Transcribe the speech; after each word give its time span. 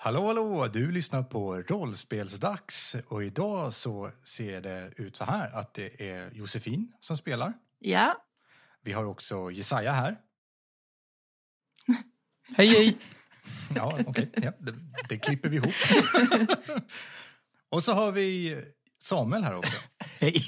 Hallå, 0.00 0.26
hallå! 0.26 0.68
Du 0.68 0.92
lyssnar 0.92 1.22
på 1.22 1.62
Rollspelsdags 1.62 2.96
och 3.06 3.24
idag 3.24 3.74
så 3.74 4.10
ser 4.24 4.60
det 4.60 4.92
ut 4.96 5.16
så 5.16 5.24
här 5.24 5.50
att 5.50 5.74
det 5.74 6.10
är 6.10 6.30
Josefin 6.30 6.92
som 7.00 7.16
spelar. 7.16 7.52
Ja. 7.78 8.16
Vi 8.82 8.92
har 8.92 9.04
också 9.04 9.50
Jesaja 9.50 9.92
här. 9.92 10.16
Hej, 12.56 12.68
hej! 12.68 12.98
Ja, 13.74 13.98
okej. 14.06 14.30
Ja, 14.34 14.52
det, 14.58 14.74
det 15.08 15.18
klipper 15.18 15.48
vi 15.48 15.56
ihop. 15.56 15.72
och 17.68 17.84
så 17.84 17.92
har 17.92 18.12
vi 18.12 18.56
Samuel 18.98 19.44
här 19.44 19.54
också. 19.54 19.88
Hej! 20.20 20.42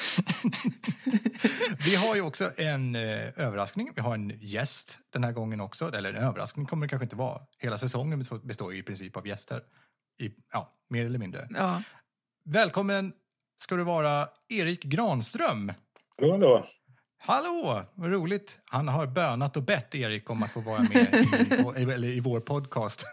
Vi 1.84 1.94
har 1.94 2.14
ju 2.14 2.20
också 2.20 2.52
en 2.56 2.94
eh, 2.94 3.40
överraskning. 3.40 3.92
Vi 3.94 4.00
har 4.00 4.14
en 4.14 4.32
gäst 4.40 4.98
den 5.12 5.24
här 5.24 5.32
gången 5.32 5.60
också. 5.60 5.94
Eller 5.94 6.14
en 6.14 6.22
överraskning 6.22 6.66
kommer 6.66 6.86
det 6.86 6.90
kanske 6.90 7.04
inte 7.04 7.16
vara. 7.16 7.40
Hela 7.58 7.78
säsongen 7.78 8.24
består 8.42 8.72
ju 8.72 8.78
i 8.78 8.82
princip 8.82 9.16
av 9.16 9.26
gäster. 9.26 9.62
I, 10.18 10.30
ja, 10.52 10.72
mer 10.88 11.06
eller 11.06 11.18
mindre. 11.18 11.48
ja. 11.50 11.82
Välkommen 12.44 13.12
ska 13.62 13.76
du 13.76 13.84
vara 13.84 14.28
Erik 14.48 14.82
Granström. 14.82 15.72
Hallå, 16.18 16.32
hallå. 16.32 16.66
Hallå! 17.22 17.82
Vad 17.94 18.10
roligt. 18.10 18.58
Han 18.64 18.88
har 18.88 19.06
bönat 19.06 19.56
och 19.56 19.62
bett 19.62 19.94
Erik 19.94 20.30
om 20.30 20.42
att 20.42 20.50
få 20.50 20.60
vara 20.60 20.82
med 20.82 21.14
i, 21.78 21.92
eller 21.92 22.08
i 22.08 22.20
vår 22.20 22.40
podcast. 22.40 23.04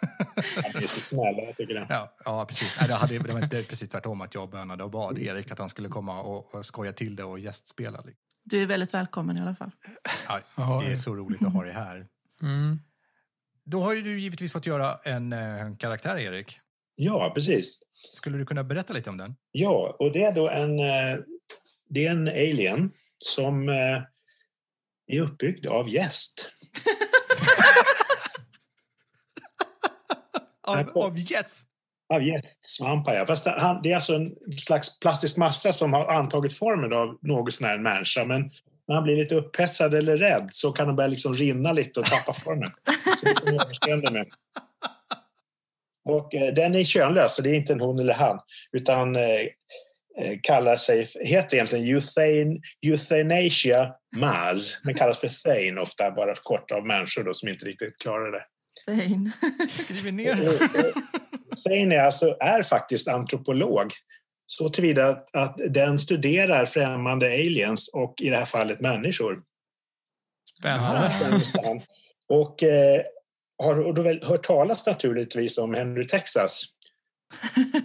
Han 0.55 0.65
är 0.75 0.79
så 0.79 0.99
snäll, 1.01 1.35
jag 1.37 1.57
tycker 1.57 1.73
det. 1.73 1.87
Ja, 1.89 2.15
ja 2.25 2.45
precis. 2.45 2.77
Nej, 2.79 2.87
det, 2.87 2.93
hade, 2.93 3.19
det 3.19 3.33
var 3.33 3.43
inte 3.43 3.63
precis 3.63 3.89
tvärtom 3.89 4.21
att 4.21 4.33
jag 4.33 4.49
bönade 4.49 4.83
och 4.83 4.89
bad 4.89 5.19
Erik 5.19 5.51
att 5.51 5.59
han 5.59 5.69
skulle 5.69 5.89
komma 5.89 6.21
och, 6.21 6.55
och 6.55 6.65
skoja 6.65 6.91
till 6.91 7.15
det 7.15 7.23
och 7.23 7.39
gästspela. 7.39 8.03
Du 8.43 8.61
är 8.61 8.65
väldigt 8.65 8.93
välkommen 8.93 9.37
i 9.37 9.41
alla 9.41 9.55
fall. 9.55 9.71
Ja, 10.55 10.81
det 10.85 10.91
är 10.91 10.95
så 10.95 11.15
roligt 11.15 11.45
att 11.45 11.53
ha 11.53 11.63
dig 11.63 11.73
här. 11.73 12.07
Mm. 12.41 12.79
Då 13.63 13.81
har 13.81 13.93
ju 13.93 14.01
du 14.01 14.19
givetvis 14.19 14.53
fått 14.53 14.65
göra 14.65 14.97
en, 15.03 15.33
eh, 15.33 15.61
en 15.61 15.77
karaktär, 15.77 16.17
Erik. 16.17 16.59
Ja, 16.95 17.31
precis. 17.35 17.79
Skulle 18.13 18.37
du 18.37 18.45
kunna 18.45 18.63
berätta 18.63 18.93
lite 18.93 19.09
om 19.09 19.17
den? 19.17 19.35
Ja, 19.51 19.95
och 19.99 20.11
det 20.11 20.23
är 20.23 20.31
då 20.31 20.49
en, 20.49 20.79
eh, 20.79 21.19
det 21.89 22.05
är 22.05 22.11
en 22.11 22.27
alien 22.27 22.91
som 23.17 23.69
eh, 23.69 24.01
är 25.07 25.21
uppbyggd 25.21 25.67
av 25.67 25.89
gäst. 25.89 26.51
av, 30.67 30.97
av 30.97 31.17
gäst? 31.17 31.67
Av 32.13 32.23
gästsvampar, 32.23 33.15
ja. 33.15 33.25
Fast 33.25 33.45
han, 33.45 33.81
det 33.81 33.91
är 33.91 33.95
alltså 33.95 34.15
en 34.15 34.35
slags 34.57 34.99
plastisk 34.99 35.37
massa 35.37 35.73
som 35.73 35.93
har 35.93 36.05
antagit 36.05 36.53
formen 36.57 36.93
av 36.93 37.17
något 37.21 37.53
sån 37.53 37.67
här 37.67 37.77
människa. 37.77 38.25
Men 38.25 38.51
när 38.87 38.95
han 38.95 39.03
blir 39.03 39.15
lite 39.15 39.35
upphetsad 39.35 39.93
eller 39.93 40.17
rädd 40.17 40.47
så 40.49 40.71
kan 40.71 40.87
han 40.87 40.95
börja 40.95 41.07
liksom 41.07 41.33
rinna 41.33 41.71
lite 41.71 41.99
och 41.99 42.05
tappa 42.05 42.33
formen. 42.33 42.71
Så 43.19 43.25
det 43.25 44.11
med. 44.11 44.27
Och 46.05 46.35
eh, 46.35 46.53
den 46.53 46.75
är 46.75 46.83
könlös, 46.83 47.35
så 47.35 47.41
det 47.41 47.49
är 47.49 47.53
inte 47.53 47.73
en 47.73 47.81
hon 47.81 47.99
eller 47.99 48.13
han. 48.13 48.39
Utan 48.71 49.15
eh 49.15 49.47
kallar 50.43 50.75
sig, 50.75 51.05
heter 51.19 51.57
egentligen 51.57 51.95
Euthane, 51.95 52.59
Euthanasia 52.85 53.93
Maz, 54.15 54.79
men 54.83 54.95
kallas 54.95 55.19
för 55.19 55.27
Thane 55.27 55.81
ofta, 55.81 56.11
bara 56.11 56.35
för 56.35 56.43
kort 56.43 56.71
av 56.71 56.85
människor 56.85 57.23
då, 57.23 57.33
som 57.33 57.49
inte 57.49 57.65
riktigt 57.65 57.97
klarar 57.97 58.31
det. 58.31 58.43
Thane. 58.85 59.31
Skriver 59.69 60.11
ner. 60.11 60.35
Thane 61.63 61.95
är, 61.95 61.99
alltså, 61.99 62.37
är 62.39 62.63
faktiskt 62.63 63.07
antropolog. 63.07 63.91
Så 64.45 64.69
tillvida 64.69 65.07
att, 65.07 65.35
att 65.35 65.57
den 65.69 65.99
studerar 65.99 66.65
främmande 66.65 67.27
aliens 67.27 67.91
och 67.93 68.13
i 68.21 68.29
det 68.29 68.37
här 68.37 68.45
fallet 68.45 68.81
människor. 68.81 69.41
Spännande. 70.59 71.11
Och 72.29 72.63
eh, 72.63 73.01
har 73.63 73.93
då 73.93 74.01
väl 74.01 74.23
hört 74.23 74.43
talas 74.43 74.87
naturligtvis 74.87 75.57
om 75.57 75.73
Henry 75.73 76.07
Texas. 76.07 76.63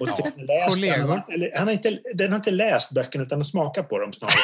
Och 0.01 0.09
ja, 0.09 0.31
läst, 0.37 0.75
kollegor. 0.75 1.09
Han, 1.09 1.23
eller, 1.33 1.51
han 1.55 1.67
har 1.67 1.73
inte, 1.75 1.99
den 2.15 2.33
har 2.33 2.37
inte 2.37 2.51
läst 2.51 2.93
böckerna 2.95 3.25
utan 3.25 3.45
smakat 3.45 3.89
på 3.89 3.99
dem 3.99 4.13
snarare. 4.13 4.35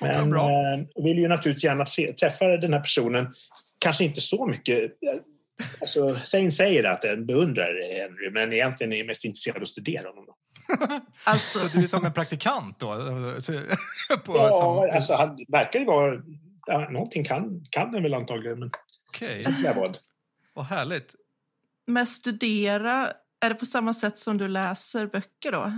Men 0.00 0.32
eh, 0.32 1.04
vill 1.04 1.18
ju 1.18 1.28
naturligtvis 1.28 1.64
gärna 1.64 1.86
se, 1.86 2.12
träffa 2.12 2.44
den 2.44 2.72
här 2.72 2.80
personen. 2.80 3.34
Kanske 3.78 4.04
inte 4.04 4.20
så 4.20 4.46
mycket. 4.46 4.92
Alltså, 5.80 6.16
Thane 6.32 6.52
säger 6.52 6.84
att 6.84 7.02
den 7.02 7.26
beundrar 7.26 7.98
Henry 7.98 8.30
men 8.30 8.52
egentligen 8.52 8.92
är 8.92 9.06
mest 9.06 9.24
intresserad 9.24 9.56
av 9.56 9.62
att 9.62 9.68
studera 9.68 10.08
honom. 10.08 10.26
Då. 10.26 10.34
alltså. 11.24 11.58
Så 11.58 11.76
du 11.76 11.84
är 11.84 11.88
som 11.88 12.04
en 12.04 12.12
praktikant 12.12 12.78
då? 12.78 12.86
på, 14.24 14.36
ja, 14.36 14.50
som... 14.50 14.96
alltså 14.96 15.14
han 15.14 15.38
verkar 15.48 15.78
ju 15.78 15.84
vara... 15.84 16.22
Ja, 16.66 16.90
någonting 16.90 17.24
kan, 17.24 17.64
kan 17.70 17.92
den 17.92 18.02
väl 18.02 18.14
antagligen, 18.14 18.58
men 18.58 18.70
Okej. 19.08 19.40
Okay. 19.40 19.92
Vad 20.54 20.64
härligt. 20.64 21.14
Men 21.86 22.06
studera, 22.06 23.12
är 23.44 23.48
det 23.48 23.54
på 23.54 23.66
samma 23.66 23.94
sätt 23.94 24.18
som 24.18 24.38
du 24.38 24.48
läser 24.48 25.06
böcker 25.06 25.52
då? 25.52 25.72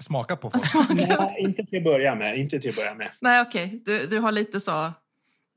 Smaka 0.00 0.36
på 0.36 0.50
folk? 0.50 0.64
Smaka. 0.64 0.94
Nej, 0.94 1.36
inte 1.38 1.64
till 1.64 1.78
att 1.78 1.84
börja 1.84 2.14
med. 2.14 2.38
Inte 2.38 2.58
till 2.58 2.70
att 2.70 2.76
börja 2.76 2.94
med. 2.94 3.10
Nej, 3.20 3.42
okej. 3.42 3.66
Okay. 3.66 3.78
Du, 3.78 4.06
du 4.06 4.18
har 4.18 4.32
lite 4.32 4.60
så 4.60 4.92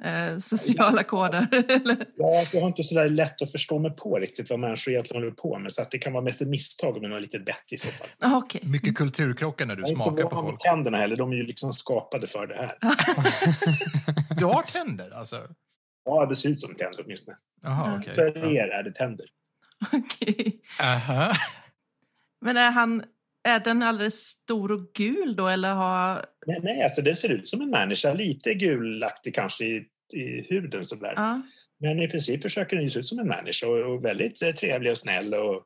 eh, 0.04 0.38
sociala 0.40 1.04
koder? 1.04 1.48
ja, 2.16 2.46
jag 2.54 2.62
har 2.62 2.68
inte 2.68 2.84
så 2.84 2.96
där 2.96 3.10
lätt 3.10 3.42
att 3.42 3.52
förstå 3.52 3.80
mig 3.80 3.92
på 3.92 4.20
riktigt 4.20 4.50
vad 4.50 4.60
människor 4.60 4.92
egentligen 4.94 5.24
håller 5.24 5.36
på 5.36 5.60
med. 5.60 5.72
Så 5.72 5.82
att 5.82 5.92
det 5.92 5.98
kan 5.98 6.14
vara 6.14 6.24
mest 6.24 6.42
ett 6.42 6.48
misstag 6.48 7.02
med 7.02 7.10
något 7.10 7.22
litet 7.22 7.46
bett 7.46 7.72
i 7.72 7.78
så 7.78 7.88
fall. 7.88 8.08
Ah, 8.24 8.38
okay. 8.38 8.62
Mycket 8.64 8.96
kulturkrockar 8.96 9.66
när 9.66 9.76
du 9.76 9.82
jag 9.82 10.02
smakar 10.02 10.24
på 10.24 10.36
folk. 10.36 10.56
Jag 10.60 10.60
tänderna 10.60 10.98
heller. 10.98 11.16
De 11.16 11.32
är 11.32 11.36
ju 11.36 11.44
liksom 11.44 11.74
skapade 11.74 12.28
för 12.28 12.48
det 12.48 12.56
här. 12.56 12.78
du 14.40 14.46
har 14.46 14.62
tänder 14.62 15.12
alltså? 15.12 15.48
Ja, 16.06 16.26
det 16.26 16.36
ser 16.36 16.50
ut 16.50 16.62
som 16.62 16.76
tänder 16.76 17.04
åtminstone. 17.06 17.38
Aha, 17.66 18.00
okay. 18.00 18.14
För 18.14 18.54
er 18.56 18.68
är 18.68 18.84
det 18.84 18.92
tänder. 18.92 19.26
Okej. 19.94 20.62
Okay. 20.80 21.34
Men 22.42 22.58
är 22.58 22.72
han 22.72 23.04
är 23.48 23.60
den 23.60 23.84
alldeles 23.84 24.20
stor 24.20 24.72
och 24.72 24.94
gul 24.94 25.36
då 25.36 25.48
eller 25.48 25.74
har... 25.74 26.26
Nej, 26.46 26.60
nej 26.64 26.84
alltså 26.84 27.02
den 27.02 27.16
ser 27.16 27.30
ut 27.30 27.48
som 27.48 27.62
en 27.62 27.70
människa. 27.70 28.14
Lite 28.14 28.54
gulaktig 28.54 29.36
kanske 29.36 29.66
i, 29.66 29.84
i 30.14 30.46
huden 30.50 30.84
sådär. 30.84 31.14
Ja. 31.16 31.42
Men 31.80 32.02
i 32.02 32.08
princip 32.08 32.42
försöker 32.42 32.78
den 32.78 32.90
se 32.90 33.00
ut 33.00 33.06
som 33.06 33.20
en 33.20 33.28
människa 33.28 33.68
och, 33.68 33.94
och 33.94 34.06
väldigt 34.06 34.42
eh, 34.42 34.52
trevlig 34.52 34.92
och 34.92 34.98
snäll 34.98 35.34
och 35.34 35.64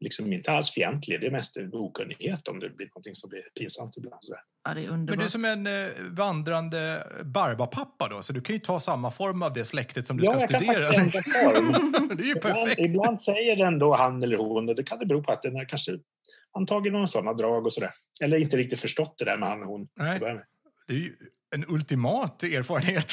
liksom 0.00 0.32
inte 0.32 0.52
alls 0.52 0.70
fientlig. 0.70 1.20
Det 1.20 1.26
är 1.26 1.30
mest 1.30 1.56
okunnighet 1.72 2.48
om 2.48 2.60
det 2.60 2.70
blir 2.70 2.88
något 2.94 3.16
som 3.16 3.30
blir 3.30 3.42
pinsamt 3.58 3.96
ibland. 3.96 4.18
Sådär. 4.20 4.40
Ja, 4.64 4.74
det 4.74 4.84
är 4.84 4.88
underbart. 4.88 5.16
Men 5.16 5.18
du 5.18 5.24
är 5.24 5.28
som 5.28 5.44
en 5.44 5.66
eh, 5.66 5.92
vandrande 6.10 7.06
barbapappa 7.24 8.08
då, 8.08 8.22
så 8.22 8.32
du 8.32 8.40
kan 8.40 8.54
ju 8.54 8.60
ta 8.60 8.80
samma 8.80 9.10
form 9.10 9.42
av 9.42 9.52
det 9.52 9.64
släktet 9.64 10.06
som 10.06 10.16
du 10.16 10.24
ja, 10.24 10.40
ska 10.40 10.58
studera. 10.58 10.72
Ja, 10.72 10.82
jag 10.82 10.94
kan 10.94 11.10
faktiskt 11.10 11.36
ändra 11.44 11.60
form. 11.60 12.08
det 12.16 12.22
är 12.22 12.26
ju 12.26 12.34
perfekt. 12.34 12.78
Ibland, 12.78 12.90
ibland, 12.90 13.20
säger 13.20 13.56
den 13.56 13.78
då 13.78 13.94
han 13.94 14.22
eller 14.22 14.36
hon 14.36 14.68
och 14.68 14.74
det 14.74 14.84
kan 14.84 14.98
det 14.98 15.06
bero 15.06 15.22
på 15.22 15.32
att 15.32 15.42
den 15.42 15.56
är 15.56 15.64
kanske 15.64 15.98
antagit 16.58 16.92
några 16.92 17.06
sådana 17.06 17.32
drag 17.32 17.66
och 17.66 17.72
sådär. 17.72 17.90
Eller 18.22 18.38
inte 18.38 18.56
riktigt 18.56 18.80
förstått 18.80 19.14
det 19.18 19.24
där 19.24 19.38
med 19.38 19.48
han 19.48 19.62
och 19.62 19.68
hon. 19.68 19.88
Nej. 19.96 20.20
Det 20.86 20.94
är 20.94 20.98
ju 20.98 21.16
en 21.54 21.64
ultimat 21.68 22.42
erfarenhet. 22.42 23.12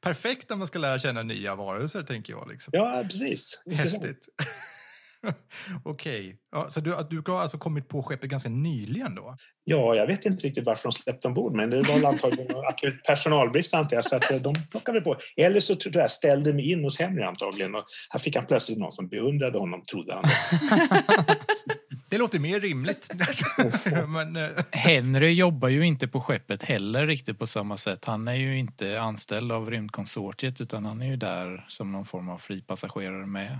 Perfekt 0.00 0.50
när 0.50 0.56
man 0.56 0.66
ska 0.66 0.78
lära 0.78 0.98
känna 0.98 1.22
nya 1.22 1.54
varelser, 1.54 2.02
tänker 2.02 2.32
jag. 2.32 2.48
Liksom. 2.50 2.70
Ja, 2.76 3.02
precis. 3.04 3.62
Häftigt. 3.70 4.28
Okej. 5.84 6.20
Okay. 6.20 6.36
Ja, 6.52 6.70
så 6.70 6.80
du, 6.80 6.96
du 7.10 7.30
har 7.32 7.40
alltså 7.40 7.58
kommit 7.58 7.88
på 7.88 8.02
skeppet 8.02 8.30
ganska 8.30 8.48
nyligen 8.48 9.14
då? 9.14 9.36
Ja, 9.64 9.94
jag 9.94 10.06
vet 10.06 10.26
inte 10.26 10.46
riktigt 10.46 10.66
varför 10.66 10.82
de 10.82 10.92
släppte 10.92 11.28
ombord, 11.28 11.56
men 11.56 11.70
det 11.70 11.82
var 11.82 12.08
antagligen 12.08 12.56
akut 12.56 13.04
personalbrist 13.04 13.74
antar 13.74 13.96
jag, 13.96 14.04
så 14.04 14.16
att 14.16 14.30
eh, 14.30 14.36
de 14.36 14.54
plockade 14.70 15.00
på. 15.00 15.16
Eller 15.36 15.60
så 15.60 15.76
tror 15.76 15.96
jag 15.96 16.10
ställde 16.10 16.52
mig 16.52 16.70
in 16.70 16.84
hos 16.84 17.00
Henry 17.00 17.22
antagligen 17.22 17.74
och 17.74 17.84
här 18.10 18.20
fick 18.20 18.36
han 18.36 18.46
plötsligt 18.46 18.78
någon 18.78 18.92
som 18.92 19.08
beundrade 19.08 19.58
honom, 19.58 19.82
trodde 19.84 20.14
han. 20.14 20.24
det 22.10 22.18
låter 22.18 22.38
mer 22.38 22.60
rimligt. 22.60 23.10
men, 24.08 24.36
uh... 24.36 24.50
Henry 24.70 25.32
jobbar 25.32 25.68
ju 25.68 25.86
inte 25.86 26.08
på 26.08 26.20
skeppet 26.20 26.62
heller 26.62 27.06
riktigt 27.06 27.38
på 27.38 27.46
samma 27.46 27.76
sätt. 27.76 28.04
Han 28.04 28.28
är 28.28 28.34
ju 28.34 28.58
inte 28.58 29.00
anställd 29.00 29.52
av 29.52 29.70
rymdkonsortiet 29.70 30.60
utan 30.60 30.84
han 30.84 31.02
är 31.02 31.06
ju 31.06 31.16
där 31.16 31.64
som 31.68 31.92
någon 31.92 32.06
form 32.06 32.28
av 32.28 32.38
fripassagerare 32.38 33.26
med. 33.26 33.58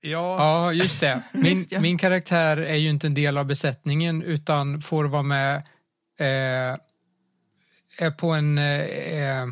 Ja. 0.00 0.36
ja, 0.38 0.72
just 0.72 1.00
det. 1.00 1.22
Min, 1.32 1.66
min 1.80 1.98
karaktär 1.98 2.56
är 2.56 2.74
ju 2.74 2.90
inte 2.90 3.06
en 3.06 3.14
del 3.14 3.38
av 3.38 3.44
besättningen 3.46 4.22
utan 4.22 4.80
får 4.80 5.04
vara 5.04 5.22
med 5.22 5.56
eh, 6.18 6.78
är 7.98 8.10
på 8.10 8.30
en, 8.30 8.58
eh, 8.58 9.46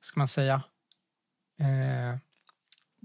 ska 0.00 0.20
man 0.20 0.28
säga, 0.28 0.62
eh, 1.60 2.18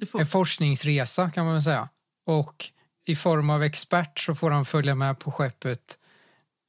får... 0.07 0.19
en 0.19 0.25
forskningsresa 0.25 1.31
kan 1.31 1.46
man 1.46 1.54
väl 1.54 1.63
säga. 1.63 1.90
Och 2.25 2.72
i 3.06 3.16
form 3.16 3.50
av 3.50 3.63
expert 3.63 4.19
så 4.19 4.36
får 4.36 4.51
han 4.51 4.66
följa 4.66 4.96
med 4.96 5.19
på 5.19 5.31
skeppet 5.31 5.98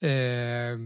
eh, 0.03 0.79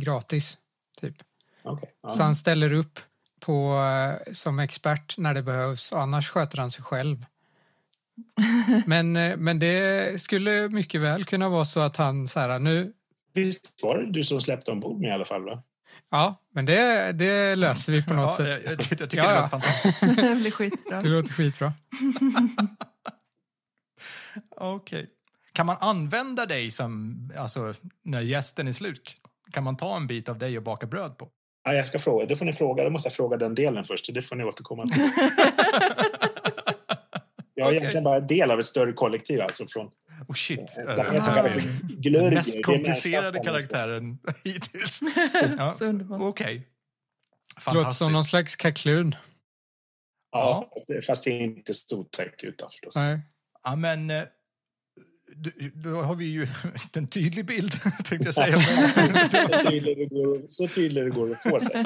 gratis, 0.00 0.58
typ. 1.00 1.16
Okay. 1.64 1.88
Ja. 2.02 2.10
Så 2.10 2.22
han 2.22 2.36
ställer 2.36 2.72
upp 2.72 3.00
på, 3.40 3.76
eh, 3.76 4.32
som 4.32 4.58
expert 4.58 5.18
när 5.18 5.34
det 5.34 5.42
behövs, 5.42 5.92
annars 5.92 6.30
sköter 6.30 6.58
han 6.58 6.70
sig 6.70 6.84
själv. 6.84 7.26
Men, 8.86 9.16
eh, 9.16 9.36
men 9.36 9.58
det 9.58 10.20
skulle 10.20 10.68
mycket 10.68 11.00
väl 11.00 11.24
kunna 11.24 11.48
vara 11.48 11.64
så 11.64 11.80
att 11.80 11.96
han 11.96 12.28
så 12.28 12.40
här 12.40 12.58
nu... 12.58 12.92
Visst 13.34 13.82
var 13.82 13.98
det 13.98 14.12
du 14.12 14.24
som 14.24 14.40
släppte 14.40 14.70
ombord 14.70 15.00
med 15.00 15.08
i 15.08 15.12
alla 15.12 15.24
fall? 15.24 15.44
Va? 15.44 15.62
Ja, 16.10 16.34
men 16.54 16.66
det, 16.66 17.12
det 17.12 17.56
löser 17.56 17.92
vi 17.92 18.02
på 18.02 18.14
något 18.14 18.24
Ja, 18.38 18.44
sätt. 18.44 18.60
jag, 18.64 18.72
jag, 18.72 18.80
tycker 18.80 19.16
Ja, 19.16 19.28
det 19.28 19.34
ja. 19.34 19.36
låter 19.36 19.48
fantastiskt. 19.48 20.00
det 20.16 20.34
blir 20.40 20.50
skitbra. 20.50 21.00
Det 21.00 21.08
låter 21.08 21.32
skitbra. 21.32 21.72
Okej. 24.56 25.10
Kan 25.52 25.66
man 25.66 25.76
använda 25.80 26.46
dig 26.46 26.70
som, 26.70 27.16
alltså 27.38 27.74
när 28.04 28.20
gästen 28.20 28.68
är 28.68 28.72
slut? 28.72 29.14
Kan 29.50 29.64
man 29.64 29.76
ta 29.76 29.96
en 29.96 30.06
bit 30.06 30.28
av 30.28 30.38
dig 30.38 30.56
och 30.56 30.62
baka 30.62 30.86
bröd 30.86 31.18
på? 31.18 31.28
Ja, 31.64 31.74
jag 31.74 31.88
ska 31.88 31.98
fråga. 31.98 32.26
Det 32.26 32.36
får 32.36 32.44
ni 32.44 32.52
fråga. 32.52 32.84
Då 32.84 32.90
måste 32.90 33.06
jag 33.06 33.14
fråga 33.14 33.36
den 33.36 33.54
delen 33.54 33.84
först. 33.84 34.14
Det 34.14 34.22
får 34.22 34.36
ni 34.36 34.44
återkomma 34.44 34.86
till. 34.86 35.02
Jag 37.62 37.68
är 37.68 37.72
Okej. 37.72 37.78
egentligen 37.78 38.04
bara 38.04 38.16
en 38.16 38.26
del 38.26 38.50
av 38.50 38.60
ett 38.60 38.66
större 38.66 38.92
kollektiv. 38.92 39.40
Alltså 39.40 39.66
från 39.68 39.90
Oh 40.28 40.34
shit. 40.34 40.70
för 40.70 41.60
glurger. 42.02 42.20
Den 42.24 42.34
mest 42.34 42.64
komplicerade 42.64 43.40
karaktären 43.40 44.18
hittills. 44.44 45.00
Ja. 45.58 45.74
Okej. 46.20 46.68
Det 47.66 47.74
låter 47.74 47.90
som 47.90 48.12
någon 48.12 48.24
slags 48.24 48.56
kaklun. 48.56 49.14
Ja, 50.32 50.70
fast 50.74 50.88
det- 50.88 51.02
fast 51.02 51.24
det 51.24 51.30
är 51.30 51.40
inte 51.40 51.74
så 51.74 52.00
otäck 52.00 52.42
utan 52.42 52.70
förstås. 52.70 52.96
Nej. 52.96 53.20
Ja, 53.62 53.76
men 53.76 54.10
eh, 54.10 54.22
då 55.74 56.02
har 56.02 56.14
vi 56.14 56.24
ju 56.24 56.46
en 56.92 57.06
tydlig 57.06 57.46
bild, 57.46 57.72
tänkte 58.04 58.16
jag 58.24 58.34
säga. 58.34 58.58
Så 59.30 59.70
tydligt 59.70 59.98
det 59.98 60.06
går, 60.06 60.42
så 60.48 60.68
tydligt 60.68 61.04
det 61.04 61.10
går 61.10 61.30
att 61.32 61.42
få 61.42 61.60
sig. 61.60 61.84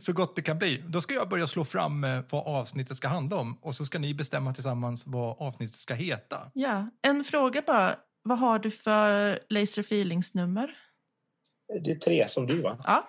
så 0.00 0.12
gott 0.12 0.36
det 0.36 0.42
kan 0.42 0.58
bli. 0.58 0.84
Då 0.88 1.00
ska 1.00 1.14
jag 1.14 1.28
börja 1.28 1.46
slå 1.46 1.64
fram 1.64 2.04
eh, 2.04 2.20
vad 2.30 2.46
avsnittet 2.46 2.96
ska 2.96 3.08
handla 3.08 3.36
om 3.36 3.58
och 3.62 3.76
så 3.76 3.84
ska 3.84 3.98
ni 3.98 4.14
bestämma 4.14 4.54
tillsammans 4.54 5.06
vad 5.06 5.36
avsnittet 5.38 5.76
ska 5.76 5.94
heta. 5.94 6.50
Ja, 6.54 6.90
en 7.02 7.24
fråga 7.24 7.62
bara. 7.66 7.96
Vad 8.22 8.38
har 8.38 8.58
du 8.58 8.70
för 8.70 9.38
Laser 9.48 9.82
Feelings-nummer? 9.82 10.78
Det 11.84 11.90
är 11.90 11.94
tre 11.96 12.28
som 12.28 12.46
du, 12.46 12.60
va? 12.62 12.78
Ja. 12.84 13.08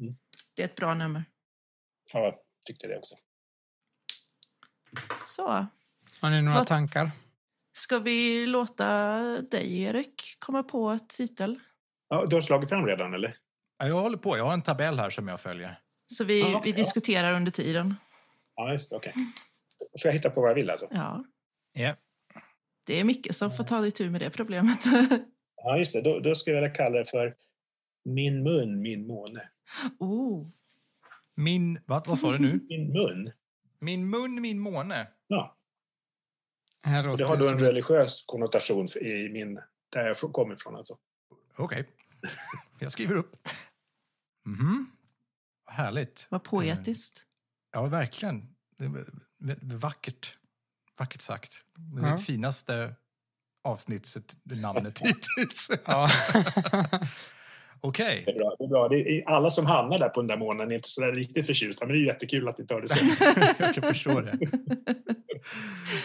Mm. 0.00 0.14
Det 0.56 0.62
är 0.62 0.66
ett 0.66 0.76
bra 0.76 0.94
nummer. 0.94 1.24
Ja, 2.12 2.20
jag 2.24 2.34
tyckte 2.66 2.86
det 2.86 2.98
också. 2.98 3.14
Så. 5.26 5.66
Har 6.20 6.30
ni 6.30 6.42
några 6.42 6.58
Vad- 6.58 6.66
tankar? 6.66 7.10
Ska 7.76 7.98
vi 7.98 8.46
låta 8.46 9.18
dig, 9.50 9.82
Erik, 9.82 10.22
komma 10.38 10.62
på 10.62 10.90
ett 10.90 11.08
titel? 11.08 11.58
Ja, 12.08 12.26
du 12.26 12.36
har 12.36 12.40
slagit 12.42 12.68
fram 12.68 12.86
redan, 12.86 13.14
eller? 13.14 13.36
Ja, 13.78 13.86
Jag 13.88 14.00
håller 14.00 14.18
på, 14.18 14.36
jag 14.36 14.44
har 14.44 14.52
en 14.52 14.62
tabell 14.62 14.98
här 14.98 15.10
som 15.10 15.28
jag 15.28 15.40
följer. 15.40 15.78
Så 16.06 16.24
vi, 16.24 16.40
Ja, 16.40 16.46
okej, 16.56 16.60
vi 16.64 16.70
ja. 16.70 16.76
diskuterar 16.76 17.32
under 17.32 17.50
tiden. 17.50 17.94
Ja, 18.56 18.72
just 18.72 18.90
det. 18.90 18.96
Okej. 18.96 19.12
Får 20.02 20.08
jag 20.08 20.12
hitta 20.12 20.30
på 20.30 20.40
vad 20.40 20.50
jag 20.50 20.54
vill, 20.54 20.70
alltså? 20.70 20.86
Ja. 20.90 21.24
Ja. 21.72 21.94
Det 22.86 23.00
är 23.00 23.04
Micke 23.04 23.34
som 23.34 23.50
får 23.50 23.64
ta 23.64 23.86
itu 23.86 24.10
med 24.10 24.20
det 24.20 24.30
problemet. 24.30 24.78
Ja, 25.66 25.78
just 25.78 25.94
det. 25.94 26.00
Då, 26.02 26.20
då 26.20 26.34
skulle 26.34 26.56
jag 26.56 26.62
vilja 26.62 26.76
kalla 26.76 26.98
det 26.98 27.04
för 27.10 27.34
Min 28.04 28.42
mun, 28.42 28.82
min 28.82 29.06
måne. 29.06 29.48
oh. 29.98 30.46
Min, 31.36 31.80
vad, 31.86 32.06
vad 32.08 32.18
sa 32.18 32.32
du 32.32 32.38
nu? 32.38 32.60
Min 32.68 32.92
mun? 32.92 33.32
Min 33.80 34.10
mun, 34.10 34.40
min 34.40 34.58
måne. 34.58 35.06
Ja, 35.26 35.56
det 36.84 37.24
har 37.28 37.36
då 37.36 37.48
en 37.48 37.58
religiös 37.58 38.24
konnotation 38.26 38.86
i 39.00 39.28
min, 39.32 39.60
där 39.92 40.06
jag 40.06 40.16
kommer 40.16 40.54
ifrån. 40.54 40.76
Alltså. 40.76 40.96
Okej, 41.56 41.88
jag 42.78 42.92
skriver 42.92 43.14
upp. 43.16 43.48
Mhm. 44.46 44.86
Vad 45.66 45.74
Härligt. 45.74 46.26
Vad 46.30 46.42
poetiskt. 46.44 47.22
Ja, 47.72 47.86
verkligen. 47.86 48.48
Vackert. 49.62 50.38
Vackert 50.98 51.20
sagt. 51.20 51.52
Det 51.76 52.00
är 52.00 52.06
Ja. 52.06 52.12
det 52.12 52.18
finaste 52.22 52.94
avsnittsnamnet 53.64 54.98
hittills. 55.04 55.70
Okej. 57.80 58.22
Det 58.26 58.32
är 58.32 58.38
bra. 58.38 58.56
Det 58.58 58.64
är 58.64 58.68
bra. 58.68 58.88
Det 58.88 58.96
är, 58.96 59.28
alla 59.28 59.50
som 59.50 59.66
hamnar 59.66 59.98
där 59.98 60.08
på 60.08 60.20
den 60.20 60.28
där 60.28 60.36
månen 60.36 60.70
är 60.70 60.74
inte 60.74 60.88
så 60.88 61.00
där 61.00 61.12
riktigt 61.12 61.46
förtjusta, 61.46 61.86
men 61.86 61.96
det 61.96 62.02
är 62.02 62.06
jättekul 62.06 62.48
att 62.48 62.58
ni 62.58 62.66
tar 62.66 62.80
det 62.80 62.88
så. 62.88 63.04
jag 63.58 63.74
kan 63.74 63.82
förstå 63.82 64.20
det. 64.20 64.38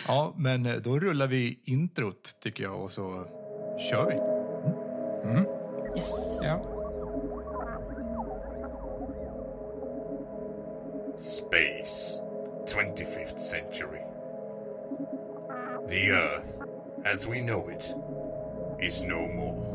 Ja, 0.08 0.34
men 0.38 0.66
eh, 0.66 0.76
då 0.76 1.00
rullar 1.00 1.28
vi 1.28 1.60
introt 1.64 2.38
tycker 2.44 2.64
jag 2.64 2.82
och 2.82 2.92
så 2.92 3.26
kör 3.90 4.06
vi. 4.08 4.16
Mm. 5.30 5.46
Yes. 5.98 6.42
ja. 6.44 6.76
Space, 11.18 12.22
25th 12.66 13.38
century. 13.38 14.02
The 15.90 16.12
Earth, 16.12 16.62
as 17.06 17.28
we 17.28 17.42
know 17.42 17.70
it, 17.70 17.96
is 18.80 19.04
no 19.04 19.28
more. 19.28 19.66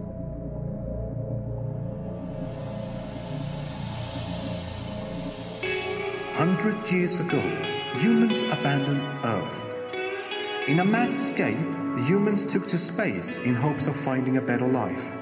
Hundred 6.35 6.77
years 6.91 7.21
ago, 7.21 7.43
humans 7.97 8.43
abandoned 8.45 9.03
Earth. 9.25 9.73
In 10.67 10.81
a 10.81 10.85
mass 10.85 11.11
escape, 11.11 11.59
humans 12.05 12.45
took 12.45 12.67
to 12.67 12.79
space 12.79 13.39
in 13.39 13.55
hopes 13.55 13.87
of 13.87 13.95
finding 13.95 14.37
a 14.37 14.43
better 14.43 14.67
life. 14.67 15.15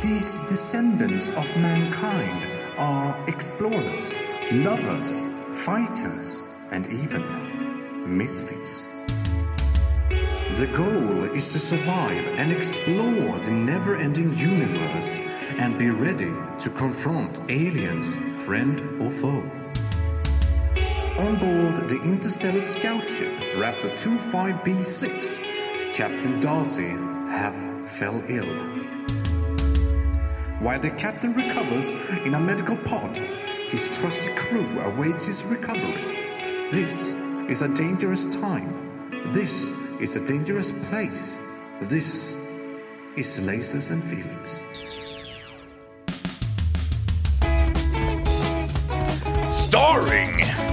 These 0.00 0.40
descendants 0.48 1.28
of 1.28 1.56
mankind 1.56 2.78
are 2.78 3.16
explorers, 3.28 4.18
lovers, 4.50 5.22
fighters, 5.52 6.42
and 6.72 6.86
even 6.88 7.22
misfits. 8.06 8.92
The 10.56 10.70
goal 10.74 11.24
is 11.34 11.52
to 11.52 11.60
survive 11.60 12.26
and 12.38 12.50
explore 12.50 13.38
the 13.38 13.52
never 13.52 13.94
ending 13.94 14.36
universe 14.36 15.20
and 15.58 15.78
be 15.78 15.90
ready 15.90 16.32
to 16.58 16.70
confront 16.70 17.40
aliens, 17.48 18.16
friend 18.44 18.80
or 19.00 19.10
foe. 19.10 19.44
On 21.18 21.34
board 21.36 21.88
the 21.88 21.98
interstellar 22.04 22.60
scout 22.60 23.08
ship 23.08 23.32
Raptor 23.54 23.90
25B6, 23.92 25.94
Captain 25.94 26.38
Darcy 26.40 26.90
have 27.30 27.88
fell 27.88 28.22
ill. 28.28 28.44
While 30.60 30.78
the 30.78 30.90
captain 30.90 31.32
recovers 31.32 31.92
in 32.26 32.34
a 32.34 32.40
medical 32.40 32.76
pod, 32.76 33.16
his 33.16 33.88
trusty 33.98 34.30
crew 34.34 34.68
awaits 34.80 35.24
his 35.24 35.42
recovery. 35.44 36.68
This 36.70 37.14
is 37.48 37.62
a 37.62 37.74
dangerous 37.74 38.26
time. 38.36 39.32
This 39.32 39.70
is 39.98 40.16
a 40.16 40.26
dangerous 40.26 40.72
place. 40.90 41.40
This 41.80 42.46
is 43.16 43.40
lasers 43.40 43.90
and 43.90 44.04
feelings. 44.04 44.66
Starring 49.48 50.65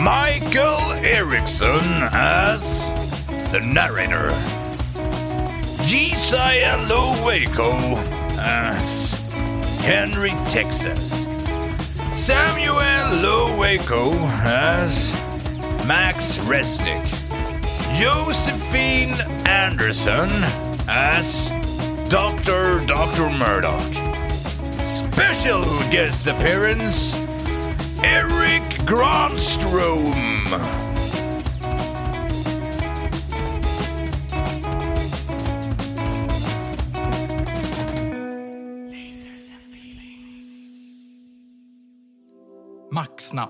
Michael 0.00 0.92
Erickson 1.04 2.08
as 2.12 2.90
the 3.52 3.60
narrator, 3.60 4.30
Josiah 5.84 6.78
Lowaco 6.88 7.76
as 8.38 9.12
Henry 9.82 10.30
Texas, 10.46 11.10
Samuel 12.12 12.76
Lowaco 13.20 14.12
as 14.42 15.12
Max 15.86 16.38
Resnick, 16.38 17.04
Josephine 18.00 19.14
Anderson 19.46 20.30
as 20.88 21.50
Dr. 22.08 22.80
Dr. 22.86 23.28
Murdoch. 23.36 23.82
Special 24.82 25.62
guest 25.90 26.26
appearance, 26.26 27.14
Eric 28.04 28.86
Granström! 28.88 30.14
Maxna. 42.92 43.48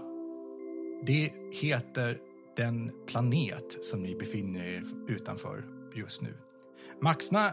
Det 1.03 1.33
heter 1.53 2.19
den 2.57 2.91
planet 3.07 3.85
som 3.85 4.03
ni 4.03 4.15
befinner 4.15 4.65
er 4.65 4.83
utanför 5.09 5.65
just 5.95 6.23
nu. 6.23 6.35
Maxna 7.01 7.53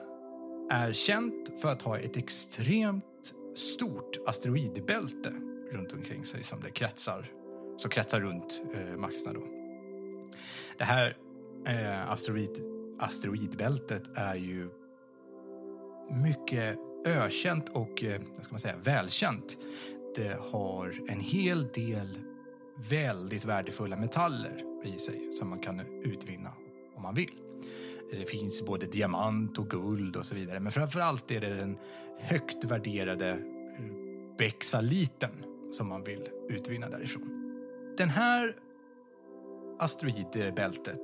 är 0.70 0.94
känt 0.94 1.62
för 1.62 1.70
att 1.70 1.82
ha 1.82 1.98
ett 1.98 2.18
extremt 2.18 3.34
stort 3.56 4.18
asteroidbälte 4.28 5.34
runt 5.72 5.94
omkring 5.94 6.26
sig 6.26 6.44
som 6.44 6.62
det 6.62 6.72
kretsar, 6.72 7.32
som 7.78 7.92
kretsar 7.92 8.22
runt 8.22 8.62
eh, 8.74 8.98
Maxna. 8.98 9.34
Då. 9.34 9.44
Det 10.78 10.84
här 10.84 11.18
eh, 11.66 12.12
asteroid, 12.12 12.64
asteroidbältet 13.00 14.04
är 14.16 14.36
ju 14.36 14.70
mycket 16.24 16.80
ökänt 17.06 17.70
och 17.70 18.04
eh, 18.04 18.22
ska 18.42 18.52
man 18.52 18.60
säga, 18.60 18.78
välkänt. 18.78 19.58
Det 20.16 20.40
har 20.52 20.94
en 21.10 21.20
hel 21.20 21.68
del 21.68 22.20
väldigt 22.90 23.46
värdefulla 23.46 23.96
metaller 23.96 24.64
i 24.84 25.00
sig 25.00 25.34
som 25.34 25.50
man 25.50 25.60
kan 25.60 25.80
utvinna 26.04 26.54
om 26.96 27.04
man 27.04 27.16
vill. 27.16 27.34
Det 28.12 28.30
finns 28.30 28.66
både 28.66 28.86
diamant 28.86 29.58
och 29.58 29.70
guld 29.70 30.16
och 30.16 30.26
så 30.26 30.36
vidare. 30.36 30.60
Men 30.60 30.72
framför 30.72 31.00
allt 31.00 31.32
är 31.32 31.42
det 31.42 31.56
den 31.56 31.78
högt 32.20 32.64
värderade 32.64 33.30
eh, 33.30 34.38
bexaliten 34.38 35.47
som 35.72 35.90
man 35.90 36.04
vill 36.04 36.30
utvinna 36.50 36.90
därifrån. 36.90 37.54
Den 37.98 38.10
här 38.10 38.56
asteroidbältet 39.80 41.02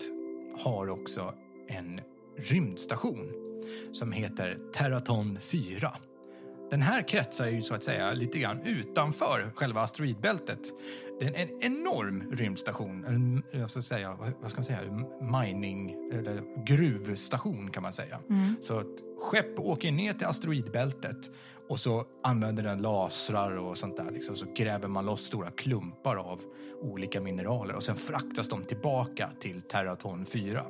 har 0.57 0.89
också 0.89 1.33
en 1.67 2.01
rymdstation 2.37 3.31
som 3.91 4.11
heter 4.11 4.57
Terraton 4.73 5.39
4. 5.41 5.91
Den 6.69 6.81
här 6.81 7.07
kretsar 7.07 7.47
ju 7.47 7.61
så 7.61 7.75
att 7.75 7.83
säga 7.83 8.13
lite 8.13 8.39
grann 8.39 8.61
utanför 8.61 9.51
själva 9.55 9.81
asteroidbältet. 9.81 10.59
Det 11.19 11.25
är 11.25 11.41
en 11.41 11.61
enorm 11.61 12.31
rymdstation, 12.31 13.05
en, 13.05 13.43
jag 13.51 13.69
ska 13.69 13.81
säga, 13.81 14.17
vad 14.41 14.51
ska 14.51 14.59
man 14.59 14.65
säga, 14.65 14.79
mining, 15.21 16.09
eller 16.13 16.65
gruvstation 16.65 17.71
kan 17.71 17.83
man 17.83 17.93
säga. 17.93 18.19
Mm. 18.29 18.55
Så 18.61 18.79
ett 18.79 19.03
skepp 19.19 19.59
åker 19.59 19.91
ner 19.91 20.13
till 20.13 20.27
asteroidbältet 20.27 21.31
och 21.73 21.79
så 21.79 22.05
använder 22.23 22.63
den 22.63 22.81
lasrar 22.81 23.57
och 23.57 23.77
sånt 23.77 23.97
där. 23.97 24.11
Liksom. 24.11 24.35
Så 24.35 24.45
gräver 24.55 24.87
man 24.87 25.05
loss 25.05 25.25
stora 25.25 25.51
klumpar 25.51 26.15
av 26.15 26.39
olika 26.81 27.21
mineraler 27.21 27.75
och 27.75 27.83
sen 27.83 27.95
fraktas 27.95 28.49
de 28.49 28.63
tillbaka 28.63 29.29
till 29.39 29.61
Terraton 29.61 30.25
4 30.25 30.65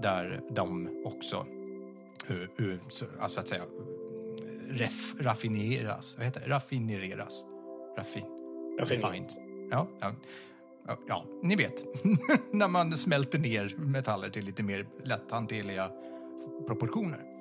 där 0.00 0.40
de 0.50 0.88
också, 1.04 1.46
uh, 2.30 2.66
uh, 2.66 2.78
alltså 3.20 3.40
att 3.40 3.48
säga, 3.48 3.62
ref, 4.68 5.14
raffineras. 5.20 6.16
Vad 6.18 6.26
heter 6.26 6.40
det? 6.40 6.48
Raffineras. 6.48 7.46
Raffin, 7.98 8.24
Raffineras. 8.78 9.38
Ja, 9.70 9.88
ja, 10.00 10.12
ja, 11.08 11.24
ni 11.42 11.56
vet. 11.56 11.84
När 12.52 12.68
man 12.68 12.96
smälter 12.96 13.38
ner 13.38 13.74
metaller 13.76 14.30
till 14.30 14.44
lite 14.44 14.62
mer 14.62 14.86
lätthanterliga 15.04 15.90
proportioner. 16.66 17.31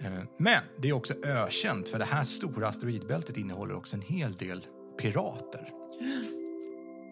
Eh, 0.00 0.12
men 0.38 0.62
det 0.78 0.88
är 0.88 0.92
också 0.92 1.14
ökänt 1.24 1.88
för 1.88 1.98
det 1.98 2.04
här 2.04 2.24
stora 2.24 2.68
asteroidbältet 2.68 3.36
innehåller 3.36 3.74
också 3.74 3.96
en 3.96 4.02
hel 4.02 4.32
del 4.32 4.66
pirater. 4.98 5.72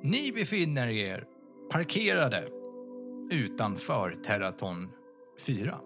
Ni 0.03 0.33
befinner 0.33 0.89
er 0.89 1.25
parkerade 1.71 2.49
utanför 3.31 4.17
Terraton 4.25 4.91
4. 5.47 5.79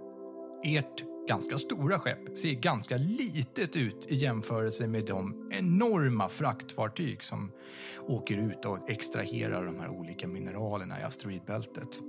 Ert 0.65 1.05
ganska 1.29 1.59
stora 1.59 1.99
skepp 1.99 2.37
ser 2.37 2.53
ganska 2.53 2.97
litet 2.97 3.77
ut 3.77 4.07
i 4.09 4.15
jämförelse 4.15 4.87
med 4.87 5.05
de 5.05 5.49
enorma 5.53 6.29
fraktfartyg 6.29 7.25
som 7.25 7.53
åker 8.01 8.37
ut 8.37 8.65
och 8.65 8.91
extraherar 8.91 9.65
de 9.65 9.81
här 9.81 9.89
olika 9.89 10.29
mineralerna 10.29 11.01
i 11.01 11.03
asteroidbältet. 11.03 12.01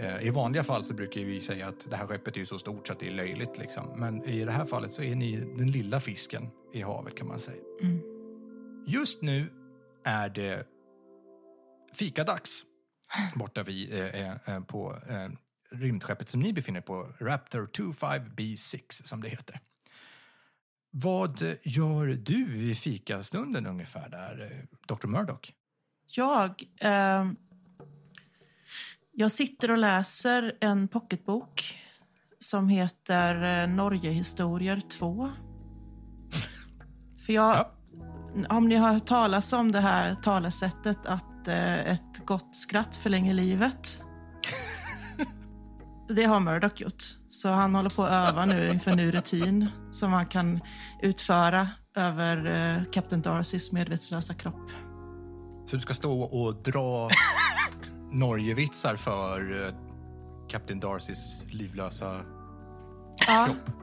Eh, 0.00 0.26
I 0.26 0.30
vanliga 0.30 0.64
fall 0.64 0.84
så 0.84 0.94
brukar 0.94 1.20
vi 1.20 1.40
säga 1.40 1.68
att 1.68 1.90
det 1.90 1.96
här 1.96 2.06
skeppet 2.06 2.36
är 2.36 2.44
så 2.44 2.58
stort 2.58 2.86
så 2.86 2.92
att 2.92 3.00
det 3.00 3.08
är 3.08 3.12
löjligt. 3.12 3.58
Liksom. 3.58 4.00
Men 4.00 4.24
i 4.24 4.44
det 4.44 4.52
här 4.52 4.66
fallet 4.66 4.92
så 4.92 5.02
är 5.02 5.14
ni 5.14 5.36
den 5.36 5.70
lilla 5.70 6.00
fisken 6.00 6.50
i 6.72 6.82
havet 6.82 7.16
kan 7.16 7.28
man 7.28 7.38
säga. 7.38 7.62
Mm. 7.82 8.00
Just 8.86 9.22
nu 9.22 9.52
är 10.04 10.28
det 10.28 10.66
fikadags 11.92 12.62
borta 13.34 13.62
vid, 13.62 13.94
eh, 13.94 14.30
eh, 14.30 14.60
på 14.60 14.98
eh, 15.08 15.28
rymdskeppet 15.70 16.28
som 16.28 16.40
ni 16.40 16.52
befinner 16.52 16.80
på, 16.80 17.12
Raptor 17.18 17.66
25B6 17.66 18.82
som 18.88 19.22
det 19.22 19.28
heter. 19.28 19.60
Vad 20.90 21.42
gör 21.62 22.06
du 22.06 22.56
i 22.56 22.74
fikastunden 22.74 23.66
ungefär 23.66 24.08
där, 24.08 24.66
Dr. 24.88 25.06
Murdoch? 25.06 25.52
Jag, 26.06 26.62
jag 29.12 29.32
sitter 29.32 29.70
och 29.70 29.78
läser 29.78 30.56
en 30.60 30.88
pocketbok 30.88 31.78
som 32.38 32.68
heter 32.68 33.66
Norgehistorier 33.66 34.80
2. 34.98 35.30
För 37.26 37.32
jag, 37.32 37.56
ja. 37.56 37.72
om 38.48 38.68
ni 38.68 38.74
har 38.74 38.92
hört 38.92 39.06
talas 39.06 39.52
om 39.52 39.72
det 39.72 39.80
här 39.80 40.14
talesättet 40.14 41.06
att 41.06 41.48
eh, 41.48 41.92
ett 41.92 42.26
gott 42.26 42.56
skratt 42.56 42.96
förlänger 42.96 43.34
livet 43.34 44.02
det 46.08 46.24
har 46.24 46.40
Murdoch 46.40 46.80
gjort. 46.80 47.02
Så 47.28 47.48
han 47.48 47.74
håller 47.74 47.90
på 47.90 48.04
att 48.04 48.28
öva 48.28 48.46
nu 48.46 48.70
inför 48.70 48.90
en 48.90 48.96
ny 48.96 49.10
rutin 49.10 49.66
som 49.90 50.12
han 50.12 50.26
kan 50.26 50.60
utföra 51.02 51.68
över 51.96 52.46
uh, 52.46 52.84
Captain 52.84 53.22
Darcys 53.22 53.72
medvetslösa 53.72 54.34
kropp. 54.34 54.70
Så 55.66 55.76
du 55.76 55.80
ska 55.80 55.94
stå 55.94 56.22
och 56.22 56.62
dra 56.62 57.08
Norgevitsar 58.12 58.96
för 58.96 59.52
uh, 59.52 59.74
Captain 60.48 60.80
Darcys 60.80 61.44
livlösa 61.48 62.20
ja. 63.28 63.46
kropp? 63.46 63.76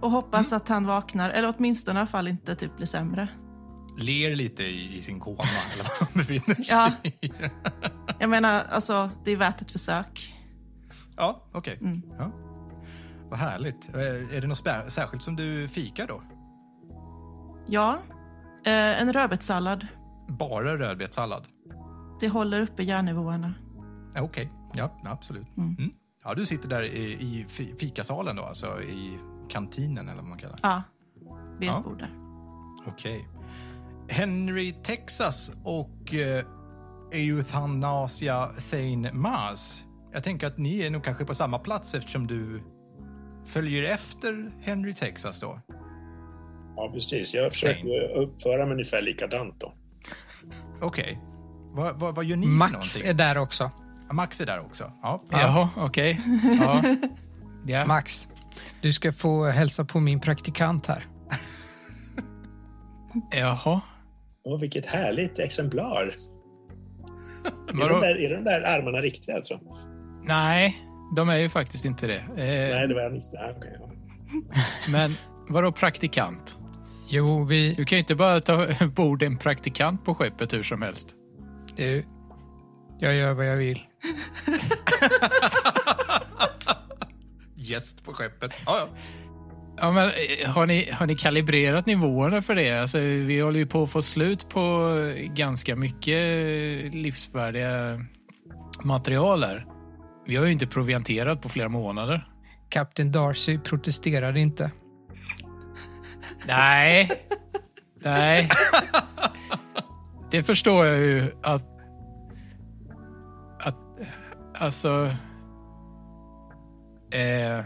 Och 0.00 0.10
hoppas 0.10 0.52
mm. 0.52 0.56
att 0.56 0.68
han 0.68 0.86
vaknar, 0.86 1.30
eller 1.30 1.54
åtminstone 1.56 1.98
i 1.98 2.00
alla 2.00 2.06
fall 2.06 2.28
inte 2.28 2.54
typ 2.54 2.76
blir 2.76 2.86
sämre. 2.86 3.28
Ler 3.98 4.34
lite 4.34 4.64
i, 4.64 4.96
i 4.96 5.02
sin 5.02 5.20
koma, 5.20 5.42
eller 5.74 5.84
vad 5.84 6.08
han 6.08 6.08
befinner 6.14 6.54
sig 6.54 6.66
ja. 6.70 6.92
Jag 8.18 8.30
menar, 8.30 8.64
alltså, 8.70 9.10
det 9.24 9.30
är 9.30 9.36
värt 9.36 9.60
ett 9.60 9.72
försök. 9.72 10.34
Ja, 11.16 11.48
okej. 11.52 11.76
Okay. 11.80 11.88
Mm. 11.88 12.02
Ja. 12.18 12.30
Vad 13.30 13.38
härligt. 13.38 13.94
Eh, 13.94 14.36
är 14.36 14.40
det 14.40 14.46
något 14.46 14.92
särskilt 14.92 15.22
som 15.22 15.36
du 15.36 15.68
fikar 15.68 16.06
då? 16.06 16.22
Ja, 17.66 17.98
eh, 18.64 19.02
en 19.02 19.12
rödbetssallad. 19.12 19.86
Bara 20.28 20.78
rödbetssallad? 20.78 21.46
Det 22.20 22.28
håller 22.28 22.60
uppe 22.60 22.82
järnnivåerna. 22.82 23.54
Okej, 24.10 24.24
okay. 24.24 24.48
ja 24.72 24.90
absolut. 25.04 25.56
Mm. 25.56 25.76
Mm. 25.78 25.90
Ja, 26.24 26.34
du 26.34 26.46
sitter 26.46 26.68
där 26.68 26.82
i, 26.82 27.12
i 27.12 27.46
fikasalen 27.80 28.36
då, 28.36 28.42
alltså 28.42 28.82
i 28.82 29.18
kantinen 29.48 30.08
eller 30.08 30.20
vad 30.20 30.28
man 30.28 30.38
kallar 30.38 30.56
det? 30.56 30.60
Ja, 30.62 30.82
vid 31.58 31.68
ett 31.68 31.74
ja. 31.74 31.82
bord 31.82 31.98
där. 31.98 32.10
Okej. 32.86 33.16
Okay. 33.16 34.16
Henry 34.16 34.72
Texas 34.72 35.52
och 35.64 36.14
eh, 36.14 36.44
Euthanasia 37.12 38.46
Thane 38.70 39.12
Mars 39.12 39.84
jag 40.12 40.24
tänker 40.24 40.46
att 40.46 40.58
ni 40.58 40.80
är 40.80 40.90
nog 40.90 41.04
kanske 41.04 41.24
på 41.24 41.34
samma 41.34 41.58
plats 41.58 41.94
eftersom 41.94 42.26
du 42.26 42.62
följer 43.46 43.82
efter 43.82 44.50
Henry 44.60 44.94
Texas 44.94 45.40
då. 45.40 45.60
Ja, 46.76 46.90
precis. 46.94 47.34
Jag 47.34 47.52
försöker 47.52 48.16
uppföra 48.16 48.64
mig 48.64 48.72
ungefär 48.72 49.02
likadant 49.02 49.60
då. 49.60 49.74
Okej. 50.80 51.02
Okay. 51.02 51.16
Vad, 51.72 51.98
vad, 52.00 52.14
vad, 52.14 52.24
gör 52.24 52.36
ni 52.36 52.46
Max 52.46 53.04
är 53.04 53.14
där 53.14 53.38
också. 53.38 53.70
Max 54.12 54.40
är 54.40 54.46
där 54.46 54.60
också. 54.60 54.92
Ja. 55.02 55.20
Jaha, 55.30 55.68
okej. 55.76 56.20
Okay. 56.20 56.56
Ja. 56.60 56.82
ja. 57.66 57.86
Max, 57.86 58.28
du 58.80 58.92
ska 58.92 59.12
få 59.12 59.44
hälsa 59.46 59.84
på 59.84 60.00
min 60.00 60.20
praktikant 60.20 60.86
här. 60.86 61.04
Jaha. 63.30 63.80
Åh, 64.44 64.60
vilket 64.60 64.86
härligt 64.86 65.38
exemplar. 65.38 66.14
Är 67.68 67.88
de, 67.88 68.00
där, 68.00 68.20
är 68.20 68.36
de 68.36 68.44
där 68.44 68.60
armarna 68.60 68.98
riktiga 68.98 69.36
alltså? 69.36 69.60
Nej, 70.22 70.76
de 71.16 71.28
är 71.28 71.36
ju 71.36 71.48
faktiskt 71.48 71.84
inte 71.84 72.06
det. 72.06 72.18
Eh, 72.18 72.76
Nej, 72.76 72.88
det 72.88 72.94
var 72.94 73.02
jag 73.02 73.10
visste. 73.10 73.38
Ah, 73.38 73.50
okay. 73.58 73.70
Men 74.92 75.14
vadå 75.48 75.72
praktikant? 75.72 76.58
Jo, 77.08 77.44
vi... 77.44 77.74
Du 77.74 77.84
kan 77.84 77.96
ju 77.96 78.00
inte 78.00 78.14
bara 78.14 78.40
ta 78.40 78.66
bord 78.96 79.22
en 79.22 79.38
praktikant 79.38 80.04
på 80.04 80.14
skeppet 80.14 80.52
hur 80.52 80.62
som 80.62 80.82
helst. 80.82 81.14
Du, 81.76 82.04
jag 83.00 83.14
gör 83.14 83.34
vad 83.34 83.46
jag 83.46 83.56
vill. 83.56 83.82
Gäst 87.54 88.04
på 88.04 88.12
skeppet. 88.12 88.52
Ja, 88.66 88.78
ja. 88.78 88.88
Ja, 89.76 89.90
men, 89.90 90.08
eh, 90.08 90.50
har, 90.50 90.66
ni, 90.66 90.90
har 90.90 91.06
ni 91.06 91.16
kalibrerat 91.16 91.86
nivåerna 91.86 92.42
för 92.42 92.54
det? 92.54 92.80
Alltså, 92.80 92.98
vi 92.98 93.40
håller 93.40 93.58
ju 93.58 93.66
på 93.66 93.82
att 93.82 93.90
få 93.90 94.02
slut 94.02 94.48
på 94.48 94.94
ganska 95.24 95.76
mycket 95.76 96.14
livsvärdiga 96.94 98.00
material 98.84 99.44
här. 99.44 99.66
Vi 100.26 100.36
har 100.36 100.46
ju 100.46 100.52
inte 100.52 100.66
provianterat 100.66 101.42
på 101.42 101.48
flera 101.48 101.68
månader. 101.68 102.28
Kapten 102.68 103.12
Darcy 103.12 103.58
protesterar 103.58 104.36
inte. 104.36 104.70
Nej. 106.46 107.10
Nej. 108.02 108.48
Det 110.30 110.42
förstår 110.42 110.86
jag 110.86 110.98
ju. 110.98 111.22
Att... 111.42 111.66
Alltså... 114.60 115.10
Eh, 117.12 117.64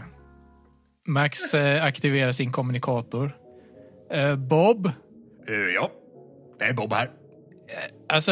Max 1.07 1.53
eh, 1.53 1.83
aktiverar 1.83 2.31
sin 2.31 2.51
kommunikator. 2.51 3.35
Eh, 4.11 4.35
Bob? 4.35 4.85
Uh, 5.49 5.55
ja, 5.75 5.89
det 6.59 6.65
är 6.65 6.73
Bob 6.73 6.93
här. 6.93 7.05
Eh, 7.05 8.15
alltså, 8.15 8.31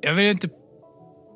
jag 0.00 0.14
vill 0.14 0.30
inte 0.30 0.48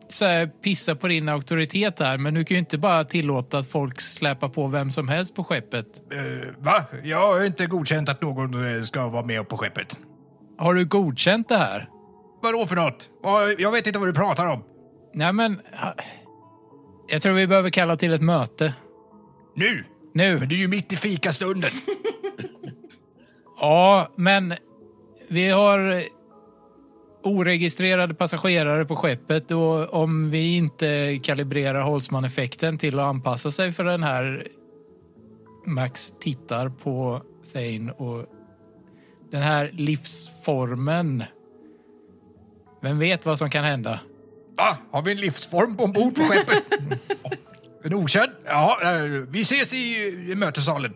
så 0.08 0.24
här, 0.24 0.46
pissa 0.46 0.94
på 0.94 1.08
din 1.08 1.28
auktoritet 1.28 1.98
här, 1.98 2.18
men 2.18 2.34
du 2.34 2.44
kan 2.44 2.54
ju 2.54 2.58
inte 2.58 2.78
bara 2.78 3.04
tillåta 3.04 3.58
att 3.58 3.68
folk 3.68 4.00
släpar 4.00 4.48
på 4.48 4.66
vem 4.66 4.90
som 4.90 5.08
helst 5.08 5.36
på 5.36 5.44
skeppet. 5.44 5.86
Va? 6.58 6.84
Jag 7.02 7.26
har 7.26 7.44
inte 7.44 7.66
godkänt 7.66 8.08
att 8.08 8.22
någon 8.22 8.76
eh, 8.76 8.82
ska 8.82 9.08
vara 9.08 9.24
med 9.24 9.48
på 9.48 9.56
skeppet. 9.56 9.98
Har 10.58 10.74
du 10.74 10.84
godkänt 10.84 11.48
det 11.48 11.56
här? 11.56 11.88
Vadå 12.42 12.66
för 12.66 12.76
något? 12.76 13.10
Jag 13.58 13.72
vet 13.72 13.86
inte 13.86 13.98
vad 13.98 14.08
du 14.08 14.14
pratar 14.14 14.46
om. 14.46 14.64
Nej, 15.14 15.32
men... 15.32 15.60
Jag 17.08 17.22
tror 17.22 17.32
vi 17.32 17.46
behöver 17.46 17.70
kalla 17.70 17.96
till 17.96 18.12
ett 18.12 18.22
möte. 18.22 18.74
Nu? 19.56 19.84
Nu. 20.14 20.38
Men 20.38 20.48
du 20.48 20.54
är 20.54 20.60
ju 20.60 20.68
mitt 20.68 20.92
i 20.92 20.96
fikastunden. 20.96 21.70
Ja, 23.60 24.08
men 24.16 24.54
vi 25.28 25.48
har 25.48 26.02
oregistrerade 27.22 28.14
passagerare 28.14 28.84
på 28.84 28.96
skeppet 28.96 29.50
och 29.50 29.94
om 29.94 30.30
vi 30.30 30.56
inte 30.56 31.20
kalibrerar 31.22 31.82
Holzman-effekten 31.82 32.78
till 32.78 32.98
att 32.98 33.04
anpassa 33.04 33.50
sig 33.50 33.72
för 33.72 33.84
den 33.84 34.02
här 34.02 34.46
Max 35.66 36.12
tittar 36.12 36.68
på 36.68 37.22
Thane 37.52 37.92
och 37.92 38.26
den 39.30 39.42
här 39.42 39.70
livsformen. 39.72 41.24
Vem 42.82 42.98
vet 42.98 43.26
vad 43.26 43.38
som 43.38 43.50
kan 43.50 43.64
hända? 43.64 44.00
Ah, 44.62 44.76
har 44.90 45.02
vi 45.02 45.10
en 45.10 45.16
livsform 45.16 45.76
ombord 45.78 46.14
på 46.14 46.22
skeppet? 46.22 46.64
en 47.84 47.94
okänd? 47.94 48.32
Ja, 48.44 48.78
eh, 48.82 49.02
vi 49.04 49.40
ses 49.40 49.74
i, 49.74 50.06
i 50.30 50.34
mötessalen. 50.34 50.94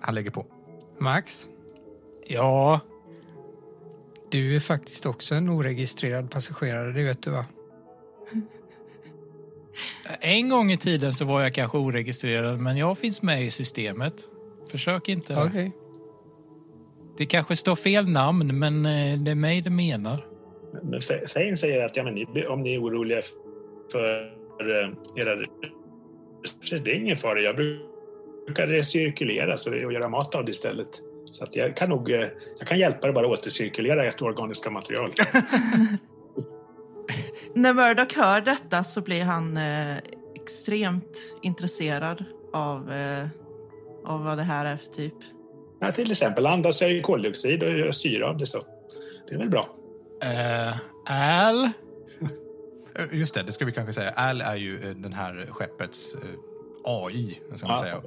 Han 0.00 0.14
lägger 0.14 0.30
på. 0.30 0.46
Max, 1.00 1.48
Ja, 2.28 2.80
du 4.30 4.56
är 4.56 4.60
faktiskt 4.60 5.06
också 5.06 5.34
en 5.34 5.48
oregistrerad 5.48 6.30
passagerare, 6.30 6.92
det 6.92 7.04
vet 7.04 7.22
du 7.22 7.30
va? 7.30 7.44
en 10.20 10.48
gång 10.48 10.72
i 10.72 10.76
tiden 10.76 11.12
så 11.12 11.24
var 11.24 11.42
jag 11.42 11.54
kanske 11.54 11.78
oregistrerad, 11.78 12.60
men 12.60 12.76
jag 12.76 12.98
finns 12.98 13.22
med 13.22 13.44
i 13.44 13.50
systemet. 13.50 14.14
Försök 14.70 15.08
inte. 15.08 15.36
Okej. 15.36 15.72
Det 17.18 17.26
kanske 17.26 17.56
står 17.56 17.76
fel 17.76 18.08
namn, 18.08 18.58
men 18.58 18.86
eh, 18.86 19.18
det 19.18 19.30
är 19.30 19.34
mig 19.34 19.60
det 19.60 19.70
menar. 19.70 20.26
Men 20.82 21.00
Thane 21.34 21.56
säger 21.56 21.86
att 21.86 21.96
ja, 21.96 22.04
men 22.04 22.14
ni, 22.14 22.46
om 22.46 22.62
ni 22.62 22.74
är 22.74 22.82
oroliga 22.82 23.20
för 23.92 24.20
eh, 24.60 24.90
era 25.16 25.36
resurser, 25.36 26.78
det 26.78 26.90
är 26.90 26.94
ingen 26.94 27.16
fara. 27.16 27.40
Jag 27.40 27.56
brukar 27.56 28.66
recirkulera 28.66 29.56
så 29.56 29.70
och 29.70 29.92
göra 29.92 30.08
mat 30.08 30.34
av 30.34 30.44
det 30.44 30.50
istället. 30.50 30.88
Så 31.30 31.44
att 31.44 31.56
jag 31.56 31.76
kan 31.76 31.88
nog 31.88 32.10
eh, 32.10 32.28
jag 32.58 32.68
kan 32.68 32.78
hjälpa 32.78 33.08
er 33.08 33.12
bara 33.12 33.26
återcirkulera 33.26 34.06
ert 34.06 34.22
organiska 34.22 34.70
material. 34.70 35.12
När 37.54 37.74
Murdoch 37.74 38.16
hör 38.16 38.40
detta 38.40 38.84
så 38.84 39.00
blir 39.00 39.22
han 39.22 39.56
eh, 39.56 39.96
extremt 40.34 41.34
intresserad 41.42 42.24
av, 42.52 42.92
eh, 42.92 43.26
av 44.04 44.24
vad 44.24 44.38
det 44.38 44.42
här 44.42 44.64
är 44.64 44.76
för 44.76 44.88
typ. 44.88 45.14
Ja, 45.80 45.92
till 45.92 46.10
exempel 46.10 46.46
andas 46.46 46.82
jag 46.82 46.92
i 46.92 47.02
koldioxid 47.02 47.62
och 47.62 47.78
gör 47.78 47.92
syra 47.92 48.28
av 48.28 48.38
det 48.38 48.46
så. 48.46 48.58
Det 49.28 49.34
är 49.34 49.38
väl 49.38 49.50
bra. 49.50 49.68
Uh, 50.24 50.76
Al? 51.06 51.64
Eh, 52.98 53.04
Just 53.18 53.34
det, 53.34 53.42
det 53.42 53.52
ska 53.52 53.64
vi 53.64 53.72
kanske 53.72 53.92
säga. 53.92 54.10
Al 54.10 54.40
är 54.40 54.56
ju 54.56 54.88
eh, 54.90 54.96
den 54.96 55.12
här 55.12 55.46
skeppets 55.50 56.16
AI, 56.84 57.40
ska 57.54 57.66
man 57.66 57.76
Ja. 57.76 57.82
säga. 57.82 58.02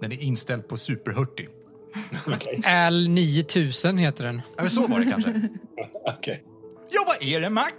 Den 0.00 0.12
är 0.12 0.22
inställd 0.22 0.68
på 0.68 0.76
superhurtig. 0.76 1.48
Okej. 2.26 2.62
Al 2.66 3.08
9000 3.08 3.98
heter 3.98 4.24
den. 4.24 4.42
Ja, 4.56 4.62
men 4.62 4.70
så 4.70 4.86
var 4.86 5.00
det 5.00 5.10
kanske. 5.10 5.48
Okej. 6.18 6.44
Ja, 6.90 7.04
vad 7.06 7.28
är 7.28 7.40
det, 7.40 7.50
Max? 7.50 7.74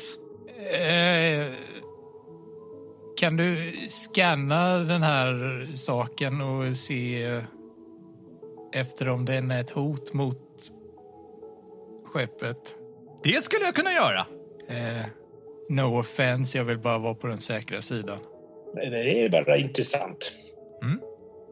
Eh, 0.82 1.54
kan 3.18 3.38
du 3.38 3.72
scanna 3.90 4.78
den 4.78 5.04
här 5.04 5.68
saken 5.76 6.42
och 6.42 6.78
se 6.78 7.26
efter 8.74 9.10
om 9.10 9.26
den 9.26 9.52
är 9.52 9.62
ett 9.62 9.70
hot 9.72 10.14
mot 10.14 10.40
skeppet? 12.14 12.76
Det 13.24 13.44
skulle 13.44 13.66
jag 13.66 13.76
kunna 13.76 13.94
göra. 13.94 14.26
Eh, 14.70 15.06
no 15.70 16.00
offense, 16.00 16.58
jag 16.58 16.66
vill 16.66 16.78
bara 16.80 16.98
vara 16.98 17.14
på 17.14 17.28
den 17.28 17.38
säkra 17.38 17.82
sidan. 17.82 18.18
Det 18.76 18.82
är 19.26 19.30
bara 19.30 19.58
intressant. 19.58 20.32
Mm. 20.82 21.00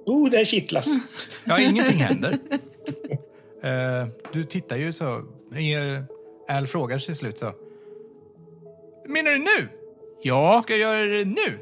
Oh, 0.05 0.29
det 0.29 0.45
kittlas. 0.45 0.95
Ja, 1.45 1.59
ingenting 1.59 1.97
händer. 1.97 2.39
Eh, 3.63 4.07
du 4.33 4.43
tittar 4.43 4.77
ju 4.77 4.93
så. 4.93 5.15
Eh, 5.55 6.03
Al 6.57 6.67
frågar 6.67 6.99
till 6.99 7.15
slut 7.15 7.37
så. 7.37 7.51
Menar 9.07 9.31
du 9.31 9.37
nu? 9.37 9.69
Ja, 10.21 10.61
Ska 10.63 10.75
jag 10.75 10.79
göra 10.99 11.17
det 11.17 11.25
nu? 11.25 11.59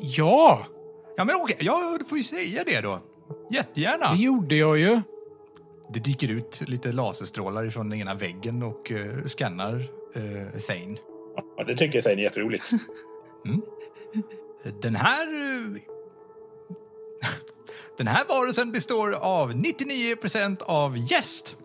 ja, 0.00 0.66
Ja, 1.16 1.24
men 1.24 1.36
okej. 1.36 1.56
Ja, 1.60 1.96
du 1.98 2.04
får 2.04 2.18
ju 2.18 2.24
säga 2.24 2.64
det 2.64 2.80
då. 2.80 2.98
Jättegärna. 3.50 4.12
det 4.12 4.22
gjorde 4.22 4.54
jag 4.56 4.78
ju. 4.78 5.00
Det 5.94 6.00
dyker 6.00 6.28
ut 6.28 6.60
lite 6.68 6.92
laserstrålar 6.92 7.70
från 7.70 7.88
den 7.90 8.00
ena 8.00 8.14
väggen 8.14 8.62
och 8.62 8.90
uh, 8.90 9.24
skannar 9.26 9.74
uh, 10.16 10.50
Thane. 10.66 10.96
Ja, 11.56 11.64
det 11.64 11.76
tycker 11.76 12.00
Thane 12.00 12.14
är 12.14 12.18
jätteroligt. 12.22 12.70
Den 14.82 14.96
här... 14.96 15.26
eh, 15.26 15.80
Den 17.98 18.06
här 18.06 18.24
varelsen 18.28 18.72
består 18.72 19.12
av 19.12 19.52
99% 19.52 20.62
av 20.62 20.98
jäst. 20.98 21.56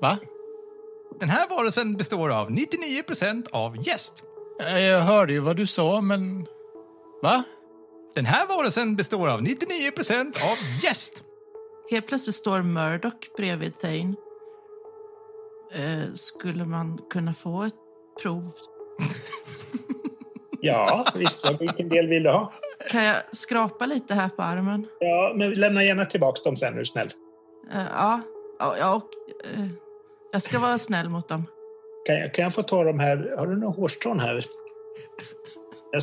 Va? 0.00 0.18
Den 1.20 1.28
här 1.28 1.48
varelsen 1.48 1.96
består 1.96 2.30
av 2.32 2.50
99% 2.50 3.46
av 3.52 3.86
jäst. 3.88 4.22
Eh, 4.60 4.78
Jag 4.78 5.00
hörde 5.00 5.32
ju 5.32 5.38
vad 5.38 5.56
du 5.56 5.66
sa, 5.66 6.00
men... 6.00 6.46
Va? 7.22 7.42
Den 8.14 8.26
här 8.26 8.46
varelsen 8.46 8.96
består 8.96 9.28
av 9.28 9.40
99% 9.40 10.36
av 10.36 10.56
jäst. 10.84 11.22
Helt 11.90 12.06
plötsligt 12.06 12.34
står 12.34 12.62
Murdoch 12.62 13.36
bredvid 13.36 13.78
Thane. 13.78 14.14
Eh, 15.72 16.12
skulle 16.12 16.64
man 16.64 17.00
kunna 17.10 17.34
få 17.34 17.62
ett 17.62 17.74
prov? 18.22 18.52
Ja, 20.60 21.04
visst. 21.14 21.60
Vilken 21.60 21.88
del 21.88 22.06
vill 22.06 22.22
du 22.22 22.30
ha? 22.30 22.52
Kan 22.90 23.04
jag 23.04 23.16
skrapa 23.30 23.86
lite 23.86 24.14
här 24.14 24.28
på 24.28 24.42
armen? 24.42 24.86
Ja, 25.00 25.32
men 25.36 25.52
lämna 25.52 25.84
gärna 25.84 26.04
tillbaka 26.04 26.40
dem 26.44 26.56
sen, 26.56 26.74
är 26.74 26.78
du 26.78 26.84
snäll. 26.84 27.10
Eh, 27.72 27.86
ja, 27.94 28.20
ja, 28.58 28.76
ja 28.78 28.94
och, 28.94 29.10
eh, 29.44 29.66
jag 30.32 30.42
ska 30.42 30.58
vara 30.58 30.78
snäll 30.78 31.08
mot 31.08 31.28
dem. 31.28 31.44
Kan 32.06 32.16
jag, 32.16 32.34
kan 32.34 32.42
jag 32.42 32.54
få 32.54 32.62
ta 32.62 32.84
de 32.84 32.98
här? 33.00 33.34
Har 33.38 33.46
du 33.46 33.56
några 33.56 33.74
hårstrån 33.74 34.20
här? 34.20 34.44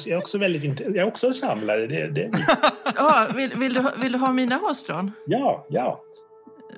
Jag 0.06 0.08
är 0.08 0.18
också 0.18 0.38
väldigt 0.38 0.64
int- 0.64 0.82
Jag 0.86 0.96
är 0.98 1.04
också 1.08 1.28
en 1.28 1.34
samlare. 1.34 1.88
Det, 1.88 2.08
det, 2.12 2.32
Ja, 2.96 3.28
vill, 3.36 3.54
vill, 3.56 3.74
du, 3.74 3.80
ha- 3.80 3.92
vill 4.02 4.12
du 4.12 4.18
ha 4.18 4.34
mina 4.34 4.56
hårstrån? 4.56 5.12
ja, 5.26 5.66
ja. 5.70 6.04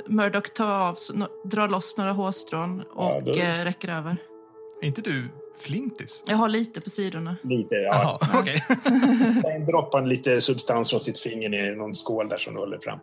Murdoch 0.07 0.53
tar 0.53 0.71
av, 0.89 0.95
drar 1.45 1.69
loss 1.69 1.97
några 1.97 2.11
hårstrån 2.11 2.81
och 2.93 3.05
Ja, 3.11 3.21
då- 3.25 3.31
eh, 3.39 3.63
räcker 3.63 3.89
över. 3.89 4.17
Är 4.81 4.87
inte 4.87 5.01
du 5.01 5.27
flintis? 5.59 6.23
Jag 6.27 6.37
har 6.37 6.49
lite 6.49 6.81
på 6.81 6.89
sidorna. 6.89 7.35
Lite, 7.43 7.75
ja. 7.75 8.19
Okej. 8.39 8.63
Okay. 9.39 9.59
droppar 9.65 10.01
lite 10.05 10.41
substans 10.41 10.89
från 10.89 10.99
sitt 10.99 11.19
finger 11.19 11.49
ner 11.49 11.71
i 11.71 11.75
någon 11.75 11.95
skål 11.95 12.29
där 12.29 12.37
som 12.37 12.53
du 12.53 12.59
håller 12.59 12.77
fram. 12.79 12.99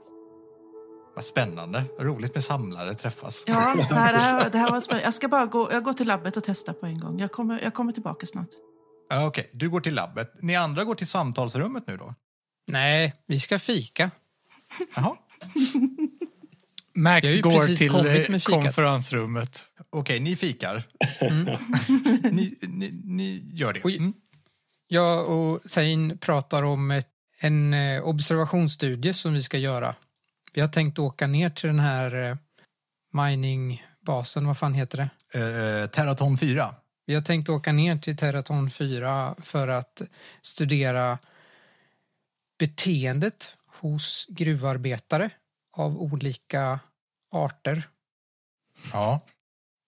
Vad 1.14 1.24
spännande. 1.24 1.82
Roligt 2.00 2.34
med 2.34 2.44
samlare 2.44 2.94
träffas. 2.94 3.44
Ja, 3.46 3.52
det 3.54 3.82
här, 3.94 4.12
det 4.12 4.18
här, 4.18 4.50
det 4.50 4.58
här 4.58 4.70
var 4.70 4.80
spännande. 4.80 5.04
Jag 5.04 5.14
ska 5.14 5.28
bara 5.28 5.46
gå, 5.46 5.68
jag 5.72 5.84
går 5.84 5.92
till 5.92 6.06
labbet 6.08 6.36
och 6.36 6.44
testa 6.44 6.72
på 6.74 6.86
en 6.86 7.00
gång. 7.00 7.18
Jag 7.18 7.32
kommer, 7.32 7.60
jag 7.62 7.74
kommer 7.74 7.92
tillbaka 7.92 8.26
snart. 8.26 8.48
Ja, 9.12 9.26
Okej, 9.26 9.50
du 9.52 9.70
går 9.70 9.80
till 9.80 9.94
labbet. 9.94 10.42
Ni 10.42 10.56
andra 10.56 10.84
går 10.84 10.94
till 10.94 11.06
samtalsrummet 11.06 11.86
nu 11.86 11.96
då? 11.96 12.14
Nej, 12.66 13.14
vi 13.26 13.40
ska 13.40 13.58
fika. 13.58 14.10
Jaha. 14.96 15.16
Max 16.94 17.40
går 17.40 17.76
till 17.76 17.94
eh, 17.94 18.60
konferensrummet. 18.60 19.66
Okej, 19.90 20.20
ni 20.20 20.36
fikar. 20.36 20.82
ni, 22.30 22.58
ni, 22.60 22.90
ni 23.04 23.50
gör 23.52 23.72
det. 23.72 23.96
Mm. 23.96 24.12
Jag 24.88 25.28
och 25.28 25.62
Thane 25.70 26.16
pratar 26.16 26.62
om 26.62 26.90
ett, 26.90 27.08
en 27.40 27.74
eh, 27.74 28.02
observationsstudie 28.02 29.14
som 29.14 29.32
vi 29.34 29.42
ska 29.42 29.58
göra. 29.58 29.94
Vi 30.54 30.60
har 30.60 30.68
tänkt 30.68 30.98
åka 30.98 31.26
ner 31.26 31.50
till 31.50 31.66
den 31.66 31.80
här 31.80 32.30
eh, 32.30 32.36
miningbasen, 33.12 34.46
vad 34.46 34.58
fan 34.58 34.74
heter 34.74 34.96
det? 34.98 35.38
Eh, 35.38 35.86
Terraton 35.86 36.38
4. 36.38 36.74
Vi 37.12 37.16
har 37.16 37.22
tänkt 37.22 37.48
åka 37.48 37.72
ner 37.72 37.96
till 37.96 38.16
Terraton 38.16 38.70
4 38.70 39.34
för 39.42 39.68
att 39.68 40.02
studera 40.42 41.18
beteendet 42.58 43.54
hos 43.66 44.26
gruvarbetare 44.28 45.30
av 45.72 46.02
olika 46.02 46.80
arter. 47.30 47.88
Ja. 48.92 49.20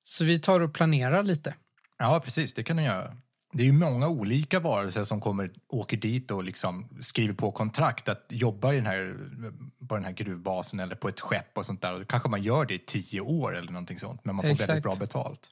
Så 0.02 0.24
vi 0.24 0.38
tar 0.38 0.60
och 0.60 0.74
planerar 0.74 1.22
lite. 1.22 1.54
ja, 1.98 2.20
precis. 2.24 2.54
Det 2.54 2.62
kan 2.62 2.76
ni 2.76 2.84
göra. 2.84 3.16
Det 3.52 3.62
är 3.62 3.66
ju 3.66 3.72
många 3.72 4.08
olika 4.08 4.60
varelser 4.60 5.04
som 5.04 5.20
kommer, 5.20 5.50
åker 5.68 5.96
dit 5.96 6.30
och 6.30 6.44
liksom 6.44 6.88
skriver 7.00 7.34
på 7.34 7.52
kontrakt 7.52 8.08
att 8.08 8.26
jobba 8.28 8.72
i 8.72 8.76
den 8.76 8.87
här, 8.87 9.16
på 9.88 9.94
den 9.94 10.04
här 10.04 10.12
gruvbasen 10.12 10.80
eller 10.80 10.94
på 10.94 11.08
ett 11.08 11.20
skepp 11.20 11.58
och 11.58 11.66
sånt 11.66 11.82
där. 11.82 11.92
Och 11.92 12.00
då 12.00 12.06
kanske 12.06 12.28
man 12.28 12.42
gör 12.42 12.64
det 12.64 12.74
i 12.74 12.78
tio 12.78 13.20
år 13.20 13.56
eller 13.56 13.72
någonting 13.72 13.98
sånt, 13.98 14.24
men 14.24 14.34
man 14.34 14.42
får 14.42 14.52
Exakt. 14.52 14.68
väldigt 14.68 14.82
bra 14.82 14.96
betalt. 14.96 15.50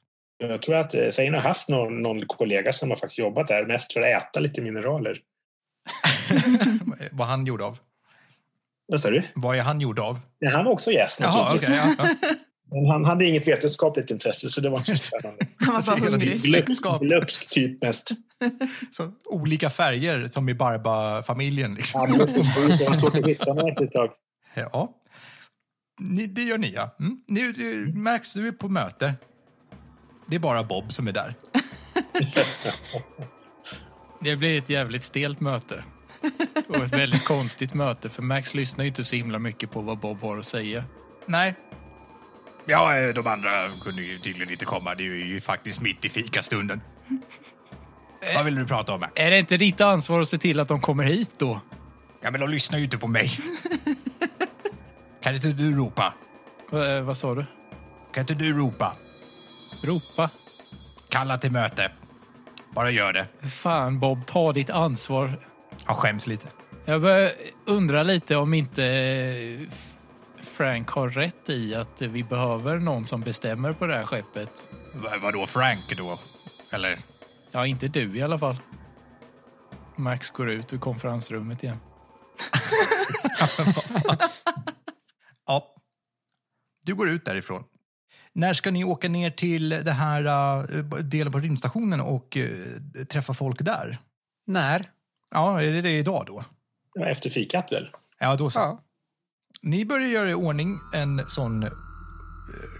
Jag 0.49 0.61
tror 0.61 0.75
att 0.75 0.93
eh, 0.93 1.09
Thane 1.09 1.37
har 1.37 1.41
haft 1.41 1.69
någon, 1.69 2.01
någon 2.01 2.25
kollega 2.25 2.71
som 2.71 2.89
har 2.89 2.95
faktiskt 2.95 3.19
jobbat 3.19 3.47
där 3.47 3.65
mest 3.65 3.93
för 3.93 3.99
att 3.99 4.05
äta 4.05 4.39
lite 4.39 4.61
mineraler. 4.61 5.17
Vad 7.11 7.27
han 7.27 7.45
gjorde 7.45 7.65
av? 7.65 7.79
Vad 8.87 8.99
sa 8.99 9.09
du? 9.09 9.23
Vad 9.33 9.57
är 9.57 9.61
han 9.61 9.81
gjord 9.81 9.99
av? 9.99 10.19
Ja, 10.39 10.49
han 10.49 10.65
var 10.65 10.71
också 10.71 10.91
gäst 10.91 11.19
Jaha, 11.19 11.43
naturligtvis. 11.43 11.79
okej. 11.79 11.95
ja, 11.97 12.15
ja. 12.21 12.35
Men 12.73 12.85
han 12.85 13.05
hade 13.05 13.25
inget 13.25 13.47
vetenskapligt 13.47 14.11
intresse 14.11 14.49
så 14.49 14.61
det 14.61 14.69
var 14.69 14.77
inte 14.77 14.95
så 14.97 15.03
spännande. 15.03 15.45
Han 15.57 15.73
var 15.73 15.99
bara 15.99 16.09
hungrig. 16.09 16.39
Glögsk 17.01 17.53
typ 17.53 17.81
mest. 17.81 18.11
Så, 18.91 19.11
olika 19.25 19.69
färger 19.69 20.27
som 20.27 20.49
i 20.49 20.53
Barba-familjen. 20.53 21.75
Liksom. 21.75 22.07
Så 22.07 22.13
det 22.13 22.19
var 22.89 22.95
svårt 22.95 23.15
att 23.15 23.27
hitta 23.27 23.69
efter 23.69 23.85
ett 23.85 23.91
tag. 23.91 24.09
Ja. 24.55 24.93
ni, 25.99 26.27
det 26.27 26.43
gör 26.43 26.57
ni, 26.57 26.73
ja. 26.73 26.95
Mm. 26.99 27.17
Ni, 27.27 27.51
du, 27.51 27.93
Max, 27.95 28.33
du 28.33 28.47
är 28.47 28.51
på 28.51 28.69
möte. 28.69 29.13
Det 30.27 30.35
är 30.35 30.39
bara 30.39 30.63
Bob 30.63 30.93
som 30.93 31.07
är 31.07 31.11
där. 31.11 31.35
Det 34.21 34.35
blir 34.35 34.57
ett 34.57 34.69
jävligt 34.69 35.03
stelt 35.03 35.39
möte. 35.39 35.83
Och 36.67 36.75
ett 36.75 36.93
väldigt 36.93 37.25
konstigt 37.25 37.73
möte, 37.73 38.09
för 38.09 38.21
Max 38.21 38.53
lyssnar 38.53 38.83
ju 38.83 38.87
inte 38.87 39.03
så 39.03 39.15
himla 39.15 39.39
mycket 39.39 39.71
på 39.71 39.81
vad 39.81 39.97
Bob 39.97 40.21
har 40.21 40.37
att 40.37 40.45
säga. 40.45 40.83
Nej. 41.25 41.55
Ja, 42.65 42.97
eh, 42.97 43.13
de 43.13 43.27
andra 43.27 43.49
kunde 43.83 44.01
ju 44.01 44.19
tydligen 44.19 44.51
inte 44.51 44.65
komma. 44.65 44.95
Det 44.95 45.03
är 45.03 45.25
ju 45.25 45.41
faktiskt 45.41 45.81
mitt 45.81 46.05
i 46.05 46.09
fikastunden. 46.09 46.81
Vad 48.35 48.45
vill 48.45 48.55
du 48.55 48.65
prata 48.65 48.93
om? 48.93 49.01
Här? 49.01 49.11
Är 49.15 49.31
det 49.31 49.39
inte 49.39 49.57
ditt 49.57 49.81
ansvar 49.81 50.21
att 50.21 50.27
se 50.27 50.37
till 50.37 50.59
att 50.59 50.67
de 50.67 50.81
kommer 50.81 51.03
hit 51.03 51.31
då? 51.37 51.59
Ja, 52.21 52.31
men 52.31 52.41
de 52.41 52.49
lyssnar 52.49 52.77
ju 52.77 52.83
inte 52.83 52.97
på 52.97 53.07
mig. 53.07 53.31
kan 55.23 55.35
inte 55.35 55.47
du 55.47 55.75
ropa? 55.75 56.13
Va, 56.69 57.01
vad 57.01 57.17
sa 57.17 57.35
du? 57.35 57.45
Kan 58.13 58.21
inte 58.21 58.33
du 58.33 58.53
ropa? 58.53 58.95
Ropa? 59.83 60.29
Kalla 61.09 61.37
till 61.37 61.51
möte. 61.51 61.91
Bara 62.75 62.91
gör 62.91 63.13
det. 63.13 63.27
Fan 63.49 63.99
Bob, 63.99 64.25
ta 64.25 64.53
ditt 64.53 64.69
ansvar. 64.69 65.47
Han 65.83 65.95
skäms 65.95 66.27
lite. 66.27 66.47
Jag 66.85 67.01
börjar 67.01 67.31
undra 67.65 68.03
lite 68.03 68.35
om 68.35 68.53
inte 68.53 68.85
eh, 68.85 69.69
Frank 70.43 70.89
har 70.89 71.09
rätt 71.09 71.49
i 71.49 71.75
att 71.75 72.01
vi 72.01 72.23
behöver 72.23 72.79
någon 72.79 73.05
som 73.05 73.21
bestämmer 73.21 73.73
på 73.73 73.87
det 73.87 73.93
här 73.93 74.03
skeppet. 74.03 74.69
V 74.93 75.07
vadå 75.21 75.45
Frank 75.45 75.97
då? 75.97 76.17
Eller? 76.71 76.99
Ja, 77.51 77.65
inte 77.67 77.87
du 77.87 78.17
i 78.17 78.21
alla 78.21 78.39
fall. 78.39 78.55
Max 79.95 80.29
går 80.29 80.49
ut 80.49 80.73
ur 80.73 80.77
konferensrummet 80.77 81.63
igen. 81.63 81.77
Ja. 85.45 85.73
Du 86.85 86.95
går 86.95 87.09
ut 87.09 87.25
därifrån. 87.25 87.63
När 88.35 88.53
ska 88.53 88.71
ni 88.71 88.83
åka 88.83 89.09
ner 89.09 89.29
till 89.29 89.69
det 89.69 89.91
här 89.91 90.23
uh, 90.71 90.85
delen 90.97 91.33
på 91.33 91.39
rymdstationen 91.39 92.01
och 92.01 92.37
uh, 92.37 93.05
träffa 93.05 93.33
folk 93.33 93.61
där? 93.61 93.97
När? 94.47 94.83
Ja, 95.31 95.61
är 95.61 95.71
det 95.71 95.81
det 95.81 95.97
idag 95.97 96.23
då? 96.27 96.43
Ja, 96.93 97.05
efter 97.05 97.29
fikat 97.29 97.71
väl? 97.71 97.89
Ja, 98.19 98.35
då 98.35 98.49
så. 98.49 98.59
Ja. 98.59 98.83
Ni 99.61 99.85
börjar 99.85 100.07
göra 100.07 100.29
i 100.29 100.33
ordning 100.33 100.79
en 100.93 101.21
sån 101.27 101.63
uh, 101.63 101.69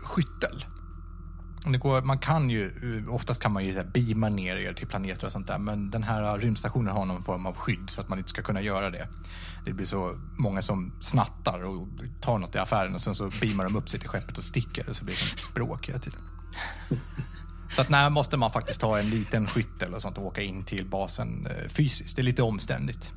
skyttel. 0.04 0.66
Går, 1.66 2.02
man 2.02 2.20
kan 2.20 2.50
ju, 2.50 2.72
oftast 3.10 3.42
kan 3.42 3.52
man 3.52 3.66
ju 3.66 3.74
så 3.74 3.84
beama 3.84 4.30
ner 4.30 4.56
er 4.56 4.74
till 4.74 4.88
planeter 4.88 5.26
och 5.26 5.32
sånt 5.32 5.48
där, 5.48 5.58
men 5.58 5.92
den 5.92 6.04
här 6.04 6.38
rymdstationen 6.38 6.94
har 6.94 7.06
någon 7.06 7.24
form 7.24 7.46
av 7.46 7.56
skydd 7.56 7.90
så 7.90 8.02
att 8.02 8.10
man 8.10 8.18
inte 8.18 8.30
ska 8.30 8.42
kunna 8.42 8.62
göra 8.62 8.90
det. 8.90 9.08
Det 9.66 9.74
blir 9.74 9.86
så 9.86 10.16
många 10.38 10.62
som 10.62 10.94
snattar 11.02 11.64
och 11.64 11.88
tar 12.22 12.38
något 12.38 12.56
i 12.56 12.58
affären 12.58 12.96
och 12.96 13.02
sen 13.02 13.16
så 13.16 13.30
beamar 13.42 13.64
de 13.64 13.76
upp 13.76 13.90
sig 13.90 14.00
till 14.00 14.10
skeppet 14.10 14.38
och 14.38 14.44
sticker 14.44 14.90
och 14.90 14.96
så 14.96 15.06
blir 15.06 15.16
det 15.16 15.54
bråk 15.54 15.90
hela 15.90 16.00
tiden. 16.00 16.20
Så 17.70 17.82
att 17.82 17.90
när 17.90 18.10
måste 18.10 18.38
man 18.38 18.52
faktiskt 18.52 18.82
ta 18.82 19.00
en 19.00 19.10
liten 19.10 19.48
skyttel 19.48 19.94
och 19.94 20.02
sånt 20.02 20.18
och 20.18 20.26
åka 20.26 20.42
in 20.42 20.64
till 20.64 20.90
basen 20.90 21.48
eh, 21.48 21.68
fysiskt. 21.68 22.16
Det 22.16 22.22
är 22.22 22.24
lite 22.24 22.42
omständigt. 22.42 23.12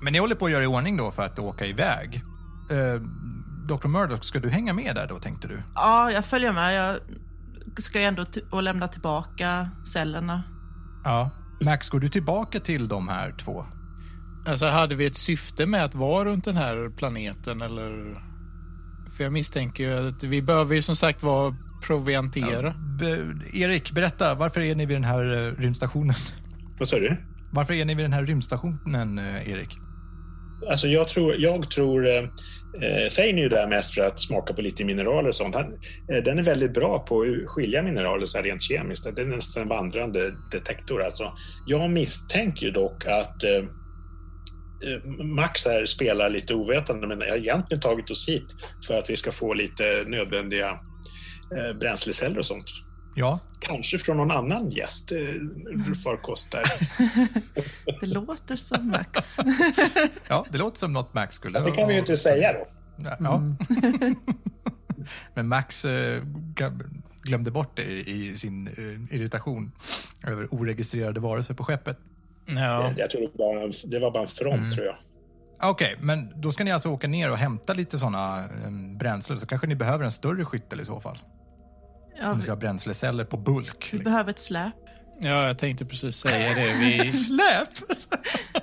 Men 0.00 0.12
ni 0.12 0.18
håller 0.18 0.34
på 0.34 0.44
att 0.46 0.50
göra 0.50 0.64
i 0.64 0.66
ordning 0.66 0.96
då 0.96 1.10
för 1.10 1.24
att 1.24 1.38
åka 1.38 1.66
iväg. 1.66 2.22
Eh, 2.70 3.00
Dr. 3.66 3.88
Murdoch, 3.88 4.24
ska 4.24 4.38
du 4.38 4.50
hänga 4.50 4.72
med 4.72 4.94
där 4.94 5.06
då 5.06 5.18
tänkte 5.18 5.48
du? 5.48 5.62
Ja, 5.74 6.10
jag 6.10 6.24
följer 6.24 6.52
med. 6.52 6.74
Jag 6.74 7.00
ska 7.82 7.98
ju 7.98 8.04
ändå 8.04 8.24
och 8.50 8.62
lämna 8.62 8.88
tillbaka 8.88 9.70
cellerna. 9.92 10.42
Ja. 11.04 11.30
Max, 11.60 11.88
går 11.88 12.00
du 12.00 12.08
tillbaka 12.08 12.60
till 12.60 12.88
de 12.88 13.08
här 13.08 13.32
två? 13.32 13.66
Alltså, 14.46 14.66
hade 14.66 14.94
vi 14.94 15.06
ett 15.06 15.16
syfte 15.16 15.66
med 15.66 15.84
att 15.84 15.94
vara 15.94 16.24
runt 16.24 16.44
den 16.44 16.56
här 16.56 16.96
planeten 16.96 17.62
eller? 17.62 18.22
För 19.16 19.24
jag 19.24 19.32
misstänker 19.32 19.84
ju 19.84 20.08
att 20.08 20.24
vi 20.24 20.42
behöver 20.42 20.74
ju 20.74 20.82
som 20.82 20.96
sagt 20.96 21.22
vara 21.22 21.56
proviantera. 21.86 22.74
Be- 22.98 23.34
Erik, 23.52 23.92
berätta, 23.92 24.34
varför 24.34 24.60
är 24.60 24.74
ni 24.74 24.86
vid 24.86 24.96
den 24.96 25.04
här 25.04 25.48
eh, 25.48 25.52
rymdstationen? 25.62 26.14
Vad 26.78 26.88
sa 26.88 26.98
du? 26.98 27.16
Varför 27.52 27.74
är 27.74 27.84
ni 27.84 27.94
vid 27.94 28.04
den 28.04 28.12
här 28.12 28.24
rymdstationen, 28.24 29.18
eh, 29.18 29.50
Erik? 29.50 29.68
Alltså 30.70 30.88
jag 30.88 31.08
tror, 31.08 31.34
jag 31.38 31.70
tror 31.70 32.06
eh, 32.06 32.14
eh, 32.16 33.08
Thane 33.16 33.28
är 33.28 33.42
ju 33.42 33.48
där 33.48 33.68
mest 33.68 33.94
för 33.94 34.06
att 34.06 34.20
smaka 34.20 34.54
på 34.54 34.62
lite 34.62 34.84
mineraler 34.84 35.28
och 35.28 35.34
sånt. 35.34 35.54
Han, 35.54 35.64
eh, 36.12 36.22
den 36.24 36.38
är 36.38 36.42
väldigt 36.42 36.74
bra 36.74 36.98
på 36.98 37.20
att 37.20 37.50
skilja 37.50 37.82
mineraler 37.82 38.26
så 38.26 38.38
här 38.38 38.44
rent 38.44 38.62
kemiskt. 38.62 39.16
Den 39.16 39.32
är 39.32 39.36
nästan 39.36 39.62
en 39.62 39.68
vandrande 39.68 40.34
detektor. 40.50 41.04
Alltså. 41.04 41.32
Jag 41.66 41.90
misstänker 41.90 42.66
ju 42.66 42.72
dock 42.72 43.06
att 43.06 43.44
eh, 43.44 43.50
eh, 43.50 43.64
Max 45.24 45.66
här 45.66 45.84
spelar 45.84 46.30
lite 46.30 46.54
ovetande, 46.54 47.06
men 47.06 47.20
jag 47.20 47.28
har 47.28 47.36
egentligen 47.36 47.80
tagit 47.80 48.10
oss 48.10 48.28
hit 48.28 48.46
för 48.86 48.98
att 48.98 49.10
vi 49.10 49.16
ska 49.16 49.32
få 49.32 49.54
lite 49.54 50.04
nödvändiga 50.06 50.80
eh, 51.56 51.78
bränsleceller 51.78 52.38
och 52.38 52.46
sånt. 52.46 52.66
Ja, 53.14 53.40
Kanske 53.60 53.98
från 53.98 54.16
någon 54.16 54.30
annan 54.30 54.70
gäst, 54.70 55.12
eh, 55.12 55.18
farkost 56.04 56.52
där. 56.52 56.64
Det 58.00 58.06
låter 58.06 58.56
som 58.56 58.88
Max. 58.88 59.36
ja 60.28 60.46
det 60.50 60.58
låter 60.58 60.78
som 60.78 60.92
något 60.92 61.14
Max 61.14 61.34
skulle... 61.34 61.60
Det 61.60 61.70
kan 61.70 61.88
vi 61.88 61.94
ju 61.94 62.00
inte 62.00 62.16
säga 62.16 62.52
då. 62.52 62.66
Ja. 63.20 63.42
Men 65.34 65.48
Max 65.48 65.84
eh, 65.84 66.22
glömde 67.22 67.50
bort 67.50 67.76
det 67.76 67.82
i 68.08 68.36
sin 68.36 68.68
eh, 68.68 69.16
irritation 69.16 69.72
över 70.26 70.54
oregistrerade 70.54 71.20
varelser 71.20 71.54
på 71.54 71.64
skeppet. 71.64 71.98
Ja. 72.46 72.92
Jag 72.96 73.10
tror 73.10 73.20
det 73.20 73.30
var, 73.34 73.88
det 73.90 73.98
var 73.98 74.10
bara 74.10 74.22
en 74.22 74.28
front, 74.28 74.72
tror 74.72 74.86
jag. 74.86 74.96
Okej, 75.62 75.96
men 76.00 76.32
då 76.40 76.52
ska 76.52 76.64
ni 76.64 76.72
alltså 76.72 76.88
åka 76.88 77.08
ner 77.08 77.30
och 77.30 77.36
hämta 77.38 77.74
lite 77.74 77.98
såna 77.98 78.44
um, 78.66 78.98
bränslen. 78.98 79.40
Så 79.40 79.46
kanske 79.46 79.66
ni 79.66 79.74
behöver 79.74 80.04
en 80.04 80.12
större 80.12 80.44
skyttel 80.44 80.80
i 80.80 80.84
så 80.84 81.00
fall. 81.00 81.18
Ja, 82.20 82.30
Om 82.30 82.36
ni 82.36 82.42
ska 82.42 82.50
ha 82.50 82.56
bränsleceller 82.56 83.24
på 83.24 83.36
bulk. 83.36 83.88
vi 83.92 83.96
Liksom. 83.98 84.12
behöver 84.12 84.30
ett 84.30 84.38
släp. 84.38 84.72
ja, 85.20 85.46
jag 85.46 85.58
tänkte 85.58 85.84
precis 85.84 86.16
säga 86.16 86.54
det. 86.54 86.72
Vi, 86.80 87.12
Släp! 87.26 87.68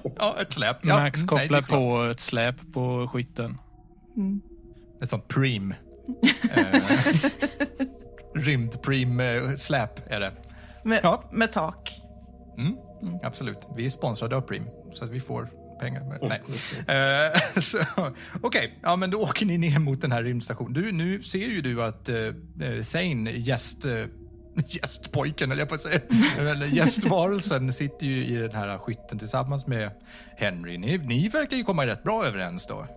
ja, 0.17 0.41
ett 0.41 0.52
släp. 0.54 0.78
Ja, 0.82 1.00
Max 1.00 1.22
mm, 1.24 1.36
nej, 1.36 1.48
kopplar 1.48 1.62
det 1.62 1.65
är 1.65 1.67
klart. 1.67 1.80
på 1.80 2.04
ett 2.12 2.19
släp 2.19 2.56
på 2.74 3.08
skytten. 3.08 3.58
Ett 5.02 5.10
sånt 5.10 5.28
prim. 5.28 5.74
eh, 6.56 6.80
Rymd-prim-släp 8.36 10.00
är 10.12 10.19
det. 10.19 10.32
Med, 10.84 11.00
Ja. 11.04 11.24
med 11.32 11.52
tak. 11.52 12.02
Mm, 12.58 12.76
absolut. 13.23 13.67
Vi 13.75 13.85
är 13.85 13.89
sponsrade 13.89 14.35
av 14.35 14.41
Prim, 14.41 14.63
så 14.93 15.03
att 15.03 15.09
vi 15.09 15.19
får 15.19 15.49
pengar. 15.79 16.01
Men, 16.01 16.29
nej. 16.29 16.41
Eh, 16.87 17.59
så, 17.61 17.77
Okej, 18.41 18.79
ja, 18.81 18.95
men 18.95 19.11
då 19.11 19.21
åker 19.21 19.45
ni 19.45 19.57
ner 19.57 19.79
mot 19.79 20.01
den 20.01 20.11
här 20.11 20.23
rymdstationen. 20.23 20.73
Du, 20.73 20.91
nu 20.91 21.21
ser 21.21 21.47
ju 21.47 21.61
du 21.61 21.83
att 21.83 22.09
uh, 22.09 22.83
Thane, 22.91 23.31
gäst, 23.31 23.85
uh, 23.85 24.05
gästpojken, 24.67 25.51
eller 25.51 25.61
jag 25.61 25.69
på 25.69 25.75
att 25.75 25.81
säga, 25.81 26.01
eller 26.39 26.65
gästvarelsen, 26.65 27.73
sitter 27.73 28.05
ju 28.05 28.25
i 28.25 28.35
den 28.35 28.55
här 28.55 28.77
skytten 28.77 29.19
tillsammans 29.19 29.67
med 29.67 29.91
Henry. 30.37 30.77
Ni, 30.77 30.97
ni 30.97 31.27
verkar 31.27 31.57
ju 31.57 31.63
komma 31.63 31.85
rätt 31.85 32.03
bra 32.03 32.25
överens 32.25 32.67
då. 32.67 32.87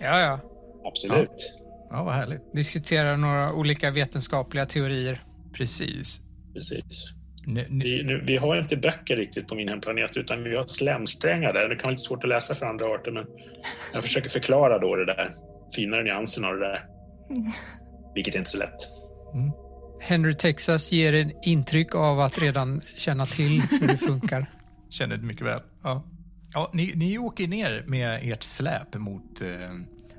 Ja, 0.00 0.20
ja. 0.20 0.38
Absolut. 0.84 1.54
Ja, 1.90 2.02
vad 2.04 2.14
härligt. 2.14 2.52
Diskuterar 2.52 3.16
några 3.16 3.52
olika 3.52 3.90
vetenskapliga 3.90 4.66
teorier. 4.66 5.22
Precis. 5.52 6.20
Precis. 6.54 7.23
Ni, 7.46 7.66
ni, 7.68 7.84
Vi, 7.84 8.02
nu, 8.02 8.22
vi 8.26 8.36
har 8.36 8.56
inte 8.56 8.76
böcker 8.76 9.16
riktigt 9.16 9.48
på 9.48 9.54
min 9.54 9.68
hemplanet 9.68 10.16
utan 10.16 10.42
vi 10.42 10.56
har 10.56 10.64
slemsträngar 10.66 11.52
där. 11.52 11.68
Det 11.68 11.76
kan 11.76 11.84
vara 11.84 11.90
lite 11.90 12.02
svårt 12.02 12.24
att 12.24 12.28
läsa 12.28 12.54
för 12.54 12.66
andra 12.66 12.86
arter 12.86 13.10
men 13.10 13.26
jag 13.92 14.02
försöker 14.02 14.28
förklara 14.28 14.78
då 14.78 14.96
det 14.96 15.04
där 15.04 15.32
finare 15.76 16.02
nyanserna 16.02 16.48
av 16.48 16.54
det 16.54 16.66
där. 16.66 16.84
Vilket 18.14 18.34
är 18.34 18.38
inte 18.38 18.50
så 18.50 18.58
lätt. 18.58 18.88
Henry 20.00 20.34
Texas 20.34 20.92
ger 20.92 21.14
en 21.14 21.32
intryck 21.42 21.94
av 21.94 22.20
att 22.20 22.42
redan 22.42 22.80
känna 22.96 23.26
till 23.26 23.60
hur 23.60 23.88
det 23.88 23.96
funkar. 23.96 24.46
Känner 24.90 25.16
det 25.16 25.26
mycket 25.26 25.46
väl. 25.46 25.60
Ja. 25.82 26.04
Ja, 26.54 26.70
ni, 26.72 26.92
ni 26.94 27.18
åker 27.18 27.48
ner 27.48 27.82
med 27.86 28.32
ert 28.32 28.42
släp 28.42 28.94
mot 28.94 29.42
eh, 29.42 29.48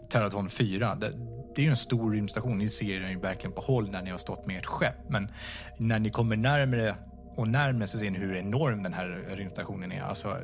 Terraton 0.10 0.50
4. 0.50 0.96
Det, 0.96 1.12
det 1.56 1.62
är 1.62 1.64
ju 1.64 1.70
en 1.70 1.78
stor 1.78 2.12
rymdstation. 2.12 2.58
Ni 2.58 2.70
ser 2.70 3.00
den 3.00 3.10
ju 3.10 3.20
verkligen 3.20 3.52
på 3.52 3.62
håll 3.62 3.90
när 3.90 4.02
ni 4.02 4.10
har 4.10 4.18
stått 4.18 4.48
med 4.48 4.58
ert 4.58 4.66
skepp. 4.66 5.10
Men 5.10 5.28
när 5.78 6.00
ni 6.00 6.10
kommer 6.10 6.36
närmare 6.36 6.96
och 7.36 7.48
närmare 7.48 7.88
så 7.88 8.00
ser 8.00 8.12
ni 8.12 8.20
hur 8.20 8.36
enorm 8.36 8.84
den 8.84 8.94
här 8.94 9.08
rymdstationen 9.30 9.92
är. 9.92 10.02
Alltså 10.02 10.38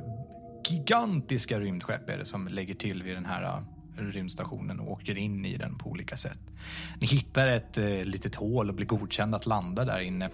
gigantiska 0.70 1.60
rymdskepp 1.60 2.10
är 2.10 2.18
det 2.18 2.26
som 2.26 2.48
lägger 2.48 2.74
till 2.74 3.04
vid 3.04 3.16
den 3.16 3.26
här 3.26 3.44
äh, 3.44 3.62
rymdstationen 3.98 4.80
och 4.80 4.92
åker 4.92 5.18
in 5.18 5.46
i 5.46 5.58
den 5.58 5.78
på 5.78 5.90
olika 5.90 6.18
sätt. 6.18 6.40
Ni 7.02 7.08
hittar 7.08 7.48
ett 7.48 7.78
eh, 7.78 8.06
litet 8.06 8.36
hål 8.36 8.70
och 8.70 8.76
blir 8.76 8.86
godkända 8.86 9.38
att 9.38 9.46
landa 9.46 9.86
där 9.86 10.00
inne. 10.00 10.26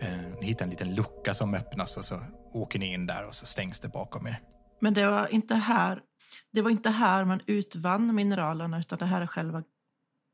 Eh, 0.00 0.40
ni 0.40 0.46
hittar 0.46 0.64
en 0.64 0.70
liten 0.70 0.94
lucka 0.94 1.34
som 1.34 1.54
öppnas 1.54 1.96
och 1.96 2.04
så 2.04 2.20
åker 2.52 2.78
ni 2.78 2.92
in 2.92 3.06
där 3.06 3.26
och 3.26 3.34
så 3.34 3.46
stängs 3.46 3.80
det 3.80 3.88
bakom 3.88 4.26
er. 4.26 4.36
Men 4.80 4.94
det 4.94 5.06
var 5.06 5.26
inte 5.26 5.54
här, 5.54 6.00
det 6.52 6.62
var 6.62 6.70
inte 6.70 6.90
här 6.90 7.24
man 7.24 7.40
utvann 7.46 8.14
mineralerna 8.14 8.78
utan 8.78 8.98
det 8.98 9.06
här 9.06 9.20
är 9.20 9.26
själva 9.26 9.62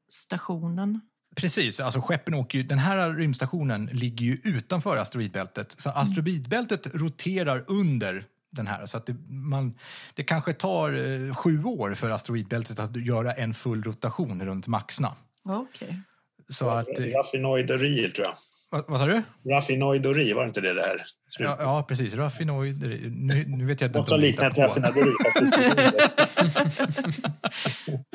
stationen. 0.08 1.00
Precis, 1.40 1.80
alltså 1.80 2.00
skeppen 2.00 2.34
åker 2.34 2.58
ju, 2.58 2.64
den 2.64 2.78
här 2.78 3.10
rymdstationen 3.10 3.86
ligger 3.92 4.26
ju 4.26 4.38
utanför 4.44 4.96
asteroidbältet. 4.96 5.74
Så 5.78 5.90
asteroidbältet 5.90 6.94
roterar 6.94 7.64
under 7.66 8.24
den 8.50 8.66
här. 8.66 8.86
Så 8.86 8.96
att 8.96 9.06
det, 9.06 9.16
man, 9.28 9.74
det 10.14 10.22
kanske 10.22 10.52
tar 10.52 10.92
eh, 10.92 11.34
sju 11.34 11.64
år 11.64 11.94
för 11.94 12.10
asteroidbältet 12.10 12.78
att 12.78 13.06
göra 13.06 13.32
en 13.32 13.54
full 13.54 13.82
rotation 13.82 14.46
runt 14.46 14.66
Maxna. 14.66 15.14
Okej. 15.44 16.00
Så 16.48 16.70
att, 16.70 16.98
eh, 16.98 17.06
Raffinoideri, 17.06 18.08
tror 18.08 18.26
jag. 18.26 18.36
Vad, 18.70 18.84
vad 18.88 19.00
sa 19.00 19.06
du? 19.06 19.22
Raffinoideri, 19.50 20.32
var 20.32 20.42
det 20.42 20.48
inte 20.48 20.60
det 20.60 20.74
det 20.74 20.82
här? 20.82 21.04
Ja, 21.38 21.56
ja 21.60 21.82
precis. 21.88 22.14
Raffinoid. 22.14 22.80
Nu, 23.12 23.44
nu 23.46 23.64
vet 23.64 23.80
jag 23.80 23.88
inte 23.88 23.98
Något 23.98 24.08
som 24.08 24.20
liknar 24.20 24.50
ett 24.50 24.58
raffinaderi. 24.58 25.12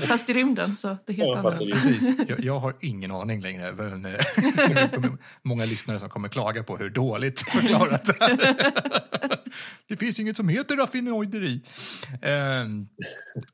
fast 0.08 0.30
i 0.30 0.34
rymden 0.34 0.76
så 0.76 0.98
det 1.06 1.14
helt 1.14 1.28
Ja, 1.30 1.38
annorlunda. 1.38 1.76
Precis. 1.76 2.16
Jag, 2.28 2.40
jag 2.40 2.60
har 2.60 2.76
ingen 2.82 3.12
aning 3.12 3.42
längre. 3.42 3.72
Men, 3.72 4.06
eh, 4.06 4.22
många 5.44 5.66
lyssnare 5.66 6.00
som 6.00 6.10
kommer 6.10 6.28
klaga 6.30 6.64
på 6.64 6.78
hur 6.78 6.90
dåligt 6.90 7.42
förklarat 7.42 8.06
det 8.06 8.16
här 8.26 8.56
Det 9.90 9.98
finns 9.98 10.20
inget 10.20 10.38
som 10.38 10.50
heter 10.50 10.76
raffinoideri. 10.78 11.62
Eh, 12.22 12.32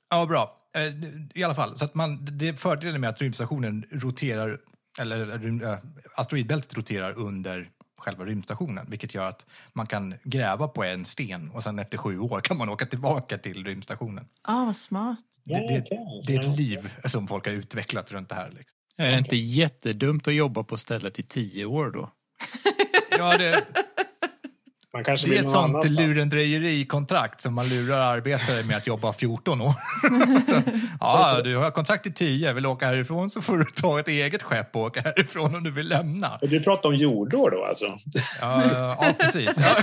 ja, 0.09 0.25
bra. 0.25 0.55
Eh, 0.77 0.83
I 1.39 1.43
alla 1.43 1.55
fall, 1.55 1.75
så 1.77 1.85
att 1.85 1.95
man, 1.95 2.25
det 2.25 2.47
är 2.47 2.53
fördelen 2.53 3.01
med 3.01 3.09
att 3.09 3.21
rymdstationen 3.21 3.85
roterar, 3.91 4.57
eller 4.99 5.45
eh, 5.63 5.77
asteroidbältet 6.15 6.77
roterar 6.77 7.13
under 7.17 7.69
själva 7.99 8.25
rymdstationen, 8.25 8.89
vilket 8.89 9.13
gör 9.13 9.25
att 9.25 9.45
man 9.73 9.87
kan 9.87 10.15
gräva 10.23 10.67
på 10.67 10.83
en 10.83 11.05
sten 11.05 11.49
och 11.49 11.63
sen 11.63 11.79
efter 11.79 11.97
sju 11.97 12.19
år 12.19 12.41
kan 12.41 12.57
man 12.57 12.69
åka 12.69 12.85
tillbaka 12.85 13.37
till 13.37 13.65
rymdstationen. 13.65 14.27
Ah, 14.41 14.65
vad 14.65 14.77
smart. 14.77 15.19
Det, 15.45 15.53
det, 15.53 15.85
det 16.27 16.35
är 16.35 16.39
ett 16.39 16.57
liv 16.57 16.93
som 17.05 17.27
folk 17.27 17.45
har 17.45 17.53
utvecklat 17.53 18.11
runt 18.11 18.29
det 18.29 18.35
här. 18.35 18.49
Liksom. 18.49 18.77
Är 18.97 19.11
det 19.11 19.17
inte 19.17 19.35
jättedumt 19.35 20.27
att 20.27 20.33
jobba 20.33 20.63
på 20.63 20.77
stället 20.77 21.19
i 21.19 21.23
tio 21.23 21.65
år 21.65 21.91
då? 21.91 22.11
Ja, 23.17 23.37
det, 23.37 23.65
Man 24.93 25.03
kanske 25.03 25.29
det 25.29 25.37
är 25.37 25.41
ett 25.43 25.49
sånt 25.49 25.89
lurendrejeri-kontrakt 25.89 27.41
som 27.41 27.53
man 27.53 27.69
lurar 27.69 27.99
arbetare 27.99 28.63
med 28.63 28.77
att 28.77 28.87
jobba 28.87 29.13
14 29.13 29.61
år. 29.61 29.73
ja, 30.99 31.41
du 31.43 31.57
har 31.57 31.71
kontrakt 31.71 32.05
i 32.05 32.11
10, 32.11 32.53
vill 32.53 32.63
du 32.63 32.69
åka 32.69 32.85
härifrån 32.85 33.29
så 33.29 33.41
får 33.41 33.57
du 33.57 33.65
ta 33.65 33.99
ett 33.99 34.07
eget 34.07 34.43
skepp 34.43 34.75
och 34.75 34.81
åka 34.81 35.01
härifrån 35.01 35.55
om 35.55 35.63
du 35.63 35.71
vill 35.71 35.87
lämna. 35.87 36.39
Du 36.41 36.63
pratar 36.63 36.89
om 36.89 36.95
jordår 36.95 37.51
då 37.51 37.65
alltså? 37.65 37.97
Ja, 38.41 38.63
ja 39.01 39.13
precis. 39.19 39.57
Ja, 39.57 39.75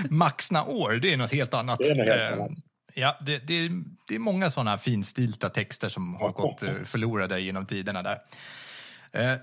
Maxna 0.10 0.64
år, 0.64 0.92
det 0.92 1.12
är 1.12 1.16
något 1.16 1.32
helt 1.32 1.54
annat. 1.54 1.78
Det 1.78 1.90
är 1.90 1.94
något 1.94 2.06
helt 2.06 2.20
Eh, 2.32 2.32
annat. 2.32 2.50
Ja, 2.94 3.18
det, 3.20 3.38
det, 3.38 3.68
det 4.08 4.14
är 4.14 4.18
många 4.18 4.50
sådana 4.50 4.78
finstilta 4.78 5.48
texter 5.48 5.88
som 5.88 6.14
har 6.14 6.32
gått 6.32 6.62
eh, 6.62 6.72
förlorade 6.84 7.40
genom 7.40 7.66
tiderna 7.66 8.02
där. 8.02 8.18
Eh, 9.12 9.36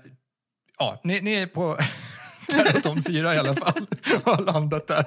Ja, 0.78 1.00
ni, 1.04 1.20
ni 1.20 1.32
är 1.34 1.46
på 1.46 1.78
Terraton 2.46 3.02
4 3.02 3.34
i 3.34 3.38
alla 3.38 3.54
fall 3.54 3.86
har 4.24 4.42
landat 4.42 4.86
där. 4.86 5.06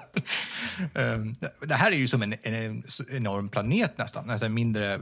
Ehm, 0.94 1.36
det 1.68 1.76
här 1.76 1.92
är 1.92 1.96
ju 1.96 2.08
som 2.08 2.22
en, 2.22 2.36
en 2.42 2.84
enorm 3.10 3.50
planet 3.50 3.98
nästan, 3.98 4.30
en 4.30 4.54
mindre 4.54 5.00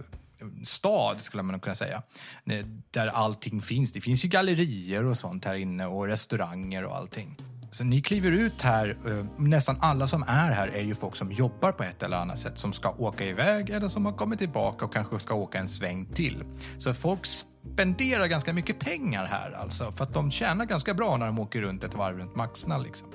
stad 0.64 1.22
skulle 1.22 1.44
man 1.44 1.60
kunna 1.60 1.76
säga. 1.76 2.04
Eh, 2.46 2.66
där 2.92 3.08
allting 3.08 3.62
finns. 3.62 3.94
Det 3.94 4.02
finns 4.02 4.26
ju 4.26 4.30
gallerier 4.30 5.06
och 5.06 5.18
sånt 5.18 5.46
här 5.46 5.56
inne 5.56 5.86
och 5.86 6.08
restauranger 6.08 6.86
och 6.86 6.96
allting. 6.96 7.38
Så 7.74 7.84
ni 7.84 8.02
kliver 8.02 8.32
ut 8.32 8.62
här, 8.62 8.98
eh, 9.08 9.26
nästan 9.38 9.78
alla 9.80 10.08
som 10.08 10.24
är 10.24 10.52
här 10.52 10.68
är 10.68 10.82
ju 10.82 10.96
folk 10.96 11.16
som 11.16 11.32
jobbar 11.32 11.72
på 11.72 11.84
ett 11.84 12.04
eller 12.04 12.18
annat 12.18 12.40
sätt, 12.40 12.58
som 12.58 12.74
ska 12.74 12.90
åka 12.90 13.26
iväg 13.26 13.70
eller 13.70 13.88
som 13.88 14.06
har 14.06 14.14
kommit 14.14 14.40
tillbaka 14.40 14.86
och 14.86 14.94
kanske 14.94 15.20
ska 15.20 15.34
åka 15.34 15.60
en 15.60 15.68
sväng 15.68 16.06
till. 16.06 16.44
Så 16.78 16.94
folk 16.94 17.26
spenderar 17.26 18.28
ganska 18.28 18.54
mycket 18.54 18.80
pengar 18.80 19.26
här 19.26 19.52
alltså, 19.52 19.92
för 19.92 20.04
att 20.04 20.14
de 20.14 20.32
tjänar 20.32 20.66
ganska 20.66 20.94
bra 20.94 21.18
när 21.18 21.26
de 21.26 21.40
åker 21.40 21.62
runt 21.62 21.84
ett 21.84 21.96
varv 21.96 22.18
runt 22.18 22.36
Maxna 22.36 22.78
liksom. 22.78 23.08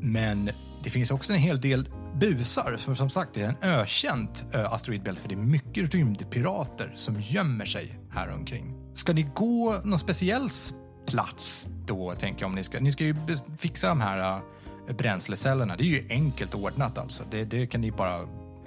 Men 0.00 0.50
det 0.82 0.90
finns 0.90 1.10
också 1.10 1.32
en 1.32 1.38
hel 1.38 1.60
del 1.60 1.88
busar. 2.20 2.76
För 2.78 2.94
som 2.94 3.10
sagt, 3.10 3.34
det 3.34 3.42
är 3.42 3.48
en 3.48 3.70
ökänt 3.70 4.44
eh, 4.54 4.72
asteroidbälte 4.72 5.22
för 5.22 5.28
det 5.28 5.34
är 5.34 5.36
mycket 5.36 5.94
rymdpirater 5.94 6.92
som 6.96 7.20
gömmer 7.20 7.64
sig 7.64 7.98
här 8.10 8.32
omkring. 8.32 8.74
Ska 8.94 9.12
ni 9.12 9.30
gå 9.34 9.80
någon 9.84 9.98
speciell 9.98 10.50
plats 11.06 11.68
då, 11.86 12.12
tänker 12.12 12.40
jag, 12.42 12.48
om 12.48 12.54
ni 12.54 12.64
ska? 12.64 12.80
Ni 12.80 12.92
ska 12.92 13.04
ju 13.04 13.14
fixa 13.58 13.88
de 13.88 14.00
här 14.00 14.40
eh, 14.88 14.94
bränslecellerna. 14.96 15.76
Det 15.76 15.82
är 15.84 15.86
ju 15.86 16.06
enkelt 16.10 16.54
ordnat 16.54 16.98
alltså. 16.98 17.24
Det, 17.30 17.44
det 17.44 17.66
kan 17.66 17.80
ni 17.80 17.90
bara 17.90 18.20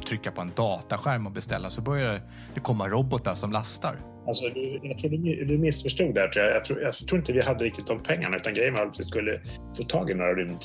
trycka 0.07 0.31
på 0.31 0.41
en 0.41 0.51
dataskärm 0.55 1.25
och 1.25 1.31
beställa 1.31 1.69
så 1.69 1.81
börjar 1.81 2.21
det 2.53 2.59
komma 2.59 2.87
robotar 2.87 3.35
som 3.35 3.51
lastar. 3.51 3.95
Alltså, 4.27 4.45
jag 4.83 4.97
tror 4.99 5.09
du, 5.09 5.45
du 5.45 5.57
missförstod 5.57 6.15
där. 6.15 6.27
Tror 6.27 6.45
jag. 6.45 6.55
Jag, 6.55 6.65
tror, 6.65 6.81
jag 6.81 6.93
tror 6.93 7.19
inte 7.19 7.33
vi 7.33 7.41
hade 7.45 7.63
riktigt 7.65 7.87
de 7.87 7.99
pengarna, 7.99 8.37
utan 8.37 8.53
grejen 8.53 8.73
var 8.73 8.85
att 8.85 8.99
vi 8.99 9.03
skulle 9.03 9.41
få 9.77 9.83
tag 9.83 10.09
i 10.09 10.13
några 10.13 10.33
rymd, 10.33 10.61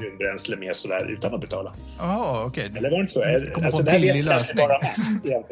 rymdbränsle 0.00 0.56
med 0.56 0.76
sådär 0.76 1.06
utan 1.10 1.34
att 1.34 1.40
betala. 1.40 1.74
Jaha, 1.98 2.44
okej. 2.44 2.72
Eller 2.76 2.90
var 2.90 2.96
det 2.96 3.00
inte 3.00 3.12
så? 3.12 3.22
Komma 3.54 3.66
Alltså, 3.66 3.84
på 3.84 3.90
en 3.90 4.00
billig 4.00 4.24
lösning. 4.24 4.66
bara 4.68 4.78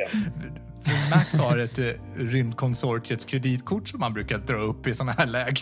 Max, 1.11 1.39
har 1.39 1.59
ett 1.59 1.79
eh, 1.79 1.87
rymdkonsortiets 2.17 3.25
kreditkort 3.25 3.89
som 3.89 4.01
man 4.01 4.13
brukar 4.13 4.39
dra 4.39 4.57
upp 4.57 4.87
i 4.87 4.95
såna 4.95 5.13
här 5.13 5.27
lägen. 5.27 5.57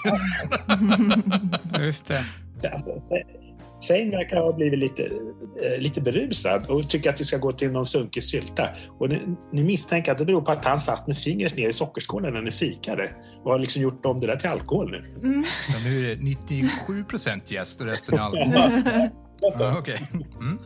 Just 1.84 2.06
det. 2.06 2.24
Fane 3.88 4.10
verkar 4.10 4.36
ha 4.36 4.52
blivit 4.52 4.78
lite, 4.78 5.02
eh, 5.62 5.78
lite 5.78 6.00
berusad 6.00 6.66
och 6.66 6.88
tycker 6.88 7.10
att 7.10 7.20
vi 7.20 7.24
ska 7.24 7.38
gå 7.38 7.52
till 7.52 7.70
någon 7.70 7.86
sunkig 7.86 8.24
sylta. 8.24 8.68
Och 8.98 9.08
ni, 9.08 9.20
ni 9.52 9.64
misstänker 9.64 10.12
att 10.12 10.18
det 10.18 10.24
beror 10.24 10.40
på 10.40 10.52
att 10.52 10.64
han 10.64 10.78
satt 10.78 11.06
med 11.06 11.16
fingret 11.16 11.56
ner 11.56 11.68
i 11.68 11.72
sockerskålen 11.72 12.34
när 12.34 12.42
ni 12.42 12.50
fikade 12.50 13.10
och 13.44 13.52
har 13.52 13.58
liksom 13.58 13.82
gjort 13.82 14.06
om 14.06 14.20
det 14.20 14.26
där 14.26 14.36
till 14.36 14.50
alkohol 14.50 14.90
nu. 14.90 15.04
Så 15.72 15.88
nu 15.88 15.98
är 15.98 16.16
det 16.16 16.22
97 16.22 17.04
procent 17.04 17.50
jäst 17.50 17.80
och 17.80 17.86
resten 17.86 18.18
är 18.18 18.22
alkohol. 18.22 18.82
Ja, 19.42 19.76
Okej. 19.78 20.08
Mm. 20.40 20.58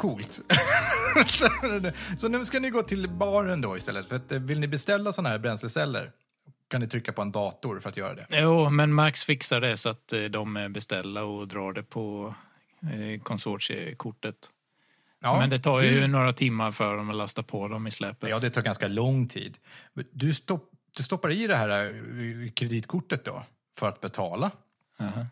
Coolt. 0.00 0.40
Så- 2.18 2.28
nu 2.28 2.44
ska 2.44 2.60
ni 2.60 2.70
gå 2.70 2.82
till 2.82 3.08
baren 3.08 3.60
då 3.60 3.76
istället. 3.76 4.08
För 4.08 4.16
att, 4.16 4.32
eh, 4.32 4.38
vill 4.38 4.60
ni 4.60 4.68
beställa 4.68 5.12
såna 5.12 5.28
här 5.28 5.38
bränsleceller 5.38 6.12
kan 6.68 6.80
ni 6.80 6.86
trycka 6.88 7.12
på 7.12 7.22
en 7.22 7.30
dator 7.30 7.80
för 7.80 7.88
att 7.88 7.96
göra 7.96 8.14
det. 8.14 8.26
Jo, 8.30 8.70
men 8.70 8.92
Max 8.94 9.24
fixar 9.24 9.60
det 9.60 9.76
så 9.76 9.88
att 9.88 10.12
eh, 10.12 10.22
de 10.22 10.56
är 10.56 10.68
beställda 10.68 11.24
och 11.24 11.48
drar 11.48 11.72
det 11.72 11.82
på 11.82 12.34
eh, 12.82 13.20
konsortiekortet. 13.22 14.36
Ja, 15.22 15.38
men 15.38 15.50
det 15.50 15.58
tar 15.58 15.80
ju 15.80 16.00
du, 16.00 16.06
några 16.06 16.32
timmar 16.32 16.72
för 16.72 16.96
dem 16.96 17.10
att 17.10 17.16
lasta 17.16 17.42
på 17.42 17.68
dem 17.68 17.86
i 17.86 17.90
släpet. 17.90 18.30
Ja, 18.30 18.38
det 18.38 18.50
tar 18.50 18.62
ganska 18.62 18.88
lång 18.88 19.28
tid. 19.28 19.58
Du, 20.12 20.34
stopp, 20.34 20.70
du 20.96 21.02
stoppar 21.02 21.30
i 21.30 21.46
det 21.46 21.56
här 21.56 21.68
eh, 21.86 22.50
kreditkortet 22.52 23.24
då 23.24 23.42
för 23.76 23.88
att 23.88 24.00
betala. 24.00 24.50
Aha. 25.00 25.26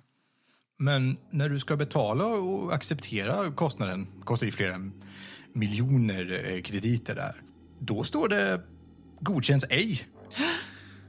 Men 0.80 1.16
när 1.30 1.48
du 1.48 1.58
ska 1.58 1.76
betala 1.76 2.26
och 2.26 2.74
acceptera 2.74 3.52
kostnaden, 3.52 4.06
kostar 4.24 4.46
ju 4.46 4.52
flera 4.52 4.90
miljoner 5.52 6.44
eh, 6.50 6.62
krediter 6.62 7.14
där, 7.14 7.34
då 7.78 8.02
står 8.02 8.28
det 8.28 8.60
godkänns 9.20 9.64
ej. 9.70 10.08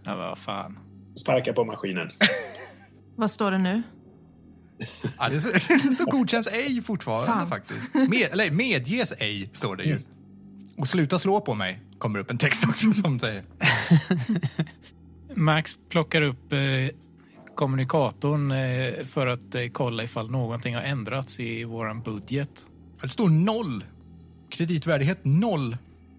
Ja, 0.03 0.15
vad 0.15 0.37
fan. 0.37 0.79
Sparka 1.15 1.53
på 1.53 1.65
maskinen. 1.65 2.11
Vad 3.15 3.31
står 3.31 3.51
det 3.51 3.57
nu? 3.57 3.81
Ja, 5.17 5.29
det 5.31 5.39
står 5.39 6.11
godkänns 6.11 6.47
ej 6.47 6.81
fortfarande 6.81 7.27
Fan. 7.27 7.49
faktiskt. 7.49 7.95
Med, 7.95 8.29
eller 8.31 8.51
medges 8.51 9.13
ej, 9.17 9.49
står 9.53 9.75
det 9.75 9.83
ju. 9.83 9.99
Och 10.77 10.87
sluta 10.87 11.19
slå 11.19 11.41
på 11.41 11.53
mig, 11.53 11.79
kommer 11.97 12.19
upp 12.19 12.31
en 12.31 12.37
text 12.37 12.65
också 12.69 12.93
som 12.93 13.19
säger. 13.19 13.43
Max 15.35 15.75
plockar 15.89 16.21
upp 16.21 16.53
eh, 16.53 16.59
kommunikatorn 17.59 18.51
eh, 18.51 19.05
för 19.05 19.27
att 19.27 19.55
eh, 19.55 19.61
kolla 19.71 20.03
ifall 20.03 20.31
någonting 20.31 20.75
har 20.75 20.81
ändrats 20.81 21.39
i 21.39 21.63
våran 21.63 22.01
budget. 22.01 22.65
Det 23.01 23.09
står 23.09 23.29
noll. 23.29 23.83
Kreditvärdighet 24.49 25.19
noll. 25.25 25.77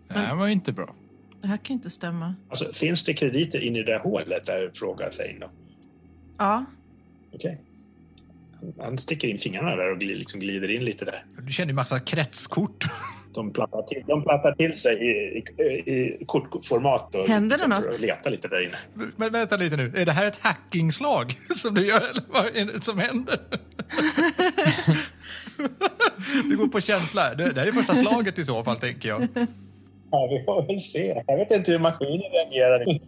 Det 0.09 0.15
här 0.19 0.35
var 0.35 0.47
ju 0.47 0.53
inte 0.53 0.73
bra. 0.73 0.95
Det 1.43 1.49
här 1.49 1.57
kan 1.57 1.65
ju 1.67 1.75
inte 1.75 1.91
stämma. 1.91 2.35
Alltså, 2.49 2.73
finns 2.73 3.05
det 3.05 3.15
krediter 3.15 3.61
in 3.61 3.77
i 3.77 3.83
det 3.83 3.99
hålet? 3.99 4.45
Där 4.47 4.71
frågar 4.75 5.11
Fane 5.11 5.39
då. 5.41 5.51
Ja, 6.39 6.65
Okej. 7.35 7.61
Han- 8.61 8.75
Han 8.85 8.99
sticker 8.99 9.29
in 9.29 9.39
fingrarna 9.39 9.77
där 9.77 9.93
och 9.93 9.99
liksom 10.03 10.41
glider 10.41 10.71
in 10.71 10.85
lite 10.85 11.05
där. 11.05 11.25
Du 11.47 11.53
känner 11.53 11.69
ju 11.71 11.75
massa 11.75 12.01
kretskort. 12.01 12.85
De 13.35 13.53
plattar 13.53 13.83
till, 13.83 14.05
de 14.07 14.23
plattar 14.23 14.53
till 14.53 14.79
sig 14.79 14.95
i, 14.95 15.39
i, 15.63 15.93
i 15.95 16.25
kortformat 16.27 17.15
och 17.15 17.29
Händer 17.29 17.49
det 17.59 17.67
liksom 17.69 17.83
för 17.83 17.91
något? 17.91 18.01
leta 18.01 18.31
lite 18.31 18.49
där 18.49 18.61
inne. 18.67 18.77
Men 19.17 19.33
vänta 19.33 19.57
lite 19.57 19.77
nu, 19.77 19.93
är 19.97 20.07
det 20.07 20.13
här 20.13 20.27
ett 20.27 20.39
hackingslag 20.43 21.39
som 21.57 21.75
du 21.75 21.87
gör 21.87 22.01
eller 22.01 22.23
vad 22.29 22.47
är 22.47 22.65
det 22.73 22.85
som 22.85 22.99
händer? 22.99 23.41
Du 26.45 26.57
går 26.57 26.69
på 26.69 26.81
känsla. 26.81 27.35
Det, 27.35 27.51
det 27.53 27.61
här 27.61 27.67
är 27.67 27.73
första 27.73 27.95
slaget 27.97 28.39
i 28.39 28.45
så 28.45 28.65
fall, 28.65 28.77
tänker 28.77 29.09
jag. 29.09 29.29
Ja, 30.11 30.29
vi 30.31 30.45
får 30.45 30.67
väl 30.67 30.81
se. 30.81 31.23
Jag 31.27 31.37
vet 31.37 31.51
inte 31.51 31.73
hur 31.73 31.79
maskinen 31.79 32.31
reagerar. 32.33 33.01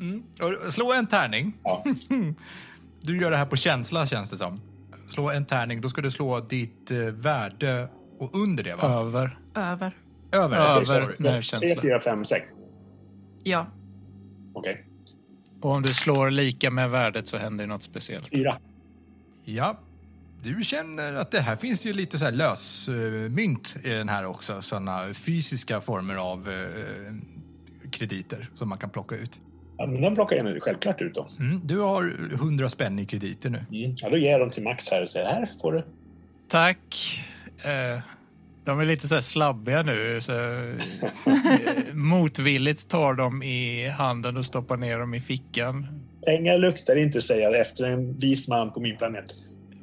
Mm. 0.00 0.22
Slå 0.70 0.92
en 0.92 1.06
tärning. 1.06 1.52
Ja. 1.64 1.84
Du 3.00 3.20
gör 3.20 3.30
det 3.30 3.36
här 3.36 3.46
på 3.46 3.56
känsla, 3.56 4.06
känns 4.06 4.30
det 4.30 4.36
som. 4.36 4.60
Slå 5.06 5.30
en 5.30 5.44
tärning, 5.44 5.80
då 5.80 5.88
ska 5.88 6.00
du 6.00 6.10
slå 6.10 6.40
ditt 6.40 6.90
eh, 6.90 6.98
värde 6.98 7.88
och 8.18 8.34
under 8.34 8.64
det, 8.64 8.74
va? 8.74 9.00
Över. 9.00 9.38
Över. 9.54 9.96
Över. 10.32 10.56
Över. 10.56 10.84
sorry. 10.84 11.16
Nej, 11.18 11.32
Tre, 11.32 11.42
känsla. 11.42 11.82
fyra, 11.82 12.00
fem, 12.00 12.24
sex. 12.24 12.50
Ja. 13.44 13.66
Okej. 14.54 14.86
Och 15.60 15.70
om 15.70 15.82
du 15.82 15.88
slår 15.94 16.30
lika 16.30 16.70
med 16.70 16.90
värdet 16.90 17.28
så 17.28 17.36
händer 17.36 17.66
något 17.66 17.82
speciellt. 17.82 18.28
Fyra. 18.36 18.58
Ja. 19.44 19.78
du 20.42 20.62
känner 20.64 21.12
att 21.14 21.30
det 21.30 21.40
här 21.40 21.56
finns 21.56 21.86
ju 21.86 21.92
lite 21.92 22.18
så 22.18 22.24
här 22.24 22.32
lösmynt 22.32 23.76
i 23.84 23.88
den 23.90 24.08
här 24.08 24.26
också. 24.26 24.62
Sådana 24.62 25.14
fysiska 25.14 25.80
former 25.80 26.16
av 26.16 26.48
eh, 26.50 27.14
krediter 27.90 28.50
som 28.54 28.68
man 28.68 28.78
kan 28.78 28.90
plocka 28.90 29.14
ut. 29.16 29.40
Ja, 29.78 29.86
men 29.86 30.02
de 30.02 30.14
plockar 30.14 30.36
jag 30.36 30.62
självklart 30.62 31.00
ut 31.02 31.14
då. 31.14 31.26
Mm, 31.38 31.60
du 31.64 31.78
har 31.78 32.16
100 32.34 32.68
spänn 32.68 32.98
i 32.98 33.06
krediter 33.06 33.50
nu. 33.50 33.58
Mm. 33.58 33.94
Ja, 33.98 34.08
då 34.08 34.16
ger 34.16 34.30
jag 34.30 34.40
dem 34.40 34.50
till 34.50 34.62
Max 34.62 34.90
här 34.90 35.02
och 35.02 35.10
säger 35.10 35.26
här 35.26 35.50
får 35.62 35.72
du. 35.72 35.84
Tack. 36.48 37.18
Eh, 37.64 38.00
de 38.64 38.80
är 38.80 38.84
lite 38.84 39.08
så 39.08 39.14
här 39.14 39.22
slabbiga 39.22 39.82
nu. 39.82 40.20
Så, 40.20 40.32
eh, 40.32 40.74
motvilligt 41.94 42.88
tar 42.88 43.14
de 43.14 43.42
i 43.42 43.88
handen 43.88 44.36
och 44.36 44.46
stoppar 44.46 44.76
ner 44.76 44.98
dem 44.98 45.14
i 45.14 45.20
fickan. 45.20 45.86
Pengar 46.26 46.58
luktar 46.58 46.96
inte, 46.96 47.20
säger 47.22 47.42
jag 47.42 47.60
efter 47.60 47.84
en 47.84 48.18
vis 48.18 48.48
man 48.48 48.72
på 48.72 48.80
min 48.80 48.96
planet. 48.96 49.24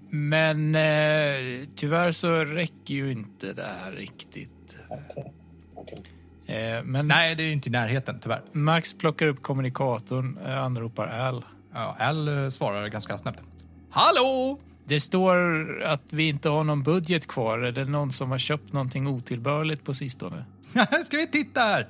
Men 0.09 0.75
eh, 0.75 1.67
tyvärr 1.75 2.11
så 2.11 2.45
räcker 2.45 2.93
ju 2.93 3.11
inte 3.11 3.53
det 3.53 3.65
här 3.83 3.91
riktigt. 3.91 4.77
Okej. 4.89 5.33
Okej. 5.75 5.97
Eh, 6.45 6.83
men 6.83 7.07
Nej, 7.07 7.35
det 7.35 7.43
är 7.43 7.51
inte 7.51 7.69
i 7.69 7.71
närheten 7.71 8.19
tyvärr. 8.19 8.41
Max 8.51 8.97
plockar 8.97 9.27
upp 9.27 9.41
kommunikatorn, 9.41 10.37
eh, 10.45 10.63
anropar 10.63 11.07
Al. 11.07 11.45
Ja, 11.73 11.95
Al 11.99 12.27
eh, 12.27 12.49
svarar 12.49 12.87
ganska 12.87 13.17
snabbt. 13.17 13.43
Hallå! 13.89 14.59
Det 14.91 14.99
står 14.99 15.83
att 15.83 16.13
vi 16.13 16.27
inte 16.27 16.49
har 16.49 16.63
någon 16.63 16.83
budget 16.83 17.27
kvar. 17.27 17.59
Är 17.59 17.71
det 17.71 17.85
någon 17.85 18.11
som 18.11 18.31
har 18.31 18.37
köpt 18.37 18.73
någonting 18.73 19.07
otillbörligt 19.07 19.83
på 19.83 19.93
sistone? 19.93 20.45
Ska 21.05 21.17
vi 21.17 21.27
titta 21.27 21.59
här? 21.61 21.87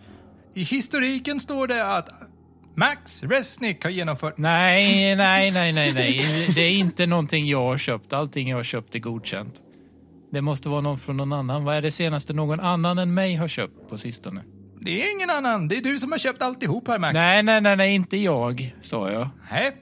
I 0.54 0.64
historiken 0.64 1.40
står 1.40 1.68
det 1.68 1.96
att 1.96 2.10
Max 2.76 3.24
Resnick 3.24 3.84
har 3.84 3.92
genomfört... 3.92 4.38
Nej, 4.38 5.16
nej, 5.16 5.52
nej, 5.52 5.74
nej, 5.74 5.94
nej. 5.94 6.48
Det 6.56 6.62
är 6.62 6.72
inte 6.72 7.06
någonting 7.06 7.48
jag 7.48 7.64
har 7.64 7.78
köpt. 7.78 8.14
Allting 8.14 8.50
jag 8.50 8.58
har 8.58 8.64
köpt 8.64 8.96
är 8.96 9.00
godkänt. 9.00 9.62
Det 10.32 10.42
måste 10.42 10.70
vara 10.70 10.82
någon 10.82 10.98
från 10.98 11.18
någon 11.18 11.34
annan. 11.34 11.64
Vad 11.64 11.76
är 11.76 11.82
det 11.82 11.92
senaste 11.92 12.34
någon 12.34 12.60
annan 12.60 12.98
än 12.98 13.14
mig 13.14 13.36
har 13.36 13.48
köpt 13.48 13.90
på 13.90 13.98
sistone? 13.98 14.44
Det 14.82 15.04
är 15.04 15.16
ingen 15.16 15.30
annan. 15.30 15.68
Det 15.68 15.78
är 15.78 15.82
du 15.82 16.00
som 16.00 16.12
har 16.12 16.20
köpt 16.20 16.42
alltihop 16.42 16.88
här, 16.88 17.00
Max. 17.00 17.14
Nej, 17.14 17.44
nej, 17.44 17.62
nej, 17.62 17.76
nej, 17.76 17.96
inte 17.96 18.18
jag, 18.18 18.76
sa 18.82 19.12
jag. 19.12 19.30
Nej. 19.52 19.78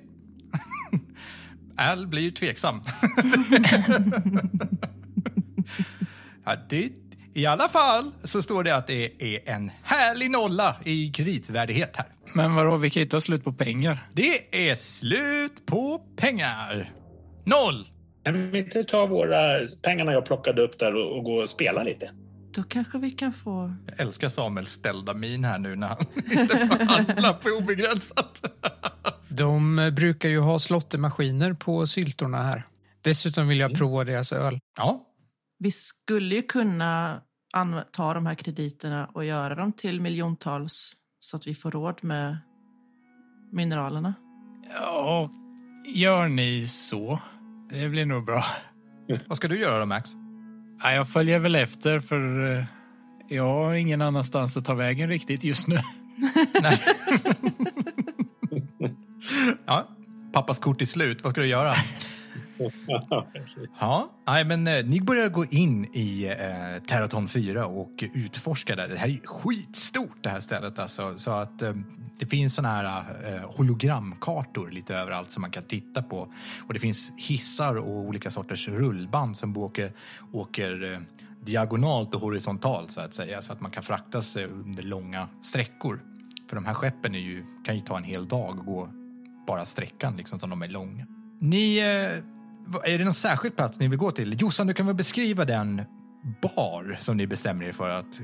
Al 1.79 2.07
blir 2.07 2.31
tveksam. 2.31 2.81
ja, 6.45 6.55
det, 6.69 6.89
I 7.33 7.45
alla 7.45 7.69
fall 7.69 8.11
så 8.23 8.41
står 8.41 8.63
det 8.63 8.75
att 8.75 8.87
det 8.87 9.35
är 9.35 9.49
en 9.49 9.71
härlig 9.83 10.31
nolla 10.31 10.75
i 10.85 11.11
kreditvärdighet 11.11 11.97
här. 11.97 12.05
Men 12.35 12.55
vadå, 12.55 12.77
vi 12.77 12.89
kan 12.89 13.03
ju 13.03 13.09
ta 13.09 13.21
slut 13.21 13.43
på 13.43 13.53
pengar. 13.53 14.09
Det 14.13 14.69
är 14.69 14.75
slut 14.75 15.65
på 15.65 16.01
pengar. 16.15 16.91
Noll. 17.43 17.87
Kan 18.23 18.51
vi 18.51 18.59
inte 18.59 18.83
ta 18.83 19.05
våra 19.05 19.67
pengarna 19.81 20.11
jag 20.11 20.25
plockade 20.25 20.61
upp 20.61 20.79
där 20.79 20.95
och, 20.95 21.17
och 21.17 21.23
gå 21.23 21.33
och 21.33 21.49
spela 21.49 21.83
lite? 21.83 22.11
Då 22.55 22.63
kanske 22.63 22.97
vi 22.97 23.11
kan 23.11 23.33
få... 23.33 23.73
Jag 23.85 23.99
älskar 23.99 24.29
Samuels 24.29 24.71
ställda 24.71 25.13
min 25.13 25.43
här 25.43 25.57
nu 25.57 25.75
när 25.75 25.87
han 25.87 25.97
inte 26.15 26.57
får 26.57 26.85
handla 26.85 27.33
på 27.33 27.49
obegränsat. 27.49 28.41
De 29.29 29.91
brukar 29.95 30.29
ju 30.29 30.39
ha 30.39 30.59
slottermaskiner 30.59 31.53
på 31.53 31.87
syltorna 31.87 32.43
här. 32.43 32.67
Dessutom 33.01 33.47
vill 33.47 33.59
jag 33.59 33.77
prova 33.77 34.03
deras 34.03 34.33
öl. 34.33 34.59
Ja, 34.77 35.05
Vi 35.59 35.71
skulle 35.71 36.35
ju 36.35 36.41
kunna 36.41 37.21
ta 37.91 38.13
de 38.13 38.25
här 38.25 38.35
krediterna 38.35 39.05
och 39.13 39.25
göra 39.25 39.55
dem 39.55 39.73
till 39.73 40.01
miljontals 40.01 40.95
så 41.19 41.37
att 41.37 41.47
vi 41.47 41.55
får 41.55 41.71
råd 41.71 42.03
med 42.03 42.37
mineralerna. 43.51 44.13
Ja, 44.73 45.29
gör 45.85 46.27
ni 46.27 46.67
så? 46.67 47.19
Det 47.69 47.89
blir 47.89 48.05
nog 48.05 48.25
bra. 48.25 48.45
vad 49.27 49.37
ska 49.37 49.47
du 49.47 49.59
göra 49.59 49.79
då, 49.79 49.85
Max? 49.85 50.09
Ja, 50.83 50.91
jag 50.93 51.09
följer 51.09 51.39
väl 51.39 51.55
efter 51.55 51.99
för 51.99 52.51
eh, 52.57 52.63
jag 53.29 53.43
har 53.43 53.73
ingen 53.73 54.01
annanstans 54.01 54.57
att 54.57 54.65
ta 54.65 54.75
vägen 54.75 55.09
riktigt 55.09 55.43
just 55.43 55.67
nu. 55.67 55.77
Nej. 56.61 56.81
ja, 59.65 59.87
pappas 60.33 60.59
kort 60.59 60.81
är 60.81 60.85
slut. 60.85 61.23
Vad 61.23 61.31
ska 61.31 61.41
du 61.41 61.47
göra? 61.47 61.73
Ja, 63.79 64.09
nej, 64.27 64.43
men 64.45 64.67
eh, 64.67 64.85
ni 64.85 65.01
börjar 65.01 65.29
gå 65.29 65.45
in 65.45 65.85
i 65.85 66.25
eh, 66.25 66.83
Terraton 66.87 67.27
4 67.27 67.65
och 67.65 68.03
utforska 68.13 68.75
det. 68.75 68.87
Det 68.87 68.97
här 68.97 69.09
är 69.09 69.19
skitstort 69.25 70.17
det 70.21 70.29
här 70.29 70.39
stället 70.39 70.79
alltså. 70.79 71.17
Så 71.17 71.31
att 71.31 71.61
eh, 71.61 71.73
det 72.19 72.25
finns 72.25 72.55
såna 72.55 72.69
här 72.69 73.03
eh, 73.33 73.55
hologramkartor 73.55 74.71
lite 74.71 74.95
överallt 74.95 75.31
som 75.31 75.41
man 75.41 75.51
kan 75.51 75.63
titta 75.63 76.01
på. 76.01 76.33
Och 76.67 76.73
det 76.73 76.79
finns 76.79 77.11
hissar 77.17 77.75
och 77.75 77.89
olika 77.89 78.29
sorters 78.29 78.67
rullband 78.67 79.37
som 79.37 79.57
åker, 79.57 79.91
åker 80.33 80.93
eh, 80.93 80.99
diagonalt 81.45 82.15
och 82.15 82.21
horisontalt 82.21 82.91
så 82.91 83.01
att 83.01 83.13
säga. 83.13 83.41
Så 83.41 83.53
att 83.53 83.61
man 83.61 83.71
kan 83.71 83.83
frakta 83.83 84.21
sig 84.21 84.45
under 84.45 84.83
långa 84.83 85.27
sträckor. 85.41 86.01
För 86.49 86.55
de 86.55 86.65
här 86.65 86.73
skeppen 86.73 87.15
är 87.15 87.19
ju, 87.19 87.43
kan 87.65 87.75
ju 87.75 87.81
ta 87.81 87.97
en 87.97 88.03
hel 88.03 88.27
dag 88.27 88.59
och 88.59 88.65
gå 88.65 88.89
bara 89.49 89.65
sträckan 89.65 90.17
liksom 90.17 90.39
som 90.39 90.49
de 90.49 90.61
är 90.61 90.67
långa. 90.67 91.05
Ni, 91.39 91.77
eh, 91.77 92.93
är 92.93 92.97
det 92.97 93.03
någon 93.03 93.13
särskild 93.13 93.55
plats 93.55 93.79
ni 93.79 93.87
vill 93.87 93.99
gå 93.99 94.11
till? 94.11 94.41
Jossan, 94.41 94.67
du 94.67 94.73
kan 94.73 94.85
väl 94.85 94.95
beskriva 94.95 95.45
den 95.45 95.81
bar 96.41 96.97
som 96.99 97.17
ni 97.17 97.27
bestämmer 97.27 97.65
er 97.65 97.71
för 97.71 97.89
att 97.89 98.21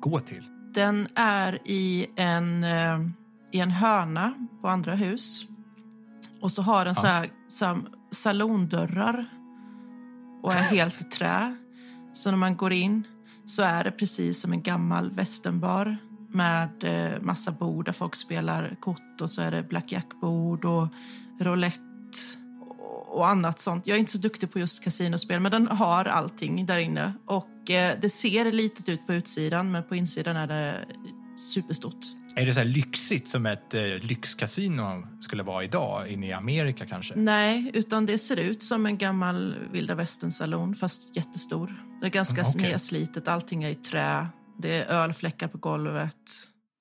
gå 0.00 0.20
till? 0.20 0.42
Den 0.74 1.08
är 1.14 1.58
i 1.64 2.06
en, 2.16 2.64
eh, 2.64 3.00
i 3.52 3.60
en 3.60 3.70
hörna 3.70 4.34
på 4.60 4.68
andra 4.68 4.94
hus. 4.94 5.42
Och 6.40 6.52
så 6.52 6.62
har 6.62 6.84
den 6.84 6.94
så 6.94 7.06
här, 7.06 7.30
så 7.48 7.64
här 7.64 7.78
salondörrar 8.10 9.26
och 10.42 10.52
är 10.52 10.62
helt 10.62 11.00
i 11.00 11.04
trä. 11.04 11.56
Så 12.12 12.30
när 12.30 12.38
man 12.38 12.56
går 12.56 12.72
in 12.72 13.06
så 13.44 13.62
är 13.62 13.84
det 13.84 13.90
precis 13.90 14.40
som 14.40 14.52
en 14.52 14.62
gammal 14.62 15.10
västernbar 15.10 15.96
med 16.32 16.84
eh, 16.84 17.20
massa 17.20 17.50
bord 17.52 17.84
där 17.84 17.92
folk 17.92 18.14
spelar 18.14 18.76
kort 18.80 19.20
och 19.20 19.30
så 19.30 19.42
är 19.42 19.50
det 19.50 19.62
blackjack-bord 19.62 20.64
och 20.64 20.88
roulette 21.40 21.80
och- 23.08 23.28
annat 23.28 23.60
sånt. 23.60 23.86
Jag 23.86 23.94
är 23.94 23.98
inte 23.98 24.12
så 24.12 24.18
duktig 24.18 24.52
på 24.52 24.58
just 24.58 24.84
kasinospel, 24.84 25.40
men 25.40 25.52
den 25.52 25.66
har 25.68 26.04
allting 26.04 26.66
där 26.66 26.78
inne. 26.78 27.12
Och 27.26 27.70
eh, 27.70 27.94
det 28.00 28.10
ser 28.10 28.52
litet 28.52 28.88
ut 28.88 29.06
på 29.06 29.14
utsidan, 29.14 29.70
men 29.70 29.82
på 29.84 29.96
insidan 29.96 30.36
är 30.36 30.46
det 30.46 30.74
superstort. 31.36 31.96
Är 32.36 32.46
det 32.46 32.52
så 32.54 32.60
här 32.60 32.66
lyxigt 32.66 33.28
som 33.28 33.46
ett 33.46 33.74
eh, 33.74 33.82
lyxkasino 33.82 35.02
skulle 35.20 35.42
vara 35.42 35.64
idag 35.64 36.08
inne 36.08 36.26
i 36.28 36.32
Amerika 36.32 36.86
kanske? 36.86 37.14
Nej, 37.16 37.70
utan 37.74 38.06
det 38.06 38.18
ser 38.18 38.36
ut 38.36 38.62
som 38.62 38.86
en 38.86 38.98
gammal 38.98 39.54
vilda 39.72 39.94
västern-salon, 39.94 40.74
fast 40.74 41.16
jättestor. 41.16 41.84
Det 42.00 42.06
är 42.06 42.10
ganska 42.10 42.40
Mm, 42.40 42.50
okej. 42.56 42.70
nedslitet, 42.70 43.28
allting 43.28 43.62
är 43.62 43.70
i 43.70 43.74
trä. 43.74 44.26
Det 44.60 44.74
är 44.74 44.86
ölfläckar 44.86 45.48
på 45.48 45.58
golvet. 45.58 46.14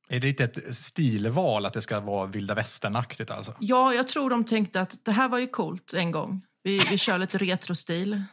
Är 0.09 0.19
det 0.19 0.29
inte 0.29 0.43
ett 0.43 0.75
stilval 0.75 1.65
att 1.65 1.73
det 1.73 1.81
ska 1.81 1.99
vara 1.99 2.25
vilda 2.25 2.53
västern-aktigt 2.53 3.31
alltså? 3.31 3.53
Ja, 3.59 3.93
jag 3.93 4.07
tror 4.07 4.29
de 4.29 4.43
tänkte 4.43 4.81
att 4.81 5.05
det 5.05 5.11
här 5.11 5.29
var 5.29 5.39
ju 5.39 5.47
coolt 5.47 5.93
en 5.93 6.11
gång. 6.11 6.41
Vi, 6.63 6.79
vi 6.89 6.97
kör 6.97 7.17
lite 7.17 7.37
retrostil. 7.37 8.23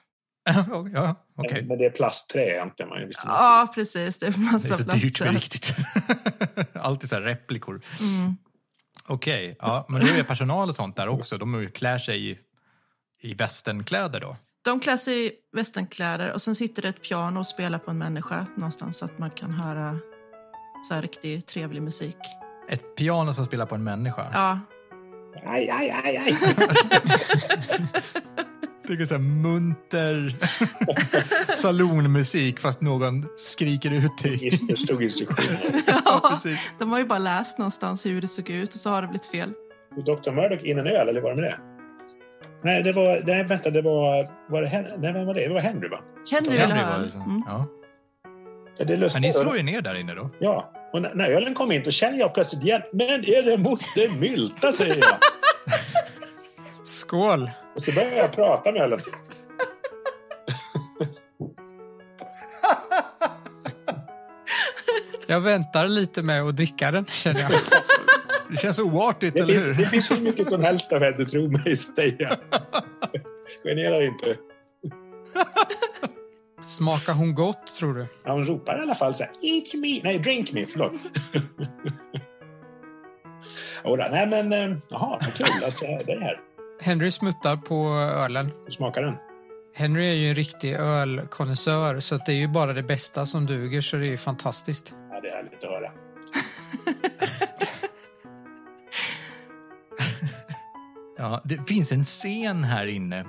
ja, 0.93 1.15
okej. 1.37 1.63
Men 1.63 1.79
det 1.79 1.87
är 1.87 1.91
plastträ 1.91 2.53
egentligen. 2.53 2.89
Man 2.89 3.07
visste 3.07 3.27
inte. 3.27 3.37
Ja, 3.39 3.73
precis. 3.75 4.19
Det 4.19 4.27
är 4.27 4.31
Det 4.31 4.37
är 4.37 4.53
massa 4.53 4.77
så 4.77 4.85
dyrt 4.85 5.19
på 5.19 5.25
riktigt. 5.25 5.77
Alltid 6.73 7.11
så 7.11 7.15
här 7.15 7.23
replikor. 7.23 7.81
Mm. 8.01 8.37
Okej, 9.09 9.57
ja, 9.61 9.87
men 9.89 10.01
då 10.01 10.07
är 10.07 10.23
personal 10.23 10.69
och 10.69 10.75
sånt 10.75 10.97
där 10.97 11.09
också. 11.09 11.39
De 11.39 11.71
klär 11.75 11.99
sig 11.99 12.31
i, 12.31 12.39
i 13.23 13.35
västernkläder 13.35 14.21
då? 14.21 14.37
De 14.67 14.81
klär 14.81 14.97
sig 14.97 15.27
i 15.27 15.33
västernkläder 15.53 16.33
och 16.33 16.41
sen 16.41 16.55
sitter 16.55 16.83
det 16.83 16.89
ett 16.89 17.03
piano 17.03 17.39
och 17.39 17.47
spelar 17.47 17.79
på 17.79 17.91
en 17.91 17.99
människa 17.99 18.47
någonstans 18.57 18.99
så 18.99 19.05
att 19.05 19.19
man 19.19 19.31
kan 19.31 19.51
höra 19.51 19.99
så 20.83 20.95
här 20.95 21.03
riktigt 21.03 21.47
trevlig 21.47 21.83
musik. 21.83 22.17
Ett 22.69 22.97
piano 22.97 23.33
som 23.33 23.45
spelar 23.45 23.67
på 23.67 23.75
en 23.75 23.85
människa? 23.85 24.27
Ja, 24.33 24.61
Aj, 25.47 25.71
aj, 25.71 25.91
aj, 26.05 26.17
aj. 26.17 26.37
Det 28.89 28.93
är 29.03 29.07
så 29.07 29.15
här 29.15 29.21
munter 29.21 30.37
salonmusik 31.57 32.61
fast 32.61 32.81
någon 32.81 33.27
skriker 33.37 33.91
ut 33.91 34.13
det. 34.23 34.29
Gister 34.29 34.77
stod 34.77 35.03
instruktioner. 35.03 35.83
Ja, 36.05 36.39
de 36.79 36.91
har 36.93 36.99
ju 36.99 37.05
bara 37.05 37.19
läst 37.19 37.59
någonstans 37.59 38.07
hur 38.07 38.21
det 38.21 38.29
såg 38.29 38.51
ut 38.51 38.69
och 38.69 38.75
så 38.75 38.91
har 38.91 39.03
det 39.03 39.09
blivit 39.09 39.27
fel. 39.27 39.53
Dr. 39.97 40.31
Murdoch 40.31 40.65
in 40.65 40.79
en 40.79 40.87
öl, 40.87 41.09
eller 41.09 41.21
var 41.21 41.31
det 41.31 41.37
med 41.37 41.45
det? 41.45 41.57
Nej, 42.67 42.83
det 42.83 42.93
var... 42.93 43.21
Nej, 43.27 43.45
vänta, 43.45 43.71
det 43.71 43.83
var... 43.83 44.25
var 44.53 44.63
det, 44.63 44.69
Hen- 44.69 44.85
nej, 44.99 45.13
vem 45.13 45.27
var 45.27 45.35
det? 45.35 45.49
Det 45.49 45.55
var 45.55 45.61
Henry, 45.61 45.89
va? 45.89 45.99
Henry 46.33 46.51
ville 46.51 46.61
Henry 46.67 46.79
ha 46.81 46.91
var 46.91 46.99
det 46.99 47.05
öl. 47.05 47.11
som- 47.11 47.23
Mm. 47.23 47.43
Ja. 47.47 47.67
Ja, 48.79 48.85
det 48.85 48.93
är 48.93 48.97
lustigt. 48.97 49.23
Ni 49.23 49.33
slår 49.33 49.57
ju 49.57 49.63
ner 49.63 49.81
där 49.81 49.95
inne 49.95 50.15
då? 50.15 50.31
Ja, 50.39 50.73
och 50.93 51.03
när, 51.03 51.15
när 51.15 51.29
ölen 51.31 51.55
kom 51.55 51.73
in 51.73 51.83
då 51.85 51.91
känner 51.91 52.19
jag 52.19 52.35
plötsligt 52.35 52.65
igen. 52.65 52.83
Men 52.93 53.09
är 53.25 53.43
det 53.43 53.59
moster 53.59 54.21
Mylta, 54.21 54.73
säger 54.73 54.97
jag. 54.97 55.17
Skål! 56.85 57.51
Och 57.75 57.83
så 57.83 57.93
börjar 57.93 58.13
jag 58.17 58.33
prata 58.33 58.73
med 58.73 58.83
ölen. 58.83 58.99
Jag 65.27 65.41
väntar 65.41 65.89
lite 65.89 66.23
med 66.23 66.43
att 66.43 66.57
dricka 66.57 66.91
den, 66.91 67.05
känner 67.05 67.41
jag. 67.41 67.51
Det 68.51 68.57
känns 68.57 68.79
oartigt, 68.79 69.37
Det 69.37 69.43
eller 69.43 69.55
finns, 69.55 69.69
hur? 69.69 69.75
det 69.75 69.87
finns 69.87 70.11
hur 70.11 70.21
mycket 70.21 70.49
som 70.49 70.63
helst 70.63 70.93
av 70.93 71.03
henne, 71.03 71.25
tro 71.25 71.49
mig, 71.51 71.77
säger 71.77 72.17
jag. 72.19 72.37
Genera 73.65 74.05
inte. 74.05 74.37
Smakar 76.67 77.13
hon 77.13 77.35
gott, 77.35 77.75
tror 77.79 77.95
du? 77.95 78.07
Ja, 78.25 78.33
hon 78.33 78.45
ropar 78.45 78.79
i 78.79 78.83
alla 78.83 78.95
fall 78.95 79.15
så 79.15 79.25
här, 79.25 79.33
Eat 79.43 79.75
me! 79.75 80.01
Nej, 80.05 80.19
drink 80.19 80.53
me, 80.53 80.67
förlåt. 80.67 80.93
Jodå, 83.85 84.07
nej 84.11 84.27
men, 84.27 84.53
eh, 84.53 84.77
jaha, 84.89 85.19
vad 85.21 85.35
kul. 85.35 85.65
Alltså, 85.65 85.85
det 86.07 86.13
är 86.13 86.21
här. 86.21 86.41
Henry 86.81 87.11
smuttar 87.11 87.57
på 87.57 87.89
ölen. 87.99 88.51
Hur 88.65 88.73
smakar 88.73 89.03
den? 89.03 89.15
Henry 89.75 90.07
är 90.11 90.15
ju 90.15 90.29
en 90.29 90.35
riktig 90.35 90.73
ölkonnässör 90.75 92.01
så 92.01 92.15
att 92.15 92.27
det 92.27 92.33
är 92.33 92.37
ju 92.37 92.49
bara 92.49 92.73
det 92.73 92.83
bästa 92.83 93.27
som 93.27 93.47
duger 93.47 93.81
så 93.81 93.97
det 93.97 94.07
är 94.07 94.11
ju 94.11 94.17
fantastiskt. 94.17 94.95
Ja, 101.27 101.41
det 101.45 101.69
finns 101.69 101.93
en 101.93 102.05
scen 102.05 102.65
här 102.65 102.87
inne 102.87 103.25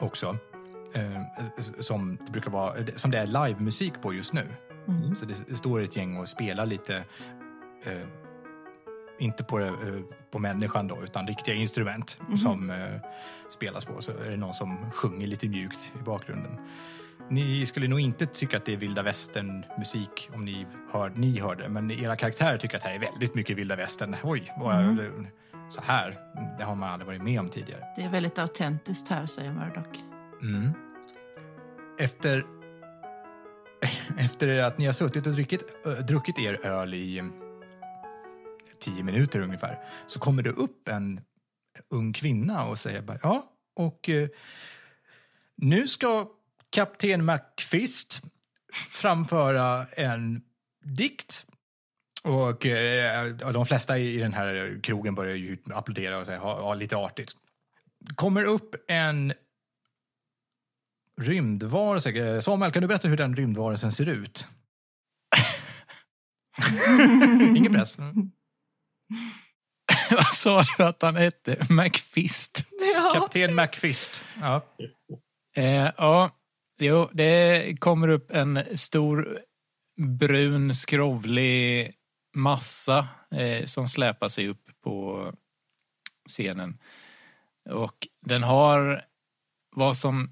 också. 0.00 0.36
Eh, 0.94 1.22
som, 1.78 2.18
det 2.26 2.32
brukar 2.32 2.50
vara, 2.50 2.74
som 2.96 3.10
det 3.10 3.18
är 3.18 3.26
livemusik 3.26 3.92
på 4.02 4.14
just 4.14 4.32
nu. 4.32 4.42
Så 5.14 5.26
det 5.26 5.56
står 5.56 5.80
ett 5.82 5.96
gäng 5.96 6.16
och 6.16 6.28
spelar 6.28 6.66
lite, 6.66 6.96
eh, 7.84 8.06
inte 9.18 9.44
på, 9.44 9.60
eh, 9.60 9.74
på 10.30 10.38
människan 10.38 10.88
då, 10.88 11.02
utan 11.02 11.26
riktiga 11.26 11.54
instrument 11.54 12.20
som 12.42 12.70
eh, 12.70 13.00
spelas 13.48 13.84
på. 13.84 14.00
Så 14.00 14.12
är 14.12 14.30
det 14.30 14.36
någon 14.36 14.54
som 14.54 14.90
sjunger 14.90 15.26
lite 15.26 15.48
mjukt 15.48 15.92
i 16.00 16.02
bakgrunden. 16.02 16.56
Ni 17.28 17.66
skulle 17.66 17.88
nog 17.88 18.00
inte 18.00 18.26
tycka 18.26 18.56
att 18.56 18.64
det 18.64 18.72
är 18.72 18.76
vilda 18.76 19.02
västern-musik 19.02 20.30
om 20.34 20.44
ni 20.44 20.66
hör, 20.92 21.12
ni 21.14 21.40
hör 21.40 21.56
det, 21.56 21.68
men 21.68 21.90
era 21.90 22.16
karaktärer 22.16 22.58
tycker 22.58 22.76
att 22.76 22.82
det 22.82 22.88
här 22.88 22.96
är 22.96 23.00
väldigt 23.00 23.34
mycket 23.34 23.56
vilda 23.56 23.76
västern. 23.76 24.16
Oj, 24.22 24.52
vad, 24.56 24.98
så 25.68 25.80
här, 25.80 26.18
det 26.58 26.64
har 26.64 26.74
man 26.74 26.90
aldrig 26.90 27.06
varit 27.06 27.22
med 27.22 27.40
om 27.40 27.48
tidigare. 27.48 27.84
Det 27.96 28.02
är 28.02 28.08
väldigt 28.08 28.38
autentiskt 28.38 29.08
här, 29.08 29.26
säger 29.26 29.52
Murdoch. 29.52 29.96
Mm. 30.42 30.72
Efter, 31.98 32.44
efter 34.18 34.62
att 34.62 34.78
ni 34.78 34.86
har 34.86 34.92
suttit 34.92 35.26
och 35.26 35.32
druckit, 35.32 35.62
ö, 35.84 36.02
druckit 36.02 36.38
er 36.38 36.66
öl 36.66 36.94
i 36.94 37.18
mm, 37.18 37.32
tio 38.80 39.02
minuter 39.02 39.40
ungefär 39.40 39.78
så 40.06 40.18
kommer 40.18 40.42
det 40.42 40.50
upp 40.50 40.88
en 40.88 41.20
ung 41.90 42.12
kvinna 42.12 42.64
och 42.66 42.78
säger 42.78 43.02
bara, 43.02 43.18
ja, 43.22 43.52
och 43.76 44.08
eh, 44.08 44.28
nu 45.56 45.88
ska 45.88 46.26
kapten 46.70 47.24
McFist 47.24 48.22
framföra 48.72 49.86
en 49.86 50.42
dikt. 50.84 51.46
Och 52.22 52.66
eh, 52.66 53.34
de 53.34 53.66
flesta 53.66 53.98
i 53.98 54.16
den 54.16 54.32
här 54.32 54.80
krogen 54.82 55.14
börjar 55.14 55.36
ju 55.36 55.56
applådera 55.70 56.18
och 56.18 56.26
säga, 56.26 56.38
ha, 56.38 56.60
ha 56.60 56.74
lite 56.74 56.96
artigt. 56.96 57.32
Kommer 58.14 58.44
upp 58.44 58.74
en 58.88 59.32
rymdvarelse. 61.20 62.42
Samuel, 62.42 62.72
kan 62.72 62.82
du 62.82 62.88
berätta 62.88 63.08
hur 63.08 63.16
den 63.16 63.36
rymdvarelsen 63.36 63.92
ser 63.92 64.08
ut? 64.08 64.46
Ingen 67.56 67.72
press. 67.72 67.98
Vad 70.10 70.34
sa 70.34 70.62
du 70.78 70.84
att 70.84 71.02
han 71.02 71.16
hette? 71.16 71.56
McFist? 71.70 72.66
Ja. 72.94 73.12
Kapten 73.14 73.54
McFist. 73.54 74.24
Ja. 74.40 74.64
Eh, 75.54 75.90
ja, 75.96 76.30
jo, 76.80 77.10
det 77.12 77.76
kommer 77.80 78.08
upp 78.08 78.30
en 78.30 78.78
stor 78.78 79.38
brun 79.96 80.74
skrovlig 80.74 81.92
massa 82.38 83.08
eh, 83.30 83.64
som 83.64 83.88
släpar 83.88 84.28
sig 84.28 84.48
upp 84.48 84.70
på 84.80 85.32
scenen. 86.28 86.78
Och 87.70 88.08
den 88.26 88.42
har 88.42 89.04
vad 89.76 89.96
som 89.96 90.30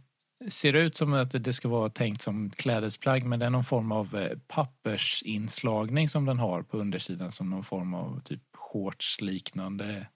ser 0.48 0.72
ut 0.72 0.96
som 0.96 1.12
att 1.12 1.44
det 1.44 1.52
ska 1.52 1.68
vara 1.68 1.90
tänkt 1.90 2.22
som 2.22 2.50
klädesplagg 2.50 3.24
men 3.24 3.38
det 3.38 3.46
är 3.46 3.50
någon 3.50 3.64
form 3.64 3.92
av 3.92 4.16
eh, 4.16 4.38
pappersinslagning 4.46 6.08
som 6.08 6.24
den 6.24 6.38
har 6.38 6.62
på 6.62 6.78
undersidan 6.78 7.32
som 7.32 7.50
någon 7.50 7.64
form 7.64 7.94
av 7.94 8.20
typ 8.20 8.42
shorts-liknande 8.54 10.06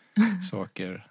saker. 0.50 1.06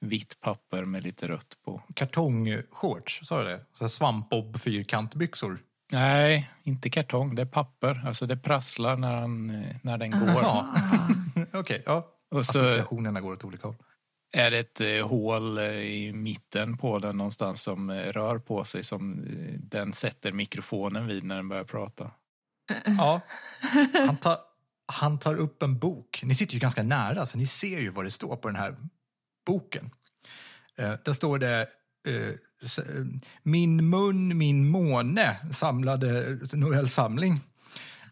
Vitt 0.00 0.40
papper 0.40 0.84
med 0.84 1.02
lite 1.02 1.28
rött 1.28 1.58
på. 1.64 1.82
Kartongshorts, 1.94 3.20
sa 3.22 3.42
du 3.42 3.48
det? 3.48 3.64
Så 3.72 3.88
Svampbob 3.88 4.60
fyrkantbyxor. 4.60 5.58
Nej, 5.92 6.50
inte 6.62 6.90
kartong. 6.90 7.34
Det 7.34 7.42
är 7.42 7.46
papper. 7.46 8.02
Alltså 8.06 8.26
det 8.26 8.36
prasslar 8.36 8.96
när, 8.96 9.14
han, 9.14 9.46
när 9.82 9.98
den 9.98 10.10
går. 10.10 10.28
Ja. 10.28 10.74
Okej, 11.52 11.82
ja. 11.86 12.08
Och 12.30 12.46
så 12.46 12.64
Associationerna 12.64 13.20
går 13.20 13.32
åt 13.32 13.44
olika 13.44 13.68
håll. 13.68 13.76
är 14.32 14.50
det 14.50 14.58
ett 14.58 14.80
eh, 14.80 15.08
hål 15.08 15.58
eh, 15.58 15.64
i 15.72 16.12
mitten 16.12 16.78
på 16.78 16.98
den 16.98 17.16
någonstans 17.16 17.62
som 17.62 17.90
eh, 17.90 17.96
rör 17.96 18.38
på 18.38 18.64
sig 18.64 18.84
som 18.84 19.26
den 19.58 19.92
sätter 19.92 20.32
mikrofonen 20.32 21.06
vid 21.06 21.24
när 21.24 21.36
den 21.36 21.48
börjar 21.48 21.64
prata. 21.64 22.10
Ja. 22.98 23.20
Han 24.06 24.16
tar, 24.16 24.36
han 24.86 25.18
tar 25.18 25.34
upp 25.34 25.62
en 25.62 25.78
bok. 25.78 26.20
Ni 26.24 26.34
sitter 26.34 26.54
ju 26.54 26.60
ganska 26.60 26.82
nära, 26.82 27.26
så 27.26 27.38
ni 27.38 27.46
ser 27.46 27.80
ju 27.80 27.90
vad 27.90 28.04
det 28.04 28.10
står 28.10 28.36
på 28.36 28.48
den 28.48 28.56
här 28.56 28.76
boken. 29.46 29.90
Eh, 30.76 30.94
där 31.04 31.12
står 31.12 31.38
det 31.38 31.60
eh, 32.08 32.34
Min 33.42 33.90
mun, 33.90 34.38
min 34.38 34.68
måne 34.68 35.36
samlade 35.50 36.38
novellsamling. 36.54 37.40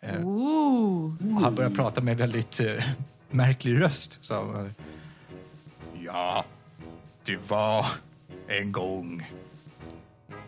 Ooh. 0.02 1.14
Och 1.34 1.42
han 1.42 1.54
börjar 1.54 1.70
prata 1.70 2.00
med 2.00 2.16
väldigt 2.16 2.60
eh, 2.60 2.84
märklig 3.30 3.80
röst. 3.80 4.18
Så, 4.22 4.34
eh, 4.34 4.70
ja, 6.04 6.44
det 7.24 7.50
var 7.50 7.86
en 8.48 8.72
gång. 8.72 9.30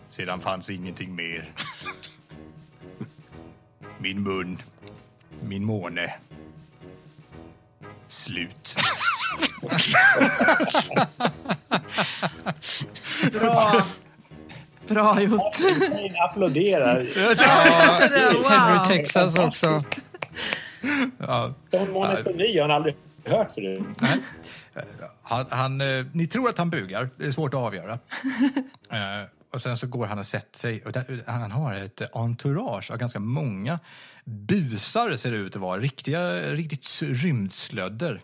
Sedan 0.08 0.40
fanns 0.40 0.70
ingenting 0.70 1.14
mer. 1.14 1.52
Min 3.98 4.22
mun, 4.22 4.58
min 5.40 5.64
måne. 5.64 6.14
Slut. 8.08 8.76
Bra. 13.32 13.82
Bra 14.88 15.20
gjort. 15.22 15.42
Applåderar. 16.30 17.00
Wow. 18.36 18.50
Henry 18.50 18.86
Texas 18.98 19.38
också. 19.38 19.82
Ja, 21.18 21.54
monotoni 21.72 22.58
har 22.58 22.62
han 22.62 22.70
aldrig 22.70 22.96
hört 23.24 23.52
förut. 23.52 23.82
han, 25.22 25.46
han, 25.50 25.80
eh, 25.80 26.06
ni 26.12 26.26
tror 26.26 26.48
att 26.48 26.58
han 26.58 26.70
bugar, 26.70 27.10
det 27.16 27.26
är 27.26 27.30
svårt 27.30 27.54
att 27.54 27.60
avgöra. 27.60 27.98
Eh, 28.92 29.28
och 29.52 29.60
sen 29.62 29.76
så 29.76 29.86
går 29.86 30.06
han 30.06 30.18
och 30.18 30.26
sätter 30.26 30.58
sig. 30.58 30.82
Och 30.84 30.92
där, 30.92 31.22
han 31.26 31.50
har 31.50 31.74
ett 31.74 32.02
entourage 32.16 32.90
av 32.90 32.96
ganska 32.98 33.18
många 33.20 33.78
busar 34.24 35.16
ser 35.16 35.30
det 35.30 35.36
ut 35.36 35.56
att 35.56 35.62
vara. 35.62 35.80
Riktiga, 35.80 36.40
riktigt 36.40 37.02
rymdslödder. 37.02 38.20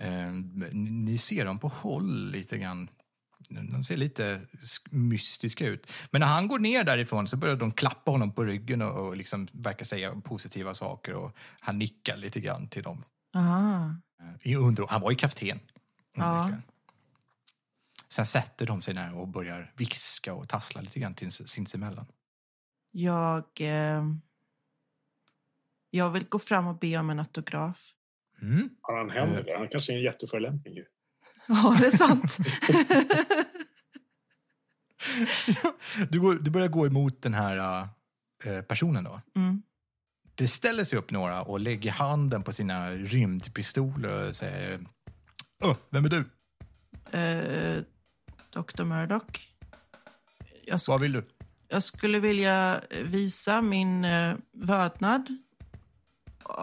Eh, 0.00 0.08
ni- 0.52 0.90
ni 0.90 1.18
ser 1.18 1.44
dem 1.44 1.58
på 1.58 1.68
håll 1.68 2.30
lite 2.30 2.58
grann. 2.58 2.88
De 3.48 3.84
ser 3.84 3.96
lite 3.96 4.40
sk- 4.52 4.94
mystiska 4.94 5.66
ut. 5.66 5.92
Men 6.10 6.20
när 6.20 6.26
han 6.28 6.48
går 6.48 6.58
ner 6.58 6.84
därifrån 6.84 7.28
så 7.28 7.36
börjar 7.36 7.56
de 7.56 7.72
klappa 7.72 8.10
honom 8.10 8.32
på 8.32 8.44
ryggen 8.44 8.82
och, 8.82 9.06
och 9.06 9.16
liksom 9.16 9.48
verkar 9.52 9.84
säga 9.84 10.14
positiva 10.20 10.74
saker. 10.74 11.14
Och 11.14 11.36
han 11.60 11.78
nickar 11.78 12.16
lite 12.16 12.40
grann 12.40 12.68
till 12.68 12.82
dem. 12.82 13.04
Aha. 13.34 13.94
I 14.42 14.56
under, 14.56 14.86
han 14.86 15.00
var 15.00 15.10
ju 15.10 15.16
kapten. 15.16 15.60
Ja. 16.16 16.50
Sen 18.08 18.26
sätter 18.26 18.66
de 18.66 18.82
sig 18.82 18.94
ner 18.94 19.16
och 19.16 19.28
börjar 19.28 19.72
viska 19.76 20.34
och 20.34 20.48
tassla 20.48 20.80
lite 20.80 21.00
grann 21.00 21.14
till 21.14 21.32
sinsemellan. 21.32 22.06
Jag, 22.90 23.44
eh, 23.60 24.04
jag 25.90 26.10
vill 26.10 26.24
gå 26.28 26.38
fram 26.38 26.66
och 26.66 26.78
be 26.78 26.96
om 26.98 27.10
en 27.10 27.18
autograf. 27.18 27.94
Mm. 28.42 28.70
Har 28.80 28.98
han 28.98 29.10
händer 29.10 29.42
där? 29.42 29.58
Han 29.58 29.68
kanske 29.68 29.92
är 29.92 29.96
en 29.96 30.02
jätteförolämpning 30.02 30.74
ju. 30.74 30.84
Ja, 31.48 31.76
det 31.78 31.86
är 31.86 31.90
sant. 31.90 32.38
Du, 36.10 36.20
går, 36.20 36.34
du 36.34 36.50
börjar 36.50 36.68
gå 36.68 36.86
emot 36.86 37.22
den 37.22 37.34
här 37.34 37.88
äh, 38.44 38.62
personen 38.62 39.04
då. 39.04 39.20
Mm. 39.36 39.62
Det 40.34 40.48
ställer 40.48 40.84
sig 40.84 40.98
upp 40.98 41.10
några 41.10 41.42
och 41.42 41.60
lägger 41.60 41.90
handen 41.90 42.42
på 42.42 42.52
sina 42.52 42.90
rymdpistoler 42.90 44.28
och 44.28 44.36
säger 44.36 44.80
vem 45.90 46.04
är 46.04 46.08
du? 46.08 46.24
Eh, 47.18 47.82
Dr. 48.50 48.84
Murdoch. 48.84 49.48
Vad 50.88 51.00
vill 51.00 51.12
du? 51.12 51.22
jag 51.74 51.82
skulle 51.82 52.20
vilja 52.20 52.80
visa 53.04 53.62
min 53.62 54.04
eh, 54.04 54.34
vördnad 54.52 55.36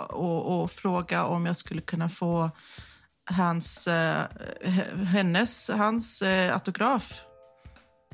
och, 0.10 0.62
och 0.62 0.72
fråga 0.72 1.26
om 1.26 1.46
jag 1.46 1.56
skulle 1.56 1.82
kunna 1.82 2.10
få 2.10 2.52
hans, 3.32 3.88
eh, 3.88 4.26
hennes, 5.06 5.70
hans 5.70 6.22
eh, 6.22 6.54
autograf 6.54 7.24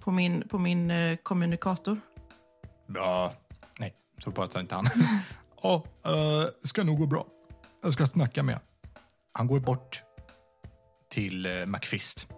på 0.01 0.11
min, 0.11 0.47
på 0.47 0.57
min 0.57 0.91
eh, 0.91 1.17
kommunikator. 1.23 1.99
Ja, 2.87 3.33
nej, 3.79 3.95
så 4.17 4.31
pratar 4.31 4.59
inte 4.59 4.75
han. 4.75 4.85
Ja, 5.61 5.83
uh, 6.07 6.47
ska 6.63 6.83
nog 6.83 6.97
gå 6.97 7.05
bra. 7.05 7.25
Jag 7.83 7.93
ska 7.93 8.07
snacka 8.07 8.43
med. 8.43 8.59
Han 9.33 9.47
går 9.47 9.59
bort 9.59 10.03
till 11.09 11.65
McFist 11.67 12.29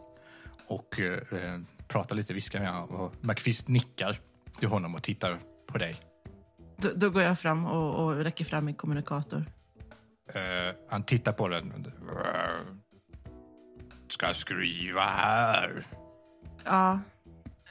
och 0.67 0.99
pratar 1.87 2.15
lite, 2.15 2.33
viskar 2.33 2.59
med 2.59 2.73
honom. 2.73 3.11
McFist 3.21 3.67
nickar 3.67 4.19
till 4.59 4.67
honom 4.67 4.95
och 4.95 5.03
tittar 5.03 5.39
på 5.67 5.77
dig. 5.77 6.01
Då, 6.77 6.89
då 6.95 7.09
går 7.09 7.21
jag 7.21 7.39
fram 7.39 7.65
och, 7.65 8.05
och 8.05 8.15
räcker 8.15 8.45
fram 8.45 8.65
min 8.65 8.75
kommunikator. 8.75 9.45
Eh, 10.35 10.75
han 10.89 11.03
tittar 11.03 11.31
på 11.31 11.47
den. 11.47 11.85
Ska 14.09 14.33
skriva 14.33 15.01
här. 15.01 15.83
Ja, 16.65 16.99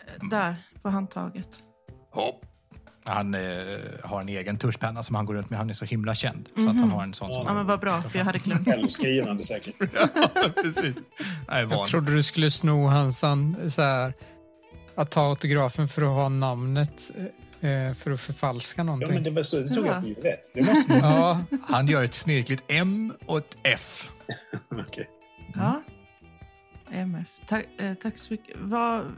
eh, 0.07 0.29
där 0.31 0.57
på 0.83 0.89
handtaget. 0.89 1.63
Hopp. 2.11 2.45
Han 3.05 3.35
eh, 3.35 3.41
har 4.05 4.21
en 4.21 4.29
egen 4.29 4.57
tuschpenna 4.57 5.03
som 5.03 5.15
han 5.17 5.27
går 5.27 5.35
runt 5.35 5.51
med. 5.51 5.59
Han 5.59 5.71
är 5.71 5.75
så 5.75 5.85
himla 5.85 6.15
känd. 6.15 6.49
Så 6.57 6.61
att 6.71 6.77
han 6.77 6.91
har 6.91 7.03
en 7.03 7.15
sån 7.15 7.33
som 7.33 7.43
Ja, 7.47 7.55
men 7.55 7.67
vad 7.67 7.81
bra, 7.81 8.03
för 8.03 8.19
jag 8.19 8.25
hade 8.25 8.39
glömt. 8.39 8.69
Självskrivande 8.69 9.43
säkert. 9.43 9.79
Precis. 10.55 10.97
Nej, 11.49 11.65
van. 11.65 11.79
Jag 11.79 11.87
trodde 11.87 12.15
du 12.15 12.23
skulle 12.23 12.51
sno 12.51 12.87
hans 12.87 13.25
an- 13.25 13.71
så 13.71 13.83
här, 13.83 14.13
att 14.95 15.11
ta 15.11 15.29
autografen 15.29 15.89
för 15.89 16.03
att 16.03 16.09
ha 16.09 16.29
namnet 16.29 17.11
eh, 17.17 17.25
för 17.95 18.11
att 18.11 18.21
förfalska 18.21 18.81
Ja, 18.81 18.85
någonting. 18.85 19.15
men 19.15 19.23
det, 19.23 19.31
var 19.31 19.43
så, 19.43 19.61
det 19.61 19.75
tog 19.75 19.87
jag 19.87 19.97
Ja. 19.97 20.01
för 20.01 20.09
givet. 20.09 20.51
Det 20.55 20.63
måste 20.63 20.93
Ja, 21.03 21.45
Han 21.69 21.87
gör 21.89 22.05
ett 22.05 22.15
snirkligt 22.15 22.65
M 22.69 23.13
och 23.27 23.39
ett 23.39 23.59
F. 23.63 24.11
Okej. 24.71 25.09
Ja. 25.55 25.83
MF. 26.93 27.27
Tack, 27.47 27.65
eh, 27.79 27.95
tack 27.95 28.19
så 28.19 28.33
mycket. 28.33 28.57
Vad, 28.59 29.17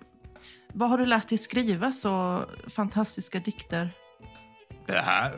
vad 0.73 0.91
har 0.91 0.99
du 0.99 1.07
lärt 1.07 1.29
dig 1.29 1.39
skriva 1.39 1.93
så 1.93 2.45
fantastiska 2.69 3.41
dikter? 3.41 3.91
Det 4.87 5.01
här, 5.01 5.33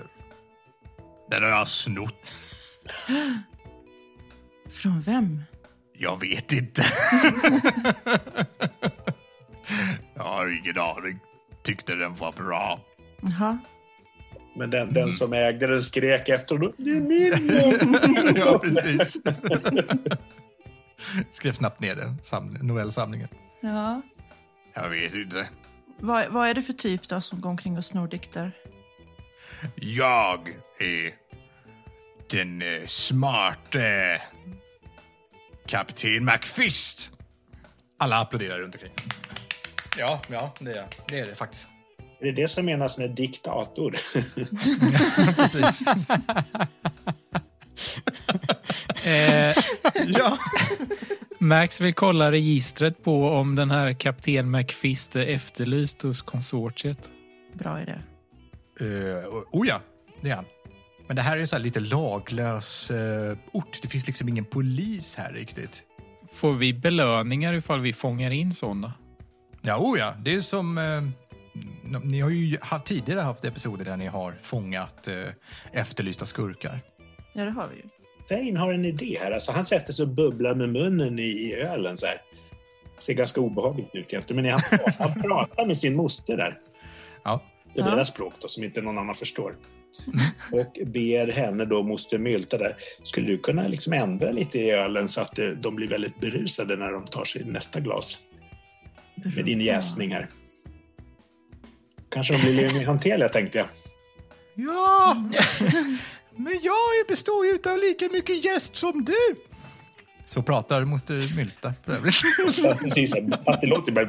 den 1.30 1.42
har 1.42 1.50
jag 1.50 1.68
snott. 1.68 2.32
Från 4.70 5.00
vem? 5.00 5.42
Jag 5.98 6.20
vet 6.20 6.52
inte. 6.52 6.84
jag 10.14 10.22
har 10.24 10.58
ingen 10.58 10.78
aning. 10.78 11.18
Tyckte 11.62 11.94
den 11.94 12.14
var 12.14 12.32
bra. 12.32 12.80
Jaha. 13.22 13.58
Men 14.56 14.70
den, 14.70 14.94
den 14.94 15.12
som 15.12 15.32
ägde 15.32 15.66
den 15.66 15.82
skrek 15.82 16.28
efter 16.28 16.54
honom. 16.54 16.72
Det 16.76 16.90
är 16.90 17.00
min! 17.00 18.36
ja, 18.36 18.58
precis. 18.58 19.16
Skrev 21.30 21.52
snabbt 21.52 21.80
ner 21.80 21.96
den, 21.96 22.18
samling, 22.22 22.66
novellsamlingen. 22.66 23.28
Ja. 23.60 24.02
Jag 24.74 24.88
vet 24.88 25.14
inte. 25.14 25.48
Vad, 25.98 26.28
vad 26.28 26.48
är 26.48 26.54
det 26.54 26.62
för 26.62 26.72
typ 26.72 27.08
då 27.08 27.20
som 27.20 27.40
går 27.40 27.50
omkring 27.50 27.76
och 27.76 27.84
snor 27.84 28.08
dikter? 28.08 28.52
Jag 29.74 30.48
är 30.78 31.14
den 32.30 32.62
eh, 32.62 32.86
smarte 32.86 34.22
kapten 35.66 36.24
McFist. 36.24 37.10
Alla 37.98 38.20
applåderar 38.20 38.58
runt 38.58 38.74
omkring. 38.74 38.92
Ja, 39.98 40.22
ja 40.28 40.54
det, 40.60 40.70
är, 40.70 40.86
det 41.08 41.18
är 41.18 41.26
det 41.26 41.34
faktiskt. 41.34 41.68
Är 42.22 42.26
det 42.26 42.32
det 42.42 42.48
som 42.48 42.66
menas 42.66 42.98
med 42.98 43.10
diktator? 43.10 43.90
Precis. 45.36 45.84
Eh, 49.04 49.54
ja. 50.06 50.38
Max 51.38 51.80
vill 51.80 51.94
kolla 51.94 52.32
registret 52.32 53.04
på 53.04 53.28
om 53.28 53.54
den 53.54 53.70
här 53.70 53.92
kapten 53.92 54.50
McFist 54.50 55.16
är 55.16 55.26
efterlyst 55.26 56.02
hos 56.02 56.22
konsortiet. 56.22 57.12
Bra 57.52 57.82
idé. 57.82 57.94
Uh, 58.80 59.24
oh 59.50 59.68
ja, 59.68 59.80
det 60.20 60.30
är 60.30 60.34
han. 60.34 60.44
Men 61.06 61.16
det 61.16 61.22
här 61.22 61.36
är 61.36 61.40
en 61.40 61.48
så 61.48 61.56
här 61.56 61.62
lite 61.62 61.80
laglös 61.80 62.90
eh, 62.90 63.36
ort. 63.52 63.78
Det 63.82 63.88
finns 63.88 64.06
liksom 64.06 64.28
ingen 64.28 64.44
polis 64.44 65.16
här 65.16 65.32
riktigt. 65.32 65.82
Får 66.32 66.52
vi 66.52 66.74
belöningar 66.74 67.52
ifall 67.52 67.80
vi 67.80 67.92
fångar 67.92 68.30
in 68.30 68.54
sådana? 68.54 68.92
Ja, 69.62 69.76
oh 69.76 69.98
ja. 69.98 70.14
Det 70.24 70.34
är 70.34 70.40
som... 70.40 70.78
Eh, 70.78 71.02
ni 72.04 72.20
har 72.20 72.30
ju 72.30 72.58
ha, 72.62 72.78
tidigare 72.78 73.20
haft 73.20 73.44
episoder 73.44 73.84
där 73.84 73.96
ni 73.96 74.06
har 74.06 74.34
fångat 74.42 75.08
eh, 75.08 75.24
efterlysta 75.72 76.26
skurkar. 76.26 76.80
Ja, 77.32 77.44
det 77.44 77.50
har 77.50 77.68
vi 77.68 77.76
ju. 77.76 77.82
Dane 78.28 78.58
har 78.58 78.72
en 78.72 78.84
idé 78.84 79.18
här. 79.20 79.32
Alltså, 79.32 79.52
han 79.52 79.64
sätter 79.64 79.92
sig 79.92 80.02
och 80.02 80.08
bubblar 80.08 80.54
med 80.54 80.68
munnen 80.68 81.18
i, 81.18 81.22
i 81.22 81.54
ölen. 81.54 81.96
Så 81.96 82.06
här. 82.06 82.20
Ser 82.98 83.14
ganska 83.14 83.40
obehagligt 83.40 83.94
ut 83.94 84.06
egentligen. 84.12 84.42
Men 84.42 84.52
han, 84.52 84.60
han 84.98 85.22
pratar 85.22 85.66
med 85.66 85.78
sin 85.78 85.96
moster 85.96 86.36
där. 86.36 86.58
Ja. 87.24 87.42
Det 87.74 87.80
är 87.80 87.84
Ja. 87.84 87.90
deras 87.94 88.08
språk 88.08 88.34
då, 88.40 88.48
som 88.48 88.64
inte 88.64 88.80
någon 88.80 88.98
annan 88.98 89.14
förstår. 89.14 89.56
Och 90.52 90.86
ber 90.86 91.32
henne 91.32 91.64
då, 91.64 91.82
moster 91.82 92.18
Mylta 92.18 92.58
där, 92.58 92.76
skulle 93.02 93.26
du 93.26 93.38
kunna 93.38 93.68
liksom 93.68 93.92
ändra 93.92 94.30
lite 94.30 94.58
i 94.58 94.70
ölen 94.70 95.08
så 95.08 95.20
att 95.20 95.38
eh, 95.38 95.46
de 95.48 95.76
blir 95.76 95.88
väldigt 95.88 96.20
berusade 96.20 96.76
när 96.76 96.92
de 96.92 97.04
tar 97.04 97.24
sig 97.24 97.44
nästa 97.44 97.80
glas? 97.80 98.18
Med 99.36 99.44
din 99.44 99.60
jäsning 99.60 100.12
här. 100.12 100.28
Kanske 102.12 102.34
de 102.34 102.40
blir 102.42 102.74
mer 102.74 102.86
hanterliga, 102.86 103.28
tänkte 103.28 103.58
jag. 103.58 103.68
Ja, 104.54 105.16
men 106.36 106.60
jag 106.62 107.06
består 107.08 107.46
ju 107.46 107.58
av 107.72 107.78
lika 107.78 108.08
mycket 108.12 108.44
gäst 108.44 108.76
som 108.76 109.04
du. 109.04 109.36
Så 110.24 110.42
pratar 110.42 110.84
moster 110.84 111.36
Mylta 111.36 111.74
för 111.84 111.92
övrigt. 111.92 112.14
Så, 112.52 112.74
precis, 112.74 113.14
fast 113.44 113.60
det 113.60 113.66
låter 113.66 113.92
bara... 113.92 114.06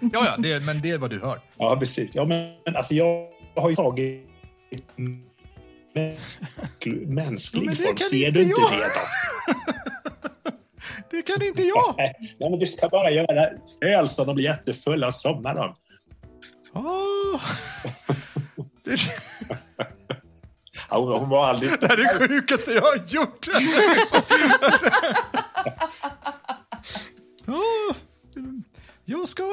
ja, 0.00 0.24
ja, 0.26 0.36
det, 0.38 0.60
men 0.60 0.82
det 0.82 0.90
är 0.90 0.98
vad 0.98 1.10
du 1.10 1.20
hör. 1.20 1.40
Ja, 1.56 1.76
precis. 1.76 2.10
Ja, 2.14 2.24
men 2.24 2.76
alltså 2.76 2.94
jag 2.94 3.26
har 3.56 3.70
ju 3.70 3.76
tagit 3.76 4.26
mänsklig, 5.94 7.08
mänsklig 7.08 7.78
form. 7.78 7.98
Ser 7.98 8.26
inte 8.26 8.30
du 8.30 8.42
inte 8.42 8.60
jag. 8.60 8.70
det 8.70 8.86
då? 8.94 9.80
Det 11.10 11.22
kan 11.22 11.42
inte 11.42 11.62
jag. 11.62 11.94
Nej, 11.96 12.14
men 12.50 12.58
du 12.58 12.66
ska 12.66 12.88
bara 12.88 13.10
göra 13.10 13.48
öl 13.80 14.08
så 14.08 14.24
de 14.24 14.34
blir 14.34 14.44
jättefulla, 14.44 15.12
somnar 15.12 15.54
de. 15.54 15.74
Ja, 16.72 17.40
hon, 20.88 21.08
hon 21.18 21.28
var 21.28 21.48
aldrig... 21.48 21.72
det 21.80 21.86
här 21.86 21.98
är 21.98 22.18
det 22.18 22.28
sjukaste 22.28 22.72
jag 22.72 22.82
har 22.82 22.96
gjort. 23.06 23.48
Åh, 27.46 27.96
jag 29.04 29.28
ska, 29.28 29.44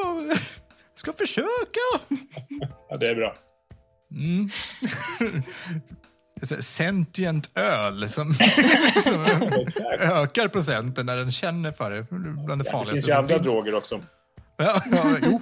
ska 0.95 1.13
försöka. 1.13 1.79
Ja, 2.89 2.97
det 2.97 3.09
är 3.09 3.15
bra. 3.15 3.35
Mm. 4.11 4.49
Sentient 6.59 7.57
öl 7.57 8.09
som, 8.09 8.33
som 9.03 9.25
ökar 9.99 10.47
procenten 10.47 11.05
när 11.05 11.17
den 11.17 11.31
känner 11.31 11.71
för 11.71 11.91
det. 11.91 12.07
Bland 12.45 12.61
det 12.63 12.69
Ja, 12.71 12.83
det 12.85 12.91
finns 12.91 13.07
ju 13.07 13.11
andra 13.11 13.35
finns. 13.39 13.51
droger 13.51 13.75
också. 13.75 14.01
Ja, 14.57 14.81
ja, 14.91 15.17
jo. 15.21 15.41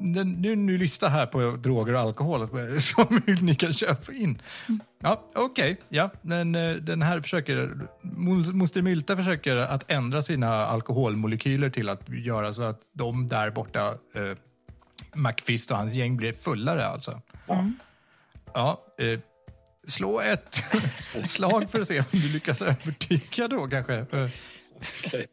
Nu 0.00 0.48
är 0.48 0.52
en 0.52 0.66
ny 0.66 0.78
lista 0.78 1.08
här 1.08 1.26
på 1.26 1.50
droger 1.56 1.94
och 1.94 2.00
alkohol 2.00 2.48
som 2.80 3.20
ni 3.40 3.54
kan 3.54 3.72
köpa 3.72 4.12
in. 4.12 4.42
Ja, 5.02 5.24
okej. 5.34 5.80
Ja, 5.88 6.10
men 6.22 6.54
eh, 6.54 6.72
den 6.74 7.02
här 7.02 7.20
försöker... 7.20 7.78
Mo- 8.02 8.52
Moster 8.52 8.82
Mylta 8.82 9.16
försöker 9.16 9.56
att 9.56 9.90
ändra 9.90 10.22
sina 10.22 10.48
alkoholmolekyler 10.66 11.70
till 11.70 11.88
att 11.88 12.08
göra 12.08 12.52
så 12.52 12.62
att 12.62 12.80
de 12.92 13.28
där 13.28 13.50
borta, 13.50 13.88
eh, 14.14 14.36
McFist 15.14 15.70
och 15.70 15.76
hans 15.76 15.92
gäng, 15.94 16.16
blir 16.16 16.32
fullare 16.32 16.86
alltså. 16.86 17.20
Ja. 18.54 18.80
eh, 18.98 19.18
slå 19.86 20.20
ett 20.20 20.62
slag 21.28 21.70
för 21.70 21.80
att 21.80 21.88
se 21.88 21.98
om 21.98 22.04
du 22.10 22.28
lyckas 22.32 22.62
övertyga 22.62 23.48
då 23.48 23.68
kanske. 23.68 24.06
Okej. 25.06 25.26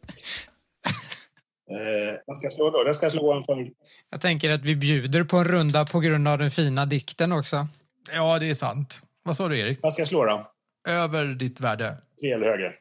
Eh, 1.70 2.20
vad 2.26 2.38
ska 2.38 2.44
jag 2.46 2.52
slå 2.52 2.70
då? 2.70 2.82
Jag 2.86 2.96
ska 2.96 3.10
slå 3.10 3.32
en 3.32 3.42
för... 3.44 3.70
jag 4.10 4.20
tänker 4.20 4.50
att 4.50 4.60
vi 4.64 4.76
bjuder 4.76 5.24
på 5.24 5.36
en 5.36 5.44
runda 5.44 5.84
på 5.86 6.00
grund 6.00 6.28
av 6.28 6.38
den 6.38 6.50
fina 6.50 6.86
dikten 6.86 7.32
också. 7.32 7.68
Ja, 8.14 8.38
det 8.38 8.50
är 8.50 8.54
sant. 8.54 9.02
Vad 9.22 9.36
sa 9.36 9.48
du, 9.48 9.58
Erik? 9.58 9.78
Vad 9.82 9.92
ska 9.92 10.00
jag 10.00 10.08
slå 10.08 10.24
då? 10.24 10.46
Över 10.88 11.24
ditt 11.26 11.60
värde? 11.60 11.96
Tre 12.20 12.32
eller 12.32 12.46
högre? 12.46 12.72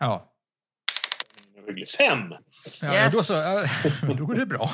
Ja. 0.00 0.30
Fem! 1.98 2.34
Ja, 2.80 2.94
Yes. 2.94 3.14
då, 3.14 3.22
så, 3.22 3.32
då 4.18 4.26
går 4.26 4.34
det 4.34 4.46
bra. 4.46 4.70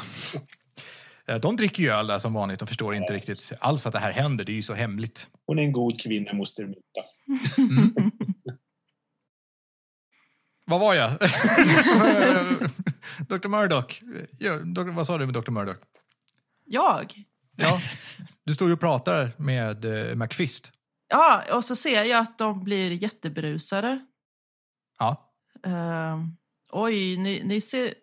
Eh, 1.28 1.36
De 1.36 1.56
dricker 1.56 1.82
ju 1.82 1.90
öl 1.90 2.06
där 2.06 2.18
som 2.18 2.32
vanligt. 2.34 2.58
De 2.58 2.66
förstår 2.68 2.94
inte 2.94 3.12
riktigt 3.14 3.52
alls 3.58 3.86
att 3.86 3.92
det 3.92 3.98
här 3.98 4.12
händer. 4.12 4.44
Det 4.44 4.52
är 4.52 4.54
ju 4.54 4.62
så 4.62 4.74
hemligt. 4.74 5.30
Hon 5.46 5.58
är 5.58 5.62
en 5.62 5.72
god 5.72 6.00
kvinna, 6.00 6.32
moster 6.32 6.64
Mylta. 6.64 7.02
Vad 10.70 10.80
var 10.80 10.94
jag? 10.94 11.10
Dr. 13.28 13.48
Murdoch. 13.48 14.00
Ja, 14.38 14.56
Dr. 14.56 14.90
Vad 14.90 15.06
sa 15.06 15.18
du 15.18 15.26
med 15.26 15.34
Dr. 15.34 15.50
Murdoch? 15.50 15.76
Jag? 16.66 17.14
Ja, 17.56 17.80
du 18.44 18.54
står 18.54 18.68
ju 18.68 18.74
och 18.74 18.80
pratar 18.80 19.32
med 19.36 19.84
eh, 19.84 20.14
McFist. 20.16 20.72
Ja, 21.08 21.42
och 21.52 21.64
så 21.64 21.76
ser 21.76 22.04
jag 22.04 22.20
att 22.20 22.38
de 22.38 22.64
blir 22.64 22.90
jätteberusade. 22.90 24.00
Ja. 24.98 25.30
Ehm, 25.66 26.36
oj, 26.70 27.16
ni, 27.16 27.42
ni 27.44 27.60
ser... 27.60 27.94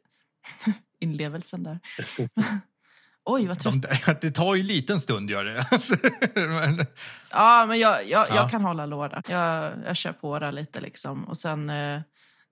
Inlevelsen 0.99 1.63
där. 1.63 1.79
oj, 3.25 3.47
vad 3.47 3.59
trött. 3.59 3.81
De, 4.05 4.13
det 4.21 4.31
tar 4.31 4.55
ju 4.55 4.61
en 4.61 4.67
liten 4.67 4.99
stund, 4.99 5.29
gör 5.29 5.43
det. 5.45 5.67
Alltså, 5.71 5.95
Men, 6.35 6.85
Ja, 7.31 7.65
men 7.67 7.79
jag, 7.79 8.07
jag, 8.09 8.27
Ja. 8.29 8.35
jag 8.35 8.51
kan 8.51 8.61
hålla 8.61 8.85
låda. 8.85 9.23
Jag, 9.29 9.73
jag 9.85 9.97
kör 9.97 10.11
på 10.13 10.39
där 10.39 10.51
lite 10.51 10.81
liksom. 10.81 11.23
Och 11.23 11.37
sen, 11.37 11.69
eh, 11.69 12.01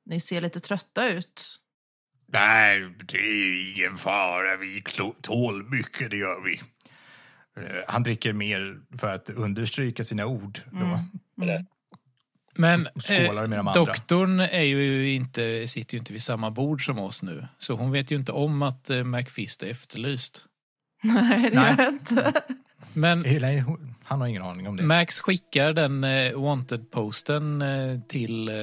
ni 0.05 0.19
ser 0.19 0.41
lite 0.41 0.59
trötta 0.59 1.09
ut. 1.09 1.59
Nej, 2.27 2.79
det 3.05 3.17
är 3.17 3.77
ingen 3.77 3.97
fara. 3.97 4.57
Vi 4.57 4.83
tål 5.21 5.69
mycket, 5.69 6.11
det 6.11 6.17
gör 6.17 6.43
vi. 6.43 6.61
Eh, 7.57 7.83
Han 7.87 8.03
dricker 8.03 8.33
mer 8.33 8.79
för 8.97 9.13
att 9.13 9.29
understryka 9.29 10.03
sina 10.03 10.25
ord. 10.25 10.59
Då. 10.71 10.99
Men 12.57 12.87
skålar 12.99 13.47
med 13.47 13.57
de 13.59 13.67
eh, 13.67 13.73
doktorn 13.73 14.39
är 14.39 14.61
ju 14.61 15.11
inte, 15.13 15.67
sitter 15.67 15.93
ju 15.95 15.99
inte 15.99 16.13
vid 16.13 16.21
samma 16.21 16.51
bord 16.51 16.85
som 16.85 16.99
oss 16.99 17.23
nu. 17.23 17.47
Så 17.57 17.73
hon 17.73 17.91
vet 17.91 18.11
ju 18.11 18.15
inte 18.15 18.31
om 18.31 18.61
att 18.61 18.89
eh, 18.89 19.03
McFist 19.03 19.63
är 19.63 19.67
efterlyst. 19.67 20.45
Nej, 21.03 21.49
det 21.49 21.55
gör 21.55 21.75
jag 21.77 21.87
inte. 21.89 22.33
Men 22.93 23.25
Eh, 23.25 23.41
Nej, 23.41 23.63
han 24.03 24.21
har 24.21 24.27
ingen 24.27 24.41
aning 24.41 24.67
om 24.67 24.75
det. 24.77 24.83
Max 24.83 25.19
skickar 25.19 25.73
den 25.73 26.03
eh, 26.03 26.33
wanted-posten 26.33 27.61
eh, 27.61 27.99
till 28.07 28.49
eh, 28.49 28.55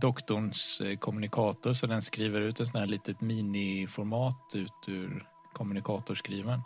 doktorns 0.00 0.80
eh, 0.80 0.96
kommunikator 0.98 1.74
så 1.74 1.86
den 1.86 2.02
skriver 2.02 2.40
ut 2.40 2.60
en 2.60 2.66
sån 2.66 2.80
här 2.80 2.86
litet 2.86 3.20
miniformat 3.20 4.52
ut 4.54 4.88
ur 4.88 5.24
kommunikatorskrivaren. 5.52 6.60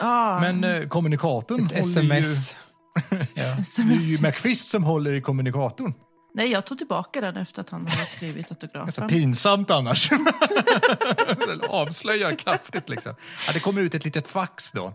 Ja, 0.00 0.38
Men 0.40 0.64
eh, 0.64 0.88
kommunikatorn 0.88 1.64
Ett 1.66 1.70
håller 1.70 1.80
sms. 1.80 2.56
Ja. 3.10 3.16
ju... 3.34 3.34
Det 3.34 3.42
är 3.42 3.54
ju 3.54 3.60
sms. 3.60 4.20
McFist 4.22 4.68
som 4.68 4.84
håller 4.84 5.12
i 5.12 5.20
kommunikatorn. 5.20 5.94
Nej, 6.34 6.50
jag 6.50 6.66
tog 6.66 6.78
tillbaka 6.78 7.20
den 7.20 7.36
efter 7.36 7.60
att 7.60 7.70
han 7.70 7.86
hade 7.86 8.06
skrivit 8.06 8.50
autografen. 8.50 9.08
pinsamt 9.08 9.70
annars. 9.70 10.10
Avslöjar 11.68 12.34
kraftigt 12.34 12.88
liksom. 12.88 13.14
Ja, 13.46 13.52
det 13.52 13.60
kommer 13.60 13.80
ut 13.82 13.94
ett 13.94 14.04
litet 14.04 14.28
fax 14.28 14.72
då. 14.72 14.94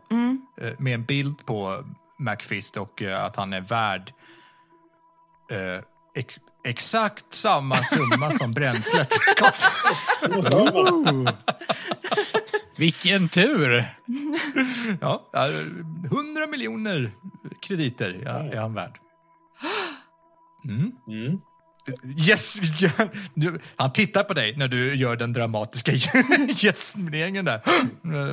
eh, 0.62 0.74
Med 0.80 0.94
en 0.94 1.06
bild 1.06 1.46
på 1.46 1.84
McFist 2.20 2.78
och 2.78 3.02
eh, 3.02 3.26
att 3.26 3.36
han 3.36 3.54
är 3.54 3.62
värd 3.62 4.14
eh, 5.52 5.84
exakt 6.64 7.34
samma 7.34 7.76
summa 7.76 8.32
som 8.32 8.52
bränslet 8.52 9.10
kostar. 9.40 9.72
Vilken 12.78 13.30
tur! 13.30 13.86
Ja, 15.02 15.30
ja, 15.34 15.48
100 16.06 16.48
miljoner 16.48 17.12
krediter 17.62 18.10
är 18.54 18.58
han 18.58 18.74
värd. 18.74 19.00
Mm. 20.66 20.92
Mm. 21.08 21.42
Yes! 22.28 22.60
Han 23.76 23.94
tittar 23.94 24.24
på 24.24 24.34
dig 24.34 24.58
när 24.58 24.68
du 24.68 24.96
gör 24.96 25.16
den 25.16 25.34
dramatiska 25.34 25.92
gästmineringen 26.56 27.46
där. 27.46 27.62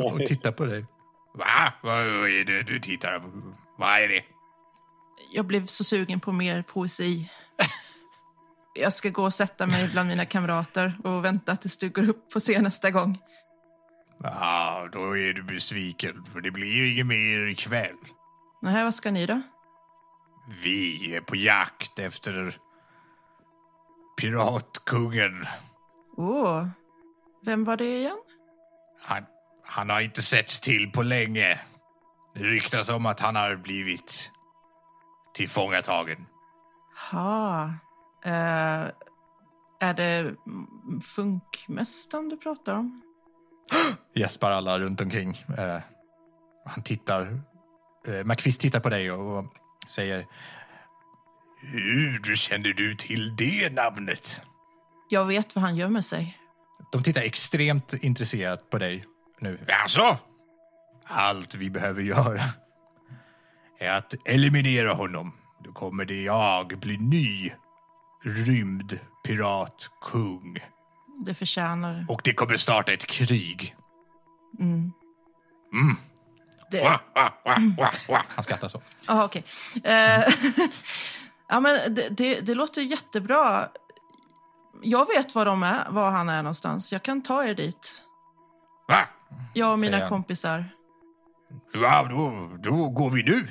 Och 0.02 0.26
tittar 0.26 0.52
på 0.52 0.64
dig. 0.64 0.86
Va? 1.34 1.72
Vad 1.82 2.00
är 2.02 2.44
det 2.44 2.62
du 2.62 2.80
tittar 2.80 3.18
på? 3.18 3.54
Vad 3.78 4.02
är 4.02 4.08
det? 4.08 4.22
Jag 5.32 5.46
blev 5.46 5.66
så 5.66 5.84
sugen 5.84 6.20
på 6.20 6.32
mer 6.32 6.62
poesi. 6.62 7.28
Jag 8.80 8.92
ska 8.92 9.08
gå 9.08 9.24
och 9.24 9.32
sätta 9.32 9.66
mig 9.66 9.88
bland 9.92 10.08
mina 10.08 10.24
kamrater 10.24 10.94
och 11.04 11.24
vänta 11.24 11.56
tills 11.56 11.78
du 11.78 11.88
går 11.88 12.08
upp 12.08 12.32
på 12.32 12.38
scen 12.38 12.62
nästa 12.62 12.90
gång. 12.90 13.18
Ja, 14.22 14.88
då 14.92 15.18
är 15.18 15.32
du 15.32 15.42
besviken, 15.42 16.24
för 16.32 16.40
det 16.40 16.50
blir 16.50 16.92
inget 16.92 17.06
mer 17.06 17.46
ikväll. 17.46 17.96
Nej, 18.62 18.84
vad 18.84 18.94
ska 18.94 19.10
ni 19.10 19.26
då? 19.26 19.42
Vi 20.62 21.14
är 21.14 21.20
på 21.20 21.36
jakt 21.36 21.98
efter 21.98 22.56
piratkungen. 24.20 25.46
Åh, 26.16 26.66
vem 27.44 27.64
var 27.64 27.76
det 27.76 27.96
igen? 27.96 28.18
Han, 29.02 29.24
han 29.64 29.90
har 29.90 30.00
inte 30.00 30.22
setts 30.22 30.60
till 30.60 30.92
på 30.92 31.02
länge. 31.02 31.60
Det 32.34 32.40
ryktas 32.40 32.88
om 32.88 33.06
att 33.06 33.20
han 33.20 33.36
har 33.36 33.56
blivit 33.56 34.30
tillfångatagen. 35.34 36.26
Ha. 37.10 37.70
Eh, 38.24 38.90
är 39.80 39.94
det 39.94 40.34
funkmästaren 41.02 42.28
du 42.28 42.36
pratar 42.36 42.74
om? 42.74 43.02
Gäspar 44.14 44.50
alla 44.50 44.78
runt 44.78 45.00
omkring. 45.00 45.44
Eh, 45.58 45.78
han 46.64 46.82
tittar. 46.84 47.40
Eh, 48.06 48.24
McQuist 48.24 48.60
tittar 48.60 48.80
på 48.80 48.88
dig 48.88 49.12
och, 49.12 49.38
och 49.38 49.44
säger... 49.88 50.26
Hur 51.62 52.34
känner 52.34 52.72
du 52.72 52.94
till 52.94 53.36
det 53.36 53.74
namnet? 53.74 54.42
Jag 55.08 55.24
vet 55.24 55.56
var 55.56 55.62
han 55.62 55.76
gömmer 55.76 56.00
sig. 56.00 56.38
De 56.92 57.02
tittar 57.02 57.20
extremt 57.20 57.94
intresserat 57.94 58.70
på 58.70 58.78
dig 58.78 59.04
nu. 59.40 59.58
Alltså? 59.82 60.18
Allt 61.04 61.54
vi 61.54 61.70
behöver 61.70 62.02
göra 62.02 62.42
är 63.78 63.90
att 63.90 64.14
eliminera 64.24 64.92
honom. 64.92 65.32
Då 65.64 65.72
kommer 65.72 66.04
det 66.04 66.22
jag 66.22 66.78
bli 66.78 66.96
ny 66.96 67.52
rymdpiratkung. 68.24 70.58
Det 71.24 71.34
förtjänar... 71.34 72.06
Och 72.08 72.20
det 72.24 72.34
kommer 72.34 72.56
starta 72.56 72.92
ett 72.92 73.06
krig. 73.06 73.76
Det... 76.70 76.82
Wah, 76.82 77.00
wah, 77.14 77.30
wah, 77.44 77.58
wah, 77.78 77.94
wah. 78.08 78.22
Han 78.28 78.44
skrattar 78.44 78.68
så. 78.68 78.82
Jaha, 79.06 79.24
okej. 79.24 79.44
Eh, 79.84 80.24
ja, 81.48 81.60
men 81.60 81.94
det, 81.94 82.08
det, 82.08 82.40
det 82.40 82.54
låter 82.54 82.82
jättebra. 82.82 83.68
Jag 84.82 85.06
vet 85.06 85.34
var, 85.34 85.44
de 85.44 85.62
är, 85.62 85.90
var 85.90 86.10
han 86.10 86.28
är 86.28 86.42
någonstans. 86.42 86.92
Jag 86.92 87.02
kan 87.02 87.22
ta 87.22 87.44
er 87.44 87.54
dit. 87.54 88.04
Va? 88.88 89.00
Jag 89.54 89.72
och 89.72 89.78
mina 89.78 89.96
Säger 89.96 90.08
kompisar. 90.08 90.64
Ja, 91.72 92.06
då, 92.10 92.50
då 92.58 92.88
går 92.88 93.10
vi 93.10 93.22
nu. 93.22 93.48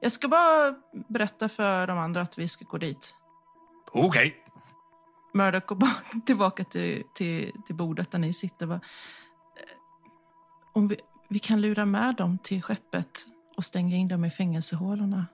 Jag 0.00 0.12
ska 0.12 0.28
bara 0.28 0.74
berätta 1.08 1.48
för 1.48 1.86
de 1.86 1.98
andra 1.98 2.20
att 2.20 2.38
vi 2.38 2.48
ska 2.48 2.64
gå 2.64 2.78
dit. 2.78 3.14
Okej. 4.04 4.36
Murdoch 5.32 5.66
går 5.66 5.78
tillbaka 6.26 6.64
till, 6.64 7.04
till, 7.14 7.52
till 7.66 7.74
bordet 7.74 8.10
där 8.10 8.18
ni 8.18 8.32
sitter. 8.32 8.70
Eh, 8.72 8.78
om 10.72 10.88
vi, 10.88 10.96
vi 11.28 11.38
kan 11.38 11.60
lura 11.60 11.84
med 11.84 12.14
dem 12.16 12.38
till 12.38 12.62
skeppet 12.62 13.26
och 13.56 13.64
stänga 13.64 13.96
in 13.96 14.08
dem 14.08 14.24
i 14.24 14.30
fängelsehålorna, 14.30 15.26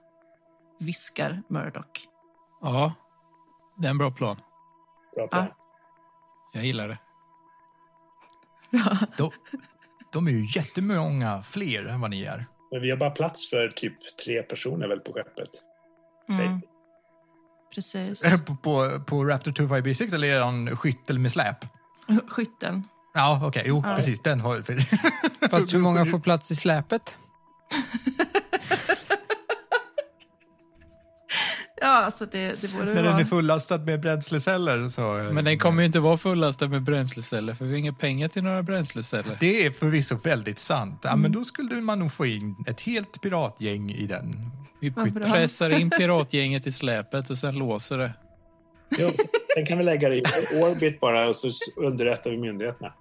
viskar 0.79 1.43
Murdoch. 1.47 2.07
Ja, 2.61 2.93
det 3.77 3.87
är 3.87 3.91
en 3.91 3.97
bra 3.97 4.11
plan. 4.11 4.37
Bra 5.15 5.27
plan. 5.27 5.47
Jag 6.53 6.65
gillar 6.65 6.87
det. 6.87 6.97
De, 9.17 9.31
de 10.11 10.27
är 10.27 10.31
ju 10.31 10.45
jättemånga 10.59 11.43
fler 11.43 11.85
än 11.85 12.01
vad 12.01 12.09
ni 12.09 12.23
är. 12.23 12.45
Men 12.71 12.81
vi 12.81 12.89
har 12.89 12.97
bara 12.97 13.11
plats 13.11 13.49
för 13.49 13.67
typ 13.67 14.17
tre 14.25 14.43
personer 14.43 14.87
väl 14.87 14.99
på 14.99 15.13
skeppet. 15.13 15.49
Mm. 16.29 16.61
Precis. 17.75 18.23
på, 18.45 18.55
på, 18.55 18.99
på 19.05 19.23
Raptor 19.23 19.51
25B6 19.51 20.15
eller 20.15 20.27
är 20.27 20.41
han 20.41 20.77
skyttel 20.77 21.19
med 21.19 21.31
släp? 21.31 21.57
Skytteln. 22.27 22.83
Ja, 23.13 23.41
okej. 23.43 23.63
Jo, 23.65 23.83
Ja. 23.85 23.95
precis. 23.95 24.19
Den 24.23 24.39
har... 24.39 24.61
Fast 25.49 25.73
hur 25.73 25.79
många 25.79 26.05
får 26.05 26.19
plats 26.19 26.51
i 26.51 26.55
släpet? 26.55 27.15
Alltså 31.93 32.25
det, 32.25 32.61
det 32.61 32.73
borde 32.73 32.93
När 32.93 33.03
den 33.03 33.19
är 33.19 33.25
fullastad 33.25 33.77
med 33.77 33.99
bränsleceller 33.99 34.89
så... 34.89 35.29
Men 35.33 35.45
den 35.45 35.59
kommer 35.59 35.81
ju 35.81 35.85
inte 35.85 35.99
vara 35.99 36.17
fullastad 36.17 36.67
med 36.67 36.81
bränsleceller 36.83 37.53
för 37.53 37.65
vi 37.65 37.71
har 37.71 37.79
inga 37.79 37.93
pengar 37.93 38.27
till 38.27 38.43
några 38.43 38.63
bränsleceller. 38.63 39.37
Det 39.39 39.65
är 39.65 39.71
förvisso 39.71 40.15
väldigt 40.15 40.59
sant. 40.59 40.99
Ja, 41.03 41.15
men 41.15 41.31
då 41.31 41.43
skulle 41.43 41.75
man 41.75 41.99
nog 41.99 42.11
få 42.11 42.25
in 42.25 42.55
ett 42.67 42.81
helt 42.81 43.21
piratgäng 43.21 43.91
i 43.91 44.05
den. 44.05 44.51
Vi 44.79 44.91
pressar 45.31 45.69
in 45.69 45.89
piratgänget 45.89 46.67
i 46.67 46.71
släpet 46.71 47.29
och 47.29 47.37
sen 47.37 47.55
låser 47.55 47.97
det. 47.97 48.13
Jo, 48.99 49.09
sen 49.55 49.65
kan 49.65 49.77
vi 49.77 49.83
lägga 49.83 50.09
det 50.09 50.15
i 50.15 50.23
orbit 50.53 50.99
bara 50.99 51.27
och 51.27 51.35
så 51.35 51.49
underrättar 51.77 52.31
vi 52.31 52.37
myndigheterna. 52.37 52.93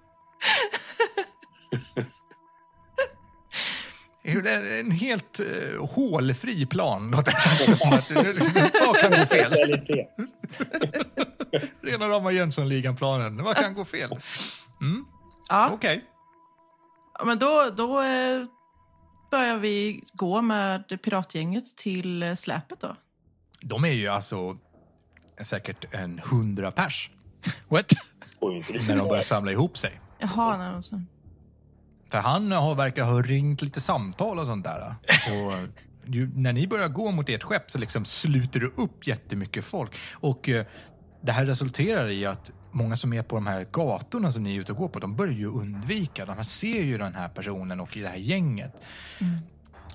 En 4.25 4.91
helt 4.91 5.41
uh, 5.41 5.87
hålfri 5.87 6.67
plan. 6.67 7.11
låter 7.11 8.15
det 8.25 8.41
Vad 8.87 8.97
kan 8.97 9.11
gå 9.11 9.27
fel? 9.27 9.53
Rena 11.83 12.09
rama 12.09 12.31
Jönssonligan-planen. 12.31 13.45
Vad 13.45 13.57
kan 13.57 13.75
gå 13.75 13.85
fel? 13.85 14.19
Ja, 15.49 15.71
Okej. 15.73 16.05
Ja, 17.19 17.25
men 17.25 17.39
då, 17.39 17.71
då 17.77 18.01
eh, 18.03 18.45
börjar 19.31 19.59
vi 19.59 20.03
gå 20.13 20.43
med 20.43 21.03
piratgänget 21.03 21.77
till 21.77 22.23
eh, 22.23 22.35
släpet 22.35 22.81
då. 22.81 22.97
De 23.61 23.85
är 23.85 23.93
ju 23.93 24.09
alltså 24.09 24.57
säkert 25.43 25.95
en 25.95 26.19
hundra 26.25 26.73
pers 26.73 27.11
What? 27.69 27.93
När 28.89 28.97
de 28.97 29.09
börjar 29.09 29.23
samla 29.23 29.53
ihop 29.53 29.79
sig. 29.79 30.01
Jaha, 30.19 30.57
nej, 30.57 30.77
och 30.77 30.85
så. 30.85 31.03
För 32.13 32.19
han 32.19 32.53
har, 32.53 32.75
verkar 32.75 33.05
ha 33.05 33.23
ringt 33.23 33.63
lite 33.63 33.81
samtal 33.81 34.39
och 34.39 34.47
sånt 34.47 34.65
där. 34.65 34.95
Och 35.09 35.53
ju, 36.05 36.31
när 36.35 36.53
ni 36.53 36.67
börjar 36.67 36.89
gå 36.89 37.11
mot 37.11 37.29
ert 37.29 37.43
skepp 37.43 37.71
så 37.71 37.79
liksom 37.79 38.05
sluter 38.05 38.61
det 38.61 38.67
upp 38.67 39.07
jättemycket 39.07 39.65
folk. 39.65 39.97
Och 40.13 40.49
eh, 40.49 40.65
det 41.23 41.33
här 41.33 41.47
resulterar 41.47 42.09
i 42.09 42.27
att 42.27 42.53
många 42.71 42.97
som 42.97 43.13
är 43.13 43.23
på 43.23 43.35
de 43.35 43.47
här 43.47 43.67
gatorna 43.73 44.33
som 44.33 44.43
ni 44.43 44.57
är 44.57 44.61
ute 44.61 44.73
och 44.73 44.79
går 44.79 44.89
på, 44.89 44.99
de 44.99 45.17
börjar 45.17 45.33
ju 45.33 45.47
undvika. 45.47 46.27
De 46.27 46.45
ser 46.45 46.83
ju 46.83 46.99
den 46.99 47.15
här 47.15 47.29
personen 47.29 47.81
och 47.81 47.97
i 47.97 48.01
det 48.01 48.09
här 48.09 48.17
gänget. 48.17 48.73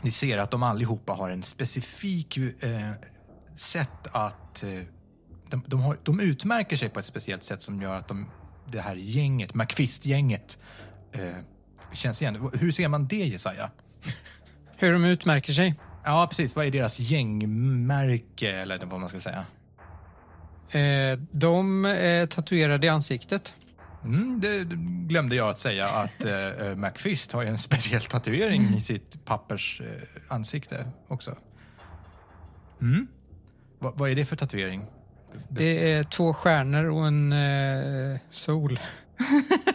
Ni 0.02 0.12
ser 0.12 0.38
att 0.38 0.52
de 0.52 0.64
allihopa 0.64 1.14
har 1.14 1.30
en 1.30 1.44
specifik 1.44 2.38
eh, 2.38 2.92
sätt 3.56 4.08
att... 4.12 4.64
Eh, 4.64 4.70
de, 5.50 5.64
de, 5.68 5.82
har, 5.82 5.98
de 6.04 6.20
utmärker 6.20 6.78
sig 6.78 6.90
på 6.90 7.00
ett 7.00 7.06
speciellt 7.06 7.44
sätt 7.44 7.62
som 7.62 7.82
gör 7.82 7.96
att 7.96 8.08
de 8.08 8.26
det 8.72 8.82
här 8.82 8.96
gänget, 8.96 9.54
McFist-gänget, 9.54 10.58
eh, 11.12 11.38
känns 11.94 12.22
igen. 12.22 12.50
Hur 12.54 12.72
ser 12.72 12.88
man 12.88 13.08
det, 13.08 13.26
Jesaja? 13.26 13.70
Hur 14.78 14.94
de 14.94 15.06
utmärker 15.06 15.54
sig? 15.54 15.76
Ja, 16.04 16.28
precis. 16.30 16.56
Vad 16.56 16.66
är 16.66 16.72
deras 16.72 17.00
gängmärke, 17.00 18.52
eller 18.52 18.86
vad 18.86 19.00
man 19.00 19.10
ska 19.10 19.20
säga? 19.20 19.46
Eh, 20.70 21.20
de 21.32 21.86
är 21.86 22.26
tatuerade 22.26 22.88
i 22.88 22.90
ansiktet. 22.90 23.56
Mm, 24.04 24.40
det 24.42 24.64
glömde 25.08 25.36
jag 25.36 25.50
att 25.50 25.60
säga 25.60 25.88
att 25.88 26.26
eh, 26.26 26.76
McFist 26.76 27.32
har 27.32 27.42
ju 27.42 27.48
en 27.48 27.60
speciell 27.60 28.02
tatuering 28.02 28.74
i 28.78 28.82
sitt 28.82 29.26
pappers 29.26 29.82
eh, 29.82 29.88
ansikte 30.28 30.86
också. 31.08 31.36
Mm. 32.82 33.08
Va, 33.80 33.94
vad 33.96 34.10
är 34.10 34.16
det 34.16 34.26
för 34.26 34.36
tatuering? 34.36 34.86
Det 35.50 35.92
är 35.92 36.04
två 36.04 36.34
stjärnor 36.34 36.86
och 36.86 37.08
en 37.08 37.34
eh, 37.34 38.20
sol. 38.30 38.80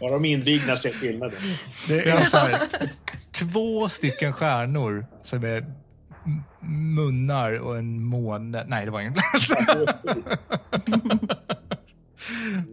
Bara 0.00 0.10
de 0.10 0.24
invigna 0.24 0.76
ser 0.76 0.92
skillnaden. 0.92 1.38
Det 1.88 2.08
är 2.08 2.24
så 2.24 2.36
här, 2.36 2.58
två 3.32 3.88
stycken 3.88 4.32
stjärnor 4.32 5.06
som 5.22 5.44
är 5.44 5.66
munnar 6.60 7.52
och 7.58 7.78
en 7.78 8.04
måne. 8.04 8.64
Nej, 8.66 8.84
det 8.84 8.90
var 8.90 9.00
ingen. 9.00 9.14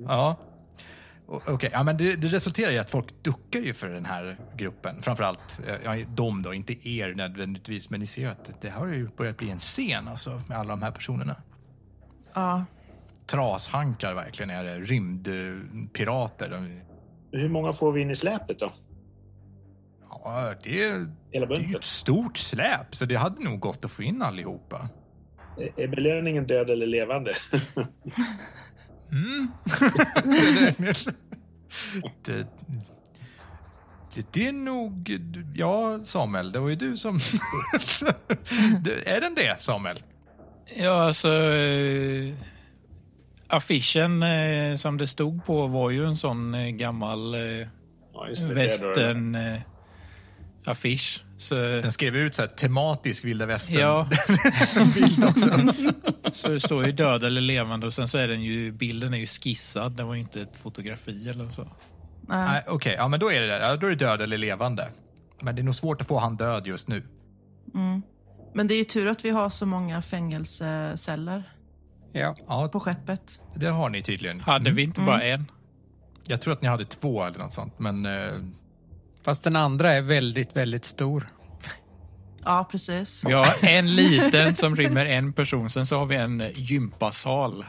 ja. 0.07 0.37
O- 1.27 1.41
Okej, 1.45 1.69
ja, 1.73 1.83
men 1.83 1.97
det, 1.97 2.15
det 2.15 2.27
resulterar 2.27 2.71
i 2.71 2.79
att 2.79 2.89
folk 2.89 3.23
duckar 3.23 3.59
ju 3.59 3.73
för 3.73 3.87
den 3.89 4.05
här 4.05 4.37
gruppen. 4.57 5.01
Framförallt 5.01 5.61
eh, 5.67 5.75
ja, 5.83 6.05
de 6.15 6.41
då, 6.41 6.53
inte 6.53 6.89
er 6.89 7.13
nödvändigtvis, 7.13 7.89
men 7.89 7.99
ni 7.99 8.07
ser 8.07 8.21
ju 8.21 8.27
att 8.27 8.61
det 8.61 8.69
har 8.69 8.87
ju 8.87 9.07
börjat 9.17 9.37
bli 9.37 9.49
en 9.49 9.59
scen 9.59 10.07
alltså, 10.07 10.41
med 10.47 10.57
alla 10.57 10.69
de 10.69 10.81
här 10.81 10.91
personerna. 10.91 11.35
Ja. 12.33 12.65
Trashankar 13.25 14.13
verkligen 14.13 14.49
är 14.49 14.63
det, 14.63 14.79
rymdpirater. 14.79 16.49
De, 16.49 16.81
Hur 17.31 17.49
många 17.49 17.73
får 17.73 17.91
vi 17.91 18.01
in 18.01 18.11
i 18.11 18.15
släpet 18.15 18.59
då? 18.59 18.71
ja, 20.09 20.53
det, 20.63 20.83
är- 20.83 21.07
det 21.31 21.37
är 21.37 21.59
ju 21.59 21.75
ett 21.75 21.83
stort 21.83 22.37
släp, 22.37 22.95
så 22.95 23.05
det 23.05 23.15
hade 23.15 23.43
nog 23.43 23.59
gått 23.59 23.85
att 23.85 23.91
få 23.91 24.03
in 24.03 24.21
allihopa. 24.21 24.89
Är- 25.77 25.87
belöningen 25.87 26.47
död 26.47 26.69
eller 26.69 26.87
levande? 26.87 27.33
Mm. 29.11 29.47
det, 32.25 32.47
det, 34.15 34.27
det 34.33 34.47
är 34.47 34.51
nog... 34.51 35.19
Ja, 35.55 35.99
Samuel, 36.03 36.51
det 36.51 36.59
var 36.59 36.69
ju 36.69 36.75
du 36.75 36.97
som... 36.97 37.15
Är 39.05 39.21
den 39.21 39.35
det, 39.35 39.55
Samuel? 39.61 39.99
Ja, 40.77 41.03
alltså... 41.03 41.29
Affischen 43.49 44.23
eh, 44.23 44.75
som 44.75 44.97
det 44.97 45.07
stod 45.07 45.45
på 45.45 45.67
var 45.67 45.89
ju 45.89 46.05
en 46.05 46.15
sån 46.17 46.53
eh, 46.55 46.67
gammal 46.69 47.33
eh, 47.33 47.41
Ja, 48.13 48.27
just 48.29 48.47
det. 48.47 48.53
det 48.53 48.61
är 48.61 48.63
då- 48.83 48.87
västern 48.87 49.35
eh, 49.35 49.59
affisch. 50.65 51.23
Så, 51.37 51.55
Den 51.55 51.91
skrev 51.91 52.15
ut 52.15 52.35
så 52.35 52.41
här 52.41 52.49
tematisk 52.49 53.25
vilda 53.25 53.45
västern. 53.45 53.79
ja, 53.81 54.07
bild 54.95 55.23
också. 55.23 55.73
så 56.31 56.49
det 56.49 56.59
står 56.59 56.85
ju 56.85 56.91
död 56.91 57.23
eller 57.23 57.41
levande 57.41 57.85
och 57.85 57.93
sen 57.93 58.07
så 58.07 58.17
är 58.17 58.27
den 58.27 58.41
ju, 58.43 58.71
bilden 58.71 59.13
är 59.13 59.17
ju 59.17 59.25
skissad. 59.27 59.91
Det 59.97 60.03
var 60.03 60.13
ju 60.13 60.19
inte 60.19 60.41
ett 60.41 60.55
fotografi 60.57 61.29
eller 61.29 61.49
så. 61.49 61.61
Nej. 62.27 62.47
Nej, 62.49 62.63
Okej, 62.67 62.95
ja, 62.97 63.07
men 63.07 63.19
då 63.19 63.31
är, 63.31 63.41
det, 63.41 63.47
ja, 63.59 63.75
då 63.75 63.85
är 63.85 63.89
det 63.89 63.95
död 63.95 64.21
eller 64.21 64.37
levande. 64.37 64.89
Men 65.41 65.55
det 65.55 65.61
är 65.61 65.63
nog 65.63 65.75
svårt 65.75 66.01
att 66.01 66.07
få 66.07 66.19
han 66.19 66.37
död 66.37 66.67
just 66.67 66.87
nu. 66.87 67.03
Men 68.53 68.67
det 68.67 68.73
är 68.73 68.77
ju 68.77 68.83
tur 68.83 69.07
att 69.07 69.25
vi 69.25 69.29
har 69.29 69.49
så 69.49 69.65
många 69.65 70.01
fängelseceller 70.01 71.43
Ja. 72.19 72.35
Ja, 72.47 72.67
på 72.67 72.79
skeppet. 72.79 73.41
det 73.55 73.67
har 73.67 73.89
ni 73.89 74.01
tydligen. 74.03 74.39
Hade 74.39 74.71
vi 74.71 74.81
inte 74.83 75.01
bara 75.01 75.23
en? 75.23 75.51
Jag 76.27 76.41
tror 76.41 76.53
att 76.53 76.61
ni 76.61 76.67
hade 76.67 76.85
två 76.85 77.23
eller 77.23 77.39
något 77.39 77.53
sånt, 77.53 77.79
men... 77.79 78.05
Eh, 78.05 78.31
Fast 79.23 79.43
den 79.43 79.55
andra 79.55 79.91
är 79.93 80.01
väldigt, 80.01 80.55
väldigt 80.55 80.85
stor. 80.85 81.27
Ja, 82.43 82.67
precis. 82.71 83.23
Vi 83.27 83.33
har 83.33 83.47
en 83.61 83.95
liten 83.95 84.55
som 84.55 84.75
rymmer 84.75 85.05
en 85.05 85.33
person. 85.33 85.69
Sen 85.69 85.85
så 85.85 85.97
har 85.97 86.05
vi 86.05 86.15
en 86.15 86.43
gympasal. 86.55 87.65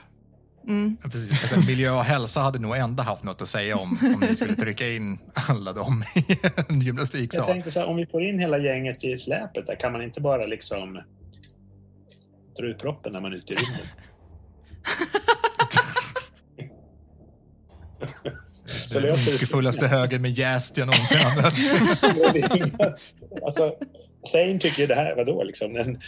Precis. 1.03 1.31
Alltså, 1.53 1.71
miljö 1.71 1.91
och 1.91 2.05
hälsa 2.05 2.41
hade 2.41 2.59
nog 2.59 2.77
ändå 2.77 3.03
haft 3.03 3.25
något 3.25 3.43
att 3.43 3.49
säga 3.49 3.77
om 3.77 3.99
om 4.15 4.21
ni 4.21 4.37
skulle 4.37 4.55
trycka 4.55 4.89
in 4.89 5.19
alla 5.49 5.73
dem 5.73 6.05
i 6.15 6.33
en 6.43 6.51
Jag 6.69 6.83
gymnastiksal. 6.83 7.47
tänkte 7.47 7.71
så 7.71 7.81
här, 7.81 7.87
om 7.87 7.97
vi 7.97 8.07
får 8.07 8.23
in 8.25 8.39
hela 8.39 8.59
gänget 8.59 9.05
i 9.05 9.19
släpet, 9.19 9.67
där 9.67 9.77
kan 9.81 9.93
man 9.93 10.03
inte 10.03 10.21
bara 10.21 10.47
liksom 10.47 10.95
dra 12.59 12.67
ut 12.67 12.79
proppen 12.79 13.13
när 13.13 13.21
man 13.21 13.33
är 13.33 13.37
ute 13.37 13.53
i 13.53 13.57
rymden? 13.57 13.87
Så 18.67 19.01
det 19.01 19.11
ondskefullaste 19.11 19.87
höger 19.87 20.19
med 20.19 20.31
jäst 20.31 20.77
jag 20.77 20.87
någonsin 20.87 21.19
har 21.21 21.43
mött. 21.43 21.55
alltså, 23.45 23.75
Thane 24.33 24.59
tycker 24.59 24.81
ju 24.81 24.87
det 24.87 24.95
här, 24.95 25.17
vadå 25.17 25.43
liksom? 25.43 25.77
En, 25.77 26.01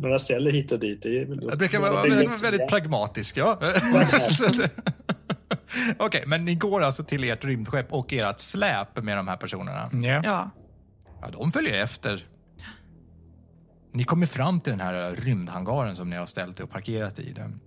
några 0.00 0.18
celler 0.18 0.50
hit 0.50 0.72
och 0.72 0.78
dit. 0.78 1.02
Det 1.02 1.18
är 1.20 1.26
väl 1.26 1.40
Jag 1.48 1.58
brukar 1.58 1.80
vara 1.80 2.02
det 2.02 2.08
väldigt, 2.08 2.44
väldigt 2.44 2.68
pragmatisk, 2.68 3.36
ja. 3.36 3.58
Okej, 5.98 6.24
men 6.26 6.44
ni 6.44 6.54
går 6.54 6.82
alltså 6.82 7.04
till 7.04 7.24
ert 7.24 7.44
rymdskepp 7.44 7.92
och 7.92 8.12
ert 8.12 8.40
släp 8.40 9.02
med 9.02 9.16
de 9.16 9.28
här 9.28 9.36
personerna. 9.36 9.90
Ja. 9.92 10.20
Ja. 10.24 10.50
Ja, 11.20 11.28
de 11.32 11.52
följer 11.52 11.74
efter. 11.74 12.26
Ni 13.92 14.04
kommer 14.04 14.26
fram 14.26 14.60
till 14.60 14.70
den 14.70 14.80
här 14.80 15.16
rymdhangaren 15.16 15.96
som 15.96 16.10
ni 16.10 16.16
har 16.16 16.26
ställt 16.26 16.60
och 16.60 16.70
parkerat 16.70 17.18
i. 17.18 17.32
Den. 17.32 17.60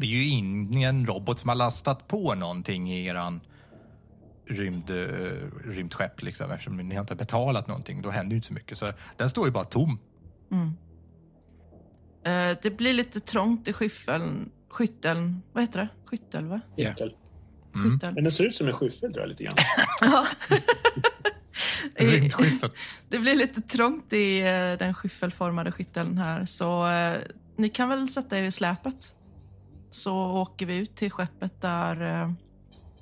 Det 0.00 0.06
är 0.06 0.10
ju 0.10 0.28
ingen 0.28 1.06
robot 1.06 1.38
som 1.38 1.48
har 1.48 1.56
lastat 1.56 2.08
på 2.08 2.34
någonting 2.34 2.92
i 2.92 3.06
eran 3.06 3.40
rymd, 4.46 4.90
eh, 4.90 4.96
rymdskepp 5.64 6.22
liksom, 6.22 6.50
eftersom 6.50 6.76
ni 6.76 6.94
har 6.94 7.00
inte 7.00 7.14
betalat 7.14 7.66
någonting. 7.66 8.02
Då 8.02 8.10
händer 8.10 8.30
ju 8.30 8.36
inte 8.36 8.48
så 8.48 8.54
mycket. 8.54 8.78
Så 8.78 8.92
den 9.16 9.30
står 9.30 9.46
ju 9.46 9.52
bara 9.52 9.64
tom. 9.64 9.98
Eh, 12.24 12.56
det 12.62 12.76
blir 12.76 12.92
lite 12.92 13.20
trångt 13.20 13.68
i 13.68 13.72
skyffeln. 13.72 14.50
Skytteln. 14.68 15.42
Vad 15.52 15.62
heter 15.62 15.80
det? 15.80 15.88
Skyttel, 16.04 16.46
va? 16.46 16.60
Ja. 16.76 16.90
Skyttel. 16.90 17.14
Men 18.14 18.24
den 18.24 18.32
ser 18.32 18.44
ut 18.44 18.56
som 18.56 18.68
en 18.68 18.74
skyffel 18.74 19.12
tror 19.12 19.22
jag 19.22 19.28
lite 19.28 19.44
grann. 19.44 19.56
Rymdskeppet. 21.96 22.72
Det 23.08 23.18
blir 23.18 23.34
lite 23.34 23.60
trångt 23.60 24.12
i 24.12 24.40
eh, 24.40 24.78
den 24.78 24.94
skyffelformade 24.94 25.72
skytteln 25.72 26.18
här. 26.18 26.44
Så 26.44 26.90
eh, 26.90 27.18
ni 27.56 27.68
kan 27.68 27.88
väl 27.88 28.08
sätta 28.08 28.38
er 28.38 28.42
i 28.42 28.50
släpet. 28.50 29.14
Så 29.90 30.16
åker 30.16 30.66
vi 30.66 30.76
ut 30.76 30.94
till 30.96 31.10
skeppet 31.10 31.60
där, 31.60 32.22
eh, 32.22 32.32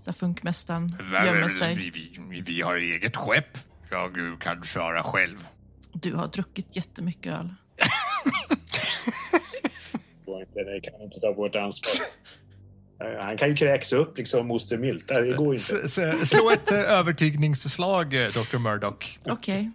där 0.05 0.13
funkmästaren 0.13 0.89
gömmer 1.27 1.49
sig. 1.49 1.75
Vi, 1.75 1.91
vi, 2.31 2.41
vi 2.41 2.61
har 2.61 2.77
eget 2.77 3.17
skepp. 3.17 3.59
Jag 3.91 4.17
kan 4.41 4.63
köra 4.65 5.03
själv. 5.03 5.47
Du 5.93 6.15
har 6.15 6.29
druckit 6.29 6.77
jättemycket 6.77 7.35
öl. 7.35 7.55
Det 10.55 10.65
det 10.65 10.81
kan 10.81 11.03
inte 11.03 11.21
ta 11.21 11.33
vårt 11.33 11.57
ansvar. 11.57 11.93
Eh, 13.01 13.25
Han 13.25 13.37
kan 13.37 13.49
ju 13.49 13.57
kräks 13.57 13.93
upp 13.93 14.19
liksom 14.19 14.47
moster 14.47 14.79
Mylta. 14.79 15.21
Det 15.21 15.33
går 15.37 15.55
inte. 15.55 15.81
S- 15.85 16.31
Slå 16.31 16.51
ett 16.51 16.73
eh, 16.73 16.79
övertygningsslag, 16.79 18.11
Dr. 18.11 18.59
Murdoch. 18.59 19.19
Okej. 19.27 19.71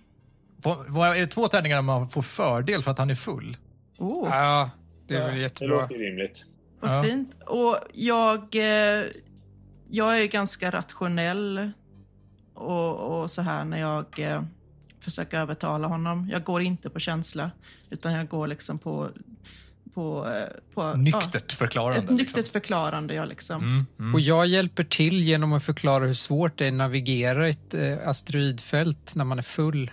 Vad- 0.88 1.18
Är 1.18 1.22
det 1.22 1.28
två 1.28 1.48
tärningar 1.48 1.82
man 1.82 2.10
får 2.10 2.22
fördel 2.22 2.84
för 2.84 2.92
att 2.92 2.98
han 2.98 3.10
är 3.10 3.16
full? 3.16 3.58
Oh, 3.98 4.28
Ja, 4.32 4.70
det 5.08 5.16
är 5.16 5.22
väl 5.22 5.36
Det 5.36 5.42
jättebra. 5.42 5.82
låter 5.82 5.96
ju 5.96 6.02
rimligt. 6.10 6.46
Vad 6.84 6.98
Ja. 6.98 7.04
fint. 7.04 7.36
Och 7.46 7.78
jag, 7.94 8.56
eh, 8.56 9.04
jag 9.90 10.22
är 10.22 10.28
ganska 10.28 10.72
rationell 10.72 11.72
och, 12.54 13.22
och 13.22 13.32
så 13.32 13.42
här 13.42 13.66
när 13.66 13.80
jag 13.80 14.06
eh, 14.20 14.44
försöker 15.00 15.40
övertala 15.40 15.88
honom. 15.88 16.30
Jag 16.32 16.44
går 16.44 16.62
inte 16.62 16.90
på 16.90 17.00
känsla, 17.00 17.52
utan 17.90 18.14
jag 18.14 18.28
går 18.28 18.48
liksom 18.48 18.80
på... 18.80 19.10
på, 19.94 20.28
eh, 20.30 20.74
på 20.74 20.94
Nyktert 20.94 21.46
Ja, 21.52 21.56
förklarande. 21.56 22.04
ett 22.04 22.10
nyktert 22.10 22.38
liksom. 22.38 22.52
förklarande, 22.54 23.14
jag 23.14 23.28
liksom. 23.30 23.86
Och 24.14 24.20
jag 24.20 24.48
hjälper 24.48 24.84
till 24.84 25.24
genom 25.24 25.54
att 25.54 25.64
förklara 25.64 26.06
hur 26.06 26.14
svårt 26.14 26.58
det 26.58 26.66
är 26.66 26.70
att 26.70 26.74
navigera 26.74 27.48
ett 27.50 27.74
eh, 27.74 28.08
asteroidfält 28.08 29.16
när 29.16 29.26
man 29.26 29.38
är 29.38 29.44
full. 29.44 29.92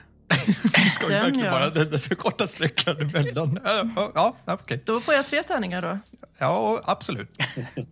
Det 0.75 0.91
ska 0.91 1.07
ju 1.07 1.13
Den, 1.13 1.23
verkligen 1.23 1.47
ja. 1.47 1.53
vara 1.53 1.71
den, 1.71 1.91
den 1.91 2.01
så 2.01 2.17
korta 2.17 2.47
sträckan 2.47 3.01
emellan. 3.01 3.59
Ja, 3.65 3.85
ja, 4.15 4.37
ja, 4.45 4.55
okej. 4.55 4.83
Då 4.87 5.01
får 5.01 5.15
jag 5.15 5.27
tre 5.27 5.43
tärningar 5.43 5.81
då. 5.83 5.99
Ja, 6.39 6.81
absolut. 6.85 7.37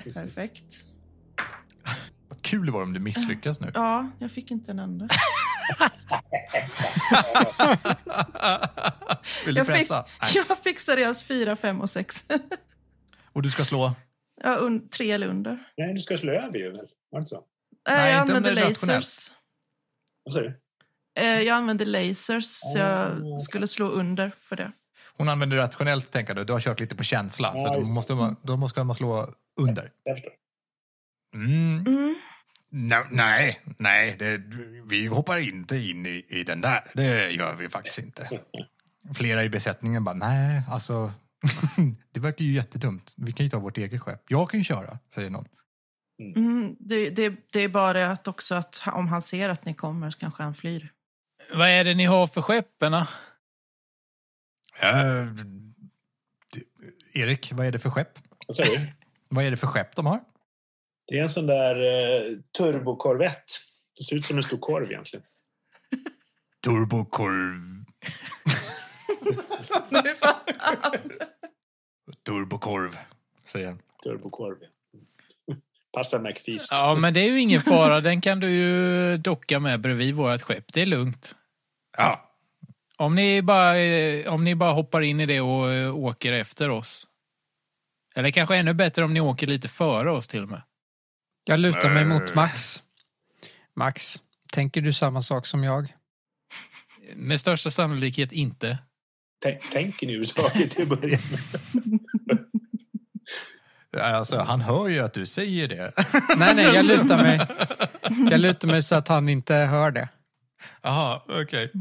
Perfekt. 0.04 0.84
Vad 2.28 2.42
kul 2.42 2.66
det 2.66 2.72
var 2.72 2.82
om 2.82 2.92
du 2.92 3.00
misslyckas 3.00 3.60
nu. 3.60 3.70
Ja, 3.74 4.10
jag 4.18 4.30
fick 4.32 4.50
inte 4.50 4.70
en 4.70 4.78
enda. 4.78 5.08
Vill 9.46 9.54
du 9.54 9.60
Jag 9.60 9.66
fick, 9.66 9.76
pressa? 9.76 10.06
Nej. 10.22 10.44
jag 10.48 10.58
fick 10.58 10.80
seriöst 10.80 11.22
fyra, 11.22 11.56
fem 11.56 11.80
och 11.80 11.90
sex. 11.90 12.24
Och 13.32 13.42
du 13.42 13.50
ska 13.50 13.64
slå? 13.64 13.92
Ja, 14.44 14.56
un, 14.56 14.88
tre 14.88 15.10
eller 15.10 15.26
under. 15.28 15.58
Nej, 15.76 15.94
du 15.94 16.00
ska 16.00 16.18
slå 16.18 16.32
över 16.32 16.58
ju 16.58 16.68
väl? 16.70 16.76
Var 17.10 17.18
det 17.18 17.18
inte 17.18 17.28
så? 17.28 17.44
Nej, 17.88 17.96
Nej, 17.98 18.12
jag 18.12 18.22
inte 18.22 18.32
om 18.32 18.36
använde 18.36 18.60
det 18.60 18.66
är 18.66 18.68
rationellt. 18.68 18.96
lasers. 19.04 19.32
Vad 20.24 20.34
säger 20.34 20.48
du? 20.48 20.60
Eh, 21.18 21.40
Jag 21.40 21.56
använde 21.56 21.84
lasers, 21.84 22.44
så 22.44 22.78
jag 22.78 23.40
skulle 23.40 23.66
slå 23.66 23.86
under 23.86 24.32
för 24.40 24.56
det. 24.56 24.72
Hon 25.16 25.28
använder 25.28 25.56
rationellt 25.56 26.10
tänkande. 26.10 26.44
Du 26.44 26.52
har 26.52 26.60
kört 26.60 26.80
lite 26.80 26.94
på 26.94 27.04
känsla. 27.04 27.52
Ja, 27.54 27.62
så 27.62 27.74
då 27.74 27.94
måste, 27.94 28.14
man, 28.14 28.36
då 28.42 28.56
måste 28.56 28.84
man 28.84 28.94
slå 28.96 29.34
under. 29.60 29.90
Förstår. 30.14 30.32
Mm. 31.34 32.14
No, 32.70 32.96
nej, 33.10 33.60
nej, 33.78 34.16
det, 34.18 34.42
vi 34.90 35.06
hoppar 35.06 35.36
inte 35.36 35.76
in 35.76 36.06
i, 36.06 36.24
i 36.28 36.44
den 36.44 36.60
där. 36.60 36.90
Det 36.94 37.30
gör 37.30 37.54
vi 37.54 37.68
faktiskt 37.68 37.98
inte. 37.98 38.40
Flera 39.14 39.44
i 39.44 39.48
besättningen 39.48 40.04
bara, 40.04 40.14
nej, 40.14 40.62
alltså, 40.70 41.12
det 42.12 42.20
verkar 42.20 42.44
ju 42.44 42.52
jättedumt. 42.52 43.14
Vi 43.16 43.32
kan 43.32 43.46
ju 43.46 43.50
ta 43.50 43.58
vårt 43.58 43.78
eget 43.78 44.02
skepp. 44.02 44.22
Jag 44.28 44.50
kan 44.50 44.60
ju 44.60 44.64
köra, 44.64 44.98
säger 45.14 45.30
någon. 45.30 45.44
Mm, 46.36 46.76
det, 46.80 47.10
det, 47.10 47.32
det 47.52 47.60
är 47.60 47.68
bara 47.68 48.10
att 48.10 48.28
också 48.28 48.54
att 48.54 48.82
om 48.92 49.08
han 49.08 49.22
ser 49.22 49.48
att 49.48 49.64
ni 49.64 49.74
kommer 49.74 50.10
så 50.10 50.18
kanske 50.18 50.42
han 50.42 50.54
flyr. 50.54 50.92
Vad 51.52 51.68
är 51.68 51.84
det 51.84 51.94
ni 51.94 52.04
har 52.04 52.26
för 52.26 52.40
skepperna? 52.42 53.08
Eh, 54.80 55.24
det- 56.52 56.64
Erik, 57.20 57.52
vad 57.52 57.66
är 57.66 57.72
det 57.72 57.78
för 57.78 57.90
skepp? 57.90 58.18
Vad 58.46 58.56
säger 58.56 58.78
du? 58.78 58.86
Vad 59.28 59.44
är 59.44 59.50
det 59.50 59.56
för 59.56 59.66
skepp 59.66 59.96
de 59.96 60.06
har? 60.06 60.20
Det 61.06 61.18
är 61.18 61.22
en 61.22 61.30
sån 61.30 61.46
där 61.46 61.76
eh, 61.76 62.38
turbokorvett. 62.58 63.44
Det 63.96 64.04
ser 64.04 64.16
ut 64.16 64.24
som 64.24 64.36
en 64.36 64.42
stor 64.42 64.58
korv 64.58 64.90
egentligen. 64.92 65.26
Turbokorv. 66.64 67.60
Turbokorv, 72.26 72.96
säger 73.44 73.66
han. 73.66 73.78
Turbokorv. 74.02 74.56
Passar 75.98 76.18
McFeast. 76.20 76.72
Ja, 76.72 76.94
men 76.94 77.14
det 77.14 77.20
är 77.20 77.24
ju 77.30 77.40
ingen 77.40 77.62
fara. 77.62 78.00
Den 78.00 78.20
kan 78.20 78.40
du 78.40 78.50
ju 78.50 79.16
docka 79.16 79.60
med 79.60 79.80
bredvid 79.80 80.14
vårt 80.14 80.42
skepp. 80.42 80.72
Det 80.72 80.82
är 80.82 80.86
lugnt. 80.86 81.36
Ja, 81.96 82.30
Om 82.96 83.14
ni 83.14 83.42
bara, 83.42 83.78
eh, 83.78 84.32
om 84.32 84.44
ni 84.44 84.54
bara 84.54 84.72
hoppar 84.72 85.00
in 85.00 85.20
i 85.20 85.26
det 85.26 85.40
och 85.40 85.72
eh, 85.72 85.96
åker 85.96 86.32
efter 86.32 86.70
oss. 86.70 87.06
Eller 88.14 88.30
kanske 88.30 88.56
ännu 88.56 88.74
bättre 88.74 89.04
om 89.04 89.14
ni 89.14 89.20
åker 89.20 89.46
lite 89.46 89.68
före 89.68 90.10
oss 90.10 90.28
till 90.28 90.42
och 90.42 90.48
med. 90.48 90.62
Jag 91.44 91.60
lutar 91.60 91.90
mig 91.90 92.04
mot 92.04 92.34
Max. 92.34 92.82
Max, 93.76 94.22
tänker 94.52 94.80
du 94.80 94.92
samma 94.92 95.22
sak 95.22 95.46
som 95.46 95.64
jag? 95.64 95.94
Med 97.14 97.40
största 97.40 97.70
sannolikhet 97.70 98.32
inte. 98.32 98.78
Tänk, 99.42 99.70
tänker 99.70 100.06
ni 100.06 100.12
överhuvudtaget 100.14 100.70
till 100.70 100.82
att 100.82 101.00
börja 101.00 101.18
med? 101.30 102.37
alltså, 104.00 104.38
han 104.38 104.60
hör 104.60 104.88
ju 104.88 104.98
att 104.98 105.12
du 105.12 105.26
säger 105.26 105.68
det. 105.68 105.92
Nej, 106.36 106.54
nej, 106.54 106.64
jag 106.74 106.84
lutar 106.84 107.22
mig. 107.22 107.40
Jag 108.30 108.40
lutar 108.40 108.68
mig 108.68 108.82
så 108.82 108.94
att 108.94 109.08
han 109.08 109.28
inte 109.28 109.54
hör 109.54 109.90
det. 109.90 110.08
Jaha, 110.82 111.20
okej. 111.28 111.72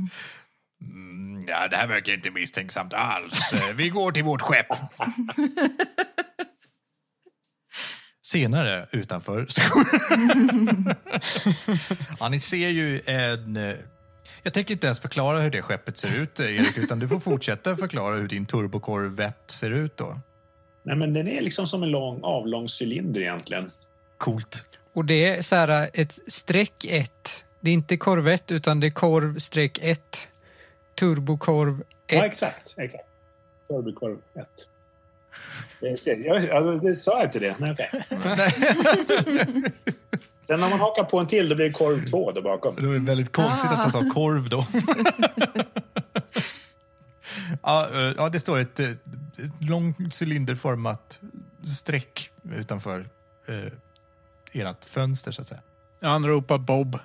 Mm, 0.82 1.46
ja, 1.48 1.68
det 1.68 1.76
här 1.78 1.88
verkar 1.88 2.14
inte 2.14 2.30
misstänksamt 2.32 2.94
alls. 2.94 3.64
Vi 3.76 3.90
går 3.90 4.12
till 4.12 4.24
vårt 4.24 4.42
skepp. 4.42 4.68
Senare, 8.26 8.88
utanför 8.92 9.46
ja, 12.20 12.30
ni 12.30 12.40
ser 12.40 12.70
ju 12.70 13.02
en... 13.06 13.58
eh, 13.58 13.76
Jag 14.44 14.54
tänker 14.54 14.74
inte 14.74 14.88
ens 14.88 15.00
förklara 15.00 15.40
hur 15.40 15.50
det 15.52 15.62
skeppet 15.62 15.98
ser 15.98 16.16
ut, 16.18 16.40
Erik, 16.40 16.78
utan 16.78 17.00
du 17.00 17.08
får 17.08 17.20
fortsätta 17.20 17.78
förklara 17.78 18.16
hur 18.16 18.28
din 18.28 18.46
turbokorvett 18.46 19.44
ser 19.52 19.72
ut 19.72 19.98
då. 19.98 20.20
Nej, 20.88 20.96
men 20.96 21.14
den 21.14 21.28
är 21.28 21.42
liksom 21.42 21.68
som 21.68 21.84
en 21.84 21.90
lång, 21.90 22.20
avlång 22.24 22.68
cylinder 22.82 23.22
egentligen. 23.22 23.72
Coolt. 24.18 24.66
Och 24.94 25.06
det 25.06 25.26
är 25.26 25.42
så 25.42 25.56
här 25.56 25.90
ett 25.94 26.20
streck 26.28 26.86
1. 26.90 27.44
Det 27.60 27.70
är 27.70 27.74
inte 27.74 27.98
korvett 27.98 28.52
utan 28.52 28.80
det 28.80 28.88
är 28.88 28.92
korv 28.92 29.38
streck 29.38 29.80
1. 29.82 30.28
Turbokorv 31.00 31.80
1. 31.80 31.86
Ja, 32.08 32.26
exakt. 32.26 32.74
exakt. 32.78 33.04
Turbokorv 33.68 34.18
1. 34.36 34.48
Det, 35.80 35.98
ser- 35.98 36.26
jag, 36.26 36.44
jag, 36.44 36.82
det 36.84 36.96
sa 36.96 37.18
jag 37.20 37.28
inte 37.28 37.40
det? 37.40 37.56
Nej, 37.60 37.72
okej. 37.72 37.90
Sen 40.48 40.60
när 40.60 40.70
man 40.70 40.80
hakar 40.80 41.04
på 41.04 41.20
en 41.20 41.28
till, 41.28 41.50
då 41.50 41.56
blir 41.56 41.66
det 41.66 41.72
korv 41.72 42.06
2 42.06 42.32
där 42.32 42.42
bakom. 42.42 42.76
Det 42.76 42.88
var 42.88 42.96
väldigt 42.96 43.32
konstigt 43.32 43.72
att 43.72 43.78
han 43.78 43.92
sa 43.92 44.10
korv 44.14 44.50
då. 44.50 44.66
ja, 47.64 47.90
eh, 47.94 48.14
ja, 48.18 48.30
det 48.30 48.40
står 48.40 48.58
ett, 48.58 48.80
eh, 48.80 48.90
ett 48.90 49.70
långt 49.70 49.98
cylinderformat 50.24 51.20
streck 51.64 52.30
utanför 52.56 53.10
eh, 53.48 54.62
ert 54.62 54.86
fönster 54.86 55.32
så 55.32 55.42
att 55.42 55.48
säga. 55.48 55.62
Han 56.02 56.26
ropar 56.26 56.58
Bob. 56.58 57.00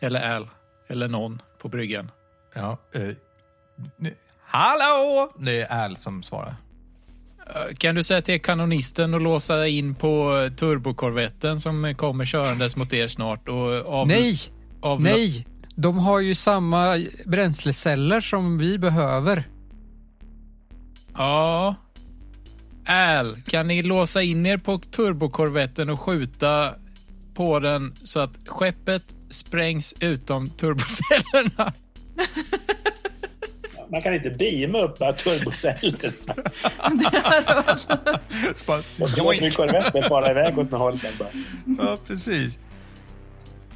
Eller 0.00 0.36
Al. 0.36 0.48
Eller 0.88 1.08
någon 1.08 1.42
på 1.58 1.68
bryggan. 1.68 2.10
Ja, 2.54 2.78
eh, 2.92 3.08
Hallå! 4.44 5.32
Det 5.38 5.60
är 5.62 5.84
Al 5.84 5.96
som 5.96 6.22
svarar. 6.22 6.54
Eh, 7.46 7.74
Kan 7.74 7.94
du 7.94 8.02
säga 8.02 8.22
till 8.22 8.42
kanonisten 8.42 9.14
att 9.14 9.22
låsa 9.22 9.66
in 9.66 9.94
på 9.94 10.36
eh, 10.38 10.52
turbokorvetten 10.52 11.60
som 11.60 11.94
kommer 11.94 12.24
körandes 12.24 12.76
mot 12.76 12.92
er 12.92 13.08
snart 13.08 13.48
och 13.48 13.94
av, 13.94 14.06
Nej, 14.08 14.36
av, 14.80 15.00
nej. 15.02 15.46
De 15.74 15.98
har 15.98 16.20
ju 16.20 16.34
samma 16.34 17.06
bränsleceller 17.26 18.20
som 18.20 18.58
vi 18.58 18.78
behöver. 18.78 19.44
Ja. 21.14 21.74
Al, 22.86 23.36
kan 23.46 23.68
ni 23.68 23.82
låsa 23.82 24.22
in 24.22 24.46
er 24.46 24.56
på 24.56 24.78
turbokorvetten 24.78 25.90
och 25.90 26.00
skjuta 26.00 26.74
på 27.34 27.58
den 27.58 27.94
så 28.02 28.20
att 28.20 28.30
skeppet 28.46 29.02
sprängs 29.30 29.94
utom 30.00 30.50
turbocellerna? 30.50 31.72
Man 33.90 34.02
kan 34.02 34.14
inte 34.14 34.30
beama 34.30 34.78
upp 34.78 34.98
bara 34.98 35.12
turboceller. 35.12 36.12
Och 39.02 39.10
så 39.10 39.30
vi 39.32 39.50
korvetten 39.50 40.02
fara 40.08 40.30
iväg 40.30 40.58
åt 40.58 40.70
något 40.70 40.80
håll 40.80 40.96
sen 40.96 41.12
bara. 41.18 41.28
Ja, 41.78 41.98
precis. 42.06 42.58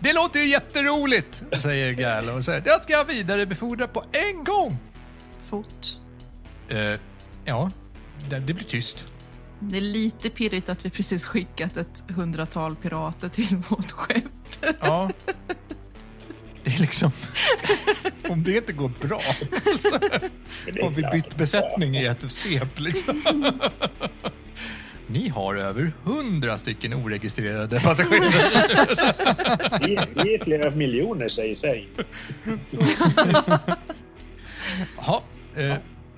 Det 0.00 0.12
låter 0.12 0.40
ju 0.40 0.46
jätteroligt, 0.46 1.44
säger 1.62 1.92
Gal 1.92 2.28
och 2.28 2.44
säger 2.44 2.60
det 2.60 2.82
ska 2.82 2.92
jag 2.92 3.04
vidarebefordra 3.04 3.88
på 3.88 4.04
en 4.12 4.44
gång. 4.44 4.78
Fot. 5.44 6.00
Eh, 6.68 7.00
ja, 7.46 7.70
det, 8.30 8.38
det 8.38 8.54
blir 8.54 8.64
tyst. 8.64 9.08
Det 9.60 9.76
är 9.76 9.80
lite 9.80 10.30
pirrigt 10.30 10.68
att 10.68 10.84
vi 10.84 10.90
precis 10.90 11.26
skickat 11.26 11.76
ett 11.76 12.04
hundratal 12.08 12.76
pirater 12.76 13.28
till 13.28 13.56
vårt 13.68 13.90
skepp. 13.90 14.74
Ja. 14.80 15.10
Det 16.64 16.74
är 16.74 16.80
liksom... 16.80 17.10
Om 18.28 18.42
det 18.42 18.56
inte 18.56 18.72
går 18.72 18.92
bra 19.00 19.20
så 19.20 19.98
Men 20.64 20.74
det 20.74 20.80
är 20.80 20.82
har 20.82 20.90
vi 20.90 21.02
bytt 21.12 21.36
besättning 21.36 21.96
i 21.96 22.04
ett 22.04 22.30
svep. 22.30 22.78
Liksom. 22.80 23.22
Ni 25.06 25.28
har 25.28 25.54
över 25.54 25.92
hundra 26.02 26.58
stycken 26.58 26.94
oregistrerade 26.94 27.80
passagerare. 27.80 28.86
Vi, 29.80 29.98
vi 30.14 30.34
är 30.34 30.44
flera 30.44 30.70
miljoner, 30.70 31.28
säger 31.28 31.54
sig. 31.54 31.88
Jaha, 34.96 35.20
eh, 35.56 35.74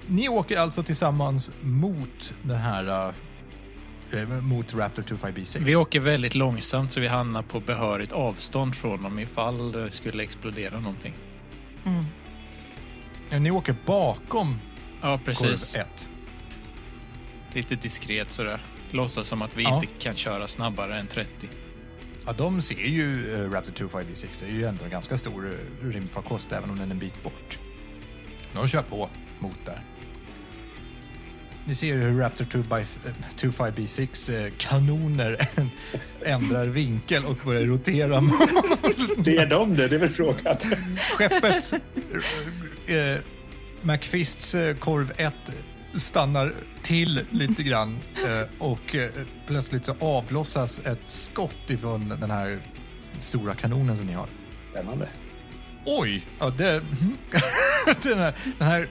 ni 0.08 0.28
åker 0.28 0.56
alltså 0.58 0.82
tillsammans 0.82 1.50
mot 1.60 2.34
den 2.42 2.56
här... 2.58 3.12
Eh, 4.12 4.28
mot 4.28 4.74
Raptor 4.74 5.02
25B6. 5.02 5.58
Vi 5.64 5.76
åker 5.76 6.00
väldigt 6.00 6.34
långsamt 6.34 6.92
så 6.92 7.00
vi 7.00 7.06
hamnar 7.06 7.42
på 7.42 7.60
behörigt 7.60 8.12
avstånd 8.12 8.74
från 8.76 9.02
dem 9.02 9.18
ifall 9.18 9.72
det 9.72 9.90
skulle 9.90 10.22
explodera 10.22 10.80
någonting. 10.80 11.14
Ja, 13.30 13.38
ni 13.38 13.50
åker 13.50 13.76
bakom 13.86 14.56
Ja, 15.02 15.20
precis. 15.24 15.74
korv 15.74 15.82
1. 15.94 16.10
Lite 17.52 17.74
diskret 17.74 18.30
sådär. 18.30 18.60
Låtsas 18.90 19.28
som 19.28 19.42
att 19.42 19.56
vi 19.56 19.62
Ja. 19.62 19.74
inte 19.74 19.86
kan 19.98 20.14
köra 20.14 20.46
snabbare 20.46 20.98
än 20.98 21.06
30. 21.06 21.48
Ja, 22.26 22.32
de 22.32 22.62
ser 22.62 22.74
ju 22.74 23.34
eh, 23.34 23.50
Raptor 23.50 23.72
25B6. 23.88 24.26
Det 24.40 24.46
är 24.46 24.50
ju 24.50 24.64
ändå 24.64 24.84
en 24.84 24.90
ganska 24.90 25.18
stor 25.18 25.46
eh, 25.46 25.86
rymdfarkost 25.88 26.52
även 26.52 26.70
om 26.70 26.78
den 26.78 26.88
är 26.88 26.92
en 26.92 26.98
bit 26.98 27.22
bort. 27.22 27.58
De 28.52 28.68
kör 28.68 28.82
på 28.82 29.08
mot 29.38 29.58
där. 29.64 29.82
Ni 31.68 31.74
ser 31.74 31.96
hur 31.96 32.18
Raptor 32.18 32.44
25B6 32.44 34.44
eh, 34.44 34.52
kanoner 34.58 35.48
ändrar 36.24 36.66
vinkel 36.66 37.24
och 37.24 37.36
börjar 37.44 37.62
rotera 37.62 38.18
Det 39.18 39.36
är 39.36 39.46
de 39.46 39.76
det, 39.76 39.88
det 39.88 39.94
är 39.94 39.98
väl 39.98 40.08
frågan. 40.08 40.56
skeppet. 41.16 41.72
Eh, 42.86 43.16
McFists 43.82 44.54
eh, 44.54 44.76
korv 44.76 45.12
1 45.16 45.34
stannar 45.94 46.52
till 46.82 47.24
lite 47.30 47.62
grann 47.62 47.98
eh, 48.26 48.42
och 48.58 48.96
plötsligt 49.46 49.84
så 49.84 49.94
avlossas 50.00 50.80
ett 50.86 51.00
skott 51.06 51.70
ifrån 51.70 52.08
den 52.20 52.30
här 52.30 52.58
stora 53.20 53.54
kanonen 53.54 53.96
som 53.96 54.06
ni 54.06 54.12
har. 54.12 54.28
Spännande. 54.70 55.08
Oj! 55.86 56.26
Ja, 56.38 56.50
det, 56.50 56.64
den, 58.02 58.18
här, 58.18 58.34
den 58.58 58.68
här 58.68 58.88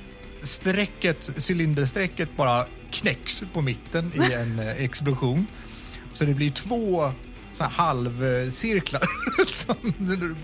strecket, 0.47 1.29
cylinderstrecket 1.49 2.37
bara 2.37 2.65
knäcks 2.91 3.43
på 3.53 3.61
mitten 3.61 4.11
i 4.15 4.33
en 4.33 4.59
eh, 4.59 4.83
explosion. 4.83 5.47
Så 6.13 6.25
det 6.25 6.33
blir 6.33 6.49
två 6.49 7.11
så 7.53 7.63
här 7.63 7.71
halvcirklar 7.71 9.01
som 9.47 9.75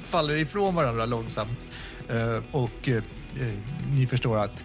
faller 0.02 0.36
ifrån 0.36 0.76
varandra 0.76 1.06
långsamt. 1.06 1.68
Eh, 2.10 2.44
och 2.52 2.90
eh, 2.90 3.04
ni 3.96 4.08
förstår 4.08 4.38
att 4.38 4.64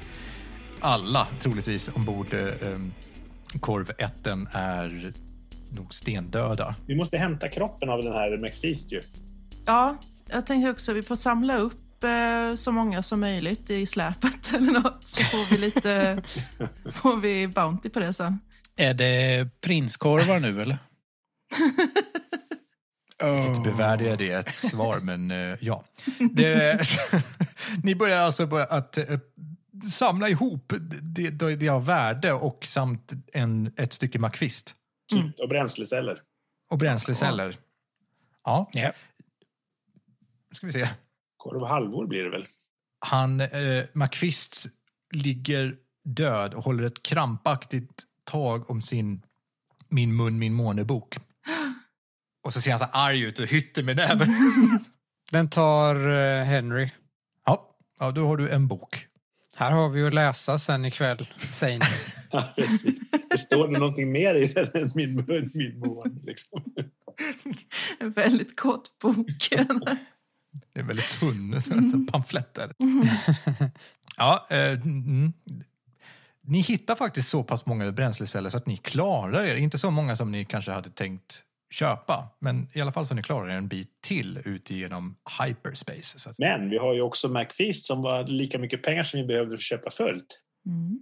alla 0.80 1.26
troligtvis 1.38 1.90
ombord 1.94 2.36
korv 3.60 3.90
1 3.98 4.26
är 4.52 5.12
nog 5.70 5.94
stendöda. 5.94 6.74
Vi 6.86 6.96
måste 6.96 7.18
hämta 7.18 7.48
kroppen 7.48 7.90
av 7.90 8.02
den 8.02 8.12
här 8.12 8.36
McFeast 8.36 8.92
ju. 8.92 9.02
Ja, 9.66 9.96
jag 10.30 10.46
tänker 10.46 10.70
också 10.70 10.92
vi 10.92 11.02
får 11.02 11.16
samla 11.16 11.56
upp 11.58 11.87
eh, 12.04 12.54
så 12.54 12.72
många 12.72 13.02
som 13.02 13.20
möjligt 13.20 13.70
i 13.70 13.86
släpet 13.86 14.52
eller 14.54 14.72
något 14.72 15.08
så 15.08 15.24
får 15.24 15.50
vi 15.50 15.58
lite 15.58 16.22
får 16.92 17.16
vi 17.16 17.48
Bounty 17.48 17.88
på 17.90 18.00
det 18.00 18.12
sen. 18.12 18.40
Är 18.76 18.94
det 18.94 19.48
prinskorvar 19.60 20.40
nu 20.40 20.62
eller? 20.62 20.78
Inte 23.48 23.60
bevärdigar 23.60 24.16
det 24.16 24.30
ett 24.32 24.56
svar, 24.58 25.00
men 25.00 25.30
eh, 25.30 25.56
ja. 25.60 25.84
Det, 26.34 26.80
ni 27.82 27.94
börjar 27.94 28.18
alltså 28.20 28.46
börja 28.46 28.64
att 28.64 28.98
eh, 28.98 29.18
samla 29.90 30.28
ihop 30.28 30.72
det, 31.02 31.30
det, 31.30 31.56
det 31.56 31.68
av 31.68 31.86
värde 31.86 32.32
och 32.32 32.66
samt 32.66 33.12
en, 33.32 33.72
ett 33.76 33.92
stycke 33.92 34.18
makvist 34.18 34.74
Typ, 35.10 35.38
Och 35.40 35.48
bränsleceller. 35.48 36.20
och 36.70 36.78
bränsleceller. 36.78 37.56
Ja, 38.44 38.68
Ja. 38.72 38.92
ska 40.52 40.66
vi 40.66 40.72
se. 40.72 40.88
Korv 41.48 41.62
och 41.62 41.68
halvor 41.68 42.06
blir 42.06 42.24
det 42.24 42.30
väl? 42.30 42.46
Han, 43.00 43.40
eh, 43.40 43.84
Makvist 43.92 44.66
ligger 45.12 45.76
död 46.04 46.54
och 46.54 46.64
håller 46.64 46.84
ett 46.84 47.02
krampaktigt 47.02 48.02
tag 48.24 48.70
om 48.70 48.82
sin 48.82 49.22
Min 49.88 50.16
mun, 50.16 50.38
min 50.38 50.54
månebok. 50.54 51.16
Och 52.44 52.52
så 52.52 52.60
ser 52.60 52.70
han 52.70 52.78
så 52.78 52.84
arg 52.92 53.22
ut 53.22 53.38
och 53.38 53.46
hytter 53.46 53.82
med 53.82 53.96
näven. 53.96 54.28
Den 55.30 55.50
tar 55.50 56.10
eh, 56.10 56.44
Henry. 56.44 56.90
Ja, 57.46 57.76
ja, 57.98 58.10
då 58.10 58.26
har 58.26 58.36
du 58.36 58.50
en 58.50 58.68
bok. 58.68 59.06
Här 59.56 59.70
har 59.70 59.88
vi 59.88 60.06
att 60.06 60.14
läsa 60.14 60.58
sen 60.58 60.84
ikväll, 60.84 61.28
säger 61.36 61.78
ni. 61.78 61.84
Ja, 62.30 62.44
precis. 62.56 63.00
Det 63.30 63.38
står 63.38 63.68
det 63.68 63.78
någonting 63.78 64.12
mer 64.12 64.34
i 64.34 64.46
den 64.46 64.70
än 64.74 64.92
min 64.94 65.14
mun, 65.14 65.50
min 65.54 65.78
mån. 65.78 66.20
Liksom. 66.22 66.62
En 68.00 68.10
väldigt 68.10 68.60
kort 68.60 68.98
bok. 69.02 69.48
Det 70.78 70.82
är 70.82 70.86
väldigt 70.86 71.20
tunn 71.20 72.06
pamfletter. 72.12 72.72
Ja, 74.16 74.46
eh, 74.50 74.72
mm. 74.72 75.32
Ni 76.42 76.60
hittar 76.60 76.94
faktiskt 76.94 77.28
så 77.28 77.42
pass 77.42 77.66
många 77.66 77.92
bränsleceller 77.92 78.50
så 78.50 78.56
att 78.56 78.66
ni 78.66 78.76
klarar 78.76 79.44
er. 79.44 79.54
Inte 79.54 79.78
så 79.78 79.90
många 79.90 80.16
som 80.16 80.32
ni 80.32 80.44
kanske 80.44 80.72
hade 80.72 80.90
tänkt 80.90 81.42
köpa, 81.70 82.28
men 82.40 82.68
i 82.72 82.80
alla 82.80 82.92
fall 82.92 83.06
så 83.06 83.14
ni 83.14 83.22
klarar 83.22 83.48
er 83.48 83.54
en 83.54 83.68
bit 83.68 83.88
till 84.00 84.40
ut 84.44 84.70
genom 84.70 85.16
hyperspace. 85.40 86.18
Så 86.18 86.30
att, 86.30 86.38
Men 86.38 86.70
vi 86.70 86.78
har 86.78 86.94
ju 86.94 87.02
också 87.02 87.28
McFeast 87.28 87.86
som 87.86 88.02
var 88.02 88.24
lika 88.24 88.58
mycket 88.58 88.82
pengar 88.82 89.02
som 89.02 89.20
vi 89.20 89.26
behövde 89.26 89.50
för 89.50 89.56
att 89.56 89.62
köpa 89.62 89.90
fullt. 89.90 90.40
Mm. 90.66 91.00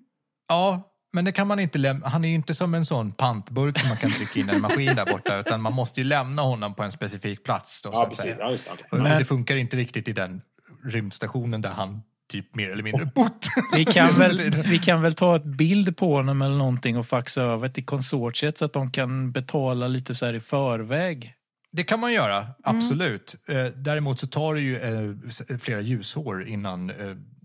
ja, 0.48 0.82
men 1.12 1.24
det 1.24 1.32
kan 1.32 1.46
man 1.46 1.58
inte 1.60 1.78
lämna. 1.78 2.08
Han 2.08 2.24
är 2.24 2.28
ju 2.28 2.34
inte 2.34 2.54
som 2.54 2.74
en 2.74 2.84
sån 2.84 3.12
pantburk 3.12 3.78
som 3.78 3.88
man 3.88 3.98
kan 3.98 4.10
trycka 4.10 4.40
in 4.40 4.50
i 4.50 4.52
en 4.52 4.60
maskin 4.60 4.96
där 4.96 5.06
borta, 5.12 5.38
utan 5.40 5.62
man 5.62 5.72
måste 5.72 6.00
ju 6.00 6.04
lämna 6.04 6.42
honom 6.42 6.74
på 6.74 6.82
en 6.82 6.92
specifik 6.92 7.44
plats. 7.44 7.82
Då, 7.82 7.90
så 7.92 7.96
Ja, 7.98 8.02
att 8.02 8.08
precis. 8.08 8.22
säga. 8.24 8.36
Ja, 8.38 8.50
just. 8.50 8.68
Och 8.90 8.98
Men- 8.98 9.18
Det 9.18 9.24
funkar 9.24 9.56
inte 9.56 9.76
riktigt 9.76 10.08
i 10.08 10.12
den 10.12 10.42
rymdstationen 10.84 11.60
där 11.62 11.70
han 11.70 12.02
typ 12.32 12.54
mer 12.54 12.70
eller 12.70 12.82
mindre 12.82 13.10
bott. 13.14 13.46
Vi 13.74 13.84
kan, 13.84 14.14
väl, 14.18 14.50
vi 14.50 14.78
kan 14.78 15.02
väl 15.02 15.14
ta 15.14 15.36
ett 15.36 15.44
bild 15.44 15.96
på 15.96 16.14
honom 16.16 16.42
eller 16.42 16.56
någonting 16.56 16.98
och 16.98 17.06
faxa 17.06 17.42
över 17.42 17.68
till 17.68 17.84
konsortiet 17.84 18.58
så 18.58 18.64
att 18.64 18.72
de 18.72 18.90
kan 18.90 19.32
betala 19.32 19.88
lite 19.88 20.14
så 20.14 20.26
här 20.26 20.34
i 20.34 20.40
förväg. 20.40 21.32
Det 21.72 21.84
kan 21.84 22.00
man 22.00 22.12
göra, 22.12 22.46
absolut. 22.64 23.34
Eh, 23.48 23.64
däremot 23.64 24.20
så 24.20 24.26
tar 24.26 24.54
det 24.54 24.60
ju 24.60 24.78
eh, 24.78 25.58
flera 25.58 25.80
ljusår 25.80 26.48
innan 26.48 26.90
eh, 26.90 26.96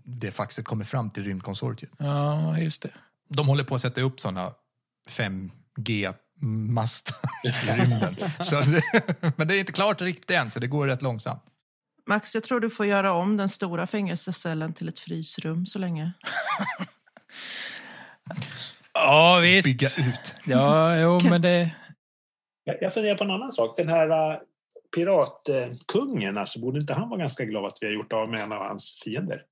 det 0.04 0.30
faxet 0.30 0.64
kommer 0.64 0.84
fram 0.84 1.10
till 1.10 1.24
rymdkonsortiet. 1.24 1.90
Ja, 1.98 2.58
just 2.58 2.82
det. 2.82 2.90
De 3.36 3.48
håller 3.48 3.64
på 3.64 3.74
att 3.74 3.80
sätta 3.80 4.00
upp 4.00 4.20
såna 4.20 4.52
5G-mastar 5.10 7.16
i 7.44 7.48
rymden. 7.80 8.16
så 8.40 8.60
det, 8.60 8.82
men 9.36 9.48
det 9.48 9.56
är 9.56 9.60
inte 9.60 9.72
klart 9.72 10.00
riktigt 10.00 10.30
än, 10.30 10.50
så 10.50 10.60
det 10.60 10.66
går 10.66 10.86
rätt 10.86 11.02
långsamt. 11.02 11.42
Max, 12.06 12.34
jag 12.34 12.44
tror 12.44 12.60
du 12.60 12.70
får 12.70 12.86
göra 12.86 13.12
om 13.12 13.36
den 13.36 13.48
stora 13.48 13.86
fängelsecellen 13.86 14.72
till 14.72 14.88
ett 14.88 15.00
frysrum 15.00 15.66
så 15.66 15.78
länge. 15.78 16.12
Ja, 18.94 19.38
Bygga 19.40 19.62
visst. 19.62 19.98
ut. 19.98 20.36
Ja, 20.46 20.96
jo, 20.96 21.20
men 21.30 21.42
det... 21.42 21.70
Jag, 22.64 22.76
jag 22.80 22.94
funderar 22.94 23.14
på 23.14 23.24
en 23.24 23.30
annan 23.30 23.52
sak. 23.52 23.76
Den 23.76 23.88
här 23.88 24.32
uh, 24.32 24.38
piratkungen, 24.96 26.38
alltså, 26.38 26.60
borde 26.60 26.80
inte 26.80 26.94
han 26.94 27.08
vara 27.08 27.20
ganska 27.20 27.44
glad 27.44 27.64
att 27.64 27.78
vi 27.80 27.86
har 27.86 27.94
gjort 27.94 28.12
av 28.12 28.28
med 28.28 28.40
en 28.40 28.52
av 28.52 28.58
hans 28.58 29.00
fiender? 29.04 29.42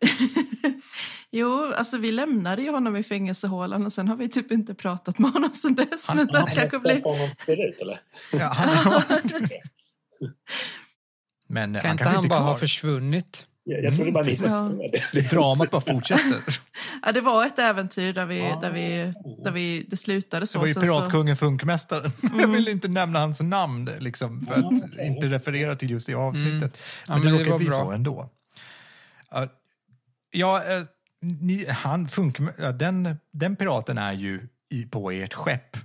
Jo, 1.30 1.72
alltså 1.76 1.98
vi 1.98 2.12
lämnade 2.12 2.62
ju 2.62 2.70
honom 2.70 2.96
i 2.96 3.02
fängelsehålan 3.02 3.84
och 3.86 3.92
sen 3.92 4.08
har 4.08 4.16
vi 4.16 4.28
typ 4.28 4.50
inte 4.52 4.74
pratat 4.74 5.18
med 5.18 5.30
honom 5.30 5.52
sen 5.52 5.74
dess. 5.74 6.08
Han- 6.08 6.16
men 6.16 6.28
han 6.34 6.44
det 6.44 6.54
kanske 6.54 6.78
blir... 6.78 7.00
på 7.00 7.12
honom 7.12 7.28
förut, 7.38 7.78
eller? 7.80 8.00
Ja, 8.32 8.46
han, 8.46 9.02
men 11.48 11.76
eh, 11.76 11.82
Kan 11.82 11.88
han 11.88 11.94
inte 11.98 12.04
han 12.04 12.16
inte 12.16 12.28
bara 12.28 12.40
ha 12.40 12.58
försvunnit? 12.58 13.46
Jag, 13.64 13.84
jag 13.84 13.96
trodde 13.96 14.12
bara 14.12 14.22
ni 14.24 14.28
precis. 14.30 14.42
förstod 14.44 14.80
det. 15.12 15.30
Dramat 15.30 15.70
bara 15.70 15.80
fortsätter. 15.80 16.40
Ja, 17.02 17.12
det 17.12 17.20
var 17.20 17.46
ett 17.46 17.58
äventyr 17.58 18.12
där 18.12 18.26
vi, 18.26 18.42
Ah. 18.42 18.60
där 18.60 18.70
vi, 18.70 19.12
där 19.44 19.50
vi, 19.52 19.86
det 19.88 19.96
slutade 19.96 20.42
Det 20.42 20.46
så. 20.46 20.58
var 20.58 20.66
ju 20.66 20.74
piratkungen 20.74 21.36
Funkmästaren. 21.36 22.10
Jag 22.38 22.48
vill 22.48 22.68
inte 22.68 22.88
nämna 22.88 23.18
hans 23.18 23.40
namn 23.40 23.90
liksom, 23.98 24.46
för 24.46 24.54
att 24.54 24.64
okej. 24.64 25.06
inte 25.06 25.26
referera 25.28 25.76
till 25.76 25.90
just 25.90 26.06
det 26.06 26.14
avsnittet. 26.14 26.78
Ja, 27.06 27.14
men, 27.14 27.22
men 27.24 27.32
det 27.32 27.38
det 27.38 27.42
råkar 27.44 27.50
var 27.52 27.58
bli 27.58 27.68
bra. 27.68 27.76
så 27.76 27.90
ändå. 27.90 28.30
Ja, 30.36 30.64
eh, 30.64 30.82
ni, 31.20 31.66
han 31.68 32.08
funk, 32.08 32.38
ja, 32.58 32.72
den, 32.72 33.16
den 33.32 33.56
piraten 33.56 33.98
är 33.98 34.12
ju 34.12 34.48
i, 34.70 34.82
på 34.86 35.10
ert 35.10 35.34
skepp. 35.34 35.76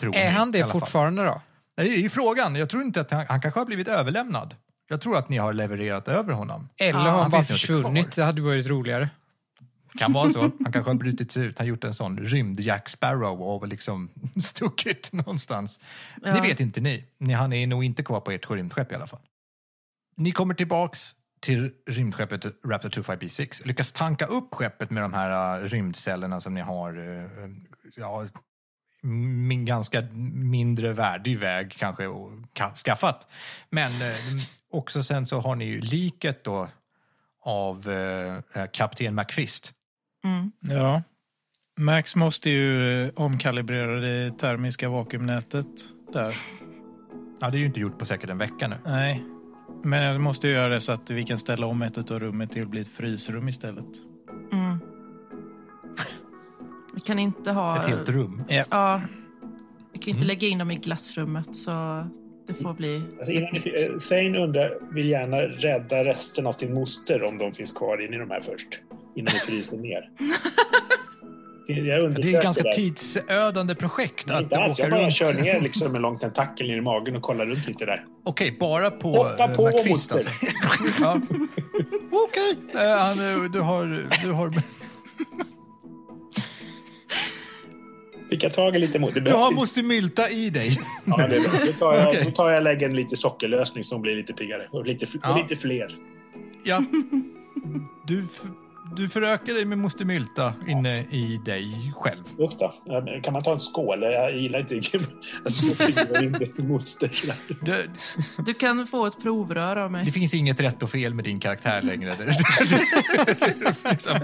Tror 0.00 0.16
Är 0.16 0.24
ni, 0.24 0.30
han 0.30 0.52
det 0.52 0.62
fall. 0.62 0.70
fortfarande 0.70 1.24
då? 1.24 1.40
Det 1.76 1.82
är 1.82 1.98
ju 1.98 2.08
frågan. 2.08 2.54
Jag 2.56 2.68
tror 2.68 2.82
inte 2.82 3.00
att 3.00 3.10
han, 3.10 3.26
han 3.28 3.40
kanske 3.40 3.60
har 3.60 3.64
blivit 3.66 3.88
överlämnad. 3.88 4.54
Jag 4.88 5.00
tror 5.00 5.16
att 5.18 5.28
ni 5.28 5.36
har 5.36 5.52
levererat 5.52 6.08
över 6.08 6.32
honom. 6.32 6.68
Eller 6.76 6.98
har 6.98 7.08
han 7.10 7.20
han 7.20 7.30
bara 7.30 7.42
försvunnit? 7.42 8.12
Det 8.12 8.24
hade 8.24 8.42
varit 8.42 8.66
roligare. 8.66 9.08
Kan 9.98 10.12
vara 10.12 10.30
så. 10.30 10.40
Han 10.40 10.72
kanske 10.72 10.90
har 10.90 10.94
brutit 10.94 11.32
sig 11.32 11.44
ut. 11.46 11.58
Han 11.58 11.64
har 11.66 11.68
gjort 11.68 11.84
en 11.84 11.94
sån 11.94 12.18
rymd 12.18 12.60
Jack 12.60 12.88
Sparrow 12.88 13.42
och 13.42 13.68
liksom 13.68 14.10
stuckit 14.42 15.12
någonstans. 15.12 15.80
Det 16.22 16.28
Ja. 16.28 16.42
vet 16.42 16.60
inte 16.60 16.80
ni. 16.80 17.04
ni. 17.18 17.34
Han 17.34 17.52
är 17.52 17.66
nog 17.66 17.84
inte 17.84 18.02
kvar 18.02 18.20
på 18.20 18.30
ert 18.30 18.50
rymdskepp 18.50 18.92
i 18.92 18.94
alla 18.94 19.06
fall. 19.06 19.20
Ni 20.16 20.32
kommer 20.32 20.54
tillbaks 20.54 21.14
till 21.40 21.70
rymdskeppet 21.86 22.46
Raptor 22.64 22.88
25B6. 22.88 23.66
Lyckas 23.66 23.92
tanka 23.92 24.26
upp 24.26 24.54
skeppet 24.54 24.90
med 24.90 25.02
de 25.02 25.12
här 25.12 25.62
uh, 25.62 25.68
rymdcellerna 25.68 26.40
som 26.40 26.54
ni 26.54 26.60
har 26.60 26.98
uh, 26.98 27.26
ja, 27.96 28.26
min 29.02 29.64
ganska 29.64 30.02
mindre 30.34 30.92
värdig 30.92 31.38
väg 31.38 31.76
kanske 31.78 32.06
och 32.06 32.30
ka- 32.54 32.74
skaffat. 32.74 33.28
Men 33.70 34.02
eh, 34.02 34.16
också 34.70 35.02
sen 35.02 35.26
så 35.26 35.40
har 35.40 35.54
ni 35.56 35.64
ju 35.64 35.80
liket 35.80 36.44
då 36.44 36.68
av 37.44 37.88
kapten 38.72 39.14
McFist. 39.14 39.72
Mm. 40.24 40.52
Ja. 40.60 41.02
Max 41.78 42.16
måste 42.16 42.50
ju 42.50 43.10
omkalibrera 43.10 44.00
det 44.00 44.38
termiska 44.38 44.88
vakuumnätet 44.88 45.66
där. 46.12 46.34
Ja, 47.40 47.50
det 47.50 47.56
är 47.56 47.60
ju 47.60 47.66
inte 47.66 47.80
gjort 47.80 47.98
på 47.98 48.04
säkert 48.04 48.30
en 48.30 48.38
vecka 48.38 48.68
nu. 48.68 48.76
Nej. 48.84 49.37
Men 49.82 50.02
jag 50.02 50.20
måste 50.20 50.48
ju 50.48 50.52
göra 50.54 50.68
det 50.68 50.80
så 50.80 50.92
att 50.92 51.10
vi 51.10 51.24
kan 51.24 51.38
ställa 51.38 51.66
om 51.66 51.82
ett 51.82 52.10
av 52.10 52.20
rummet 52.20 52.50
till 52.52 52.62
att 52.62 52.68
bli 52.68 52.80
ett 52.80 52.88
frysrum 52.88 53.48
istället. 53.48 53.86
Mm. 54.52 54.78
Vi 56.94 57.00
kan 57.00 57.18
inte 57.18 57.52
ha... 57.52 57.80
Ett 57.80 57.86
helt 57.86 58.08
rum. 58.08 58.42
Ja. 58.48 59.00
Vi 59.92 59.98
kan 59.98 60.08
inte 60.10 60.18
Mm. 60.18 60.26
lägga 60.28 60.48
in 60.48 60.58
dem 60.58 60.70
i 60.70 60.76
glassrummet 60.76 61.54
så 61.56 62.06
det 62.46 62.54
får 62.54 62.74
bli... 62.74 63.02
Alltså 63.18 63.32
innan 63.32 63.54
eh, 63.56 64.00
Thane 64.08 64.38
undrar, 64.38 64.94
vill 64.94 65.08
gärna 65.08 65.36
rädda 65.36 66.04
resten 66.04 66.46
av 66.46 66.52
sin 66.52 66.74
moster 66.74 67.22
om 67.22 67.38
de 67.38 67.52
finns 67.52 67.72
kvar 67.72 68.04
inne 68.04 68.16
i 68.16 68.18
de 68.18 68.30
här 68.30 68.40
först. 68.40 68.80
Innan 69.16 69.34
ni 69.34 69.40
fryser 69.40 69.76
ner. 69.76 70.10
Jag 71.70 71.86
Ja, 71.86 72.08
det 72.08 72.32
är 72.32 72.36
ett 72.36 72.42
ganska 72.42 72.62
där. 72.62 72.72
tidsödande 72.72 73.74
projekt 73.74 74.30
att 74.30 74.44
åka 74.52 74.72
Jag 74.78 74.90
bara 74.90 75.10
kör 75.10 75.34
ner 75.34 75.60
liksom 75.68 75.94
en 75.94 76.02
lång 76.02 76.18
tentakel 76.18 76.66
ner 76.66 76.76
i 76.76 76.80
magen 76.80 77.16
och 77.16 77.22
kollar 77.22 77.46
runt 77.46 77.66
lite 77.66 77.84
där. 77.86 78.04
Okej, 78.24 78.56
bara 78.60 78.90
på 78.90 79.12
Hoppa 79.12 79.44
eh, 79.44 79.54
på, 79.56 79.66
McFist 79.66 79.88
moster. 79.90 80.16
alltså. 80.16 80.34
ja. 81.04 81.20
Okej, 82.10 82.56
eh, 82.74 82.98
han, 82.98 83.44
eh, 83.44 83.50
du 83.50 83.60
har... 83.60 84.06
Du 84.22 84.32
har, 84.32 84.52
Fick 88.30 88.42
jag 88.44 88.54
tag 88.54 88.76
i 88.76 88.78
lite 88.78 88.98
mot? 88.98 89.14
Det 89.14 89.20
du 89.20 89.32
har 89.32 89.50
måste 89.50 89.82
mylta 89.82 90.30
i 90.30 90.50
dig. 90.50 90.80
Ja, 91.04 91.16
det 91.16 91.36
är 91.36 91.50
bra. 91.50 91.60
Då 91.66 91.72
tar 91.72 91.94
jag, 91.94 92.08
Okej. 92.08 92.24
då 92.24 92.30
tar 92.30 92.48
jag 92.50 92.56
och 92.56 92.62
lägger 92.62 92.88
en 92.88 92.96
lite 92.96 93.16
sockerlösning 93.16 93.84
som 93.84 94.02
blir 94.02 94.16
lite 94.16 94.32
piggare. 94.32 94.68
Och 94.70 94.86
lite, 94.86 95.06
Ja. 95.22 95.30
och 95.32 95.36
lite 95.38 95.56
fler. 95.56 95.94
Ja. 96.64 96.82
Du, 98.06 98.26
du 98.96 99.08
förökar 99.08 99.54
dig 99.54 99.64
med 99.64 99.78
moster 99.78 100.04
Mylta 100.04 100.54
inne 100.68 100.98
i 101.10 101.40
dig 101.44 101.92
själv. 101.96 102.24
Usch 102.38 102.56
då. 102.58 102.74
Ja, 102.84 103.06
Kan 103.22 103.32
man 103.32 103.42
ta 103.42 103.52
en 103.52 103.58
skål? 103.60 104.02
Jag 104.02 104.36
gillar 104.36 104.60
inte 104.60 104.74
riktigt 104.74 105.08
alltså, 105.44 106.62
moster. 106.62 107.10
Det, 107.60 107.88
Du 108.46 108.54
kan 108.54 108.86
få 108.86 109.06
ett 109.06 109.22
provrör 109.22 109.76
av 109.76 109.92
mig. 109.92 110.04
det 110.04 110.12
finns 110.12 110.34
inget 110.34 110.60
rätt 110.60 110.82
och 110.82 110.90
fel 110.90 111.14
med 111.14 111.24
din 111.24 111.40
karaktär 111.40 111.82
längre. 111.82 112.10
Liksom, 113.90 114.16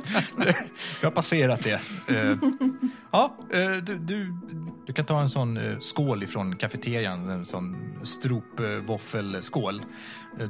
jag 1.00 1.06
har 1.06 1.10
passerat 1.10 1.62
det. 1.64 1.80
Eh, 2.16 2.36
Ja, 3.12 3.36
eh, 3.52 3.70
du, 3.82 3.98
du, 3.98 4.34
du 4.86 4.92
kan 4.92 5.04
ta 5.04 5.20
en 5.20 5.30
sån 5.30 5.56
eh, 5.56 5.78
skål 5.80 6.22
ifrån 6.22 6.56
kafeterian, 6.56 7.28
en 7.30 7.46
sån 7.46 7.76
stropvåffelskål. 8.02 9.82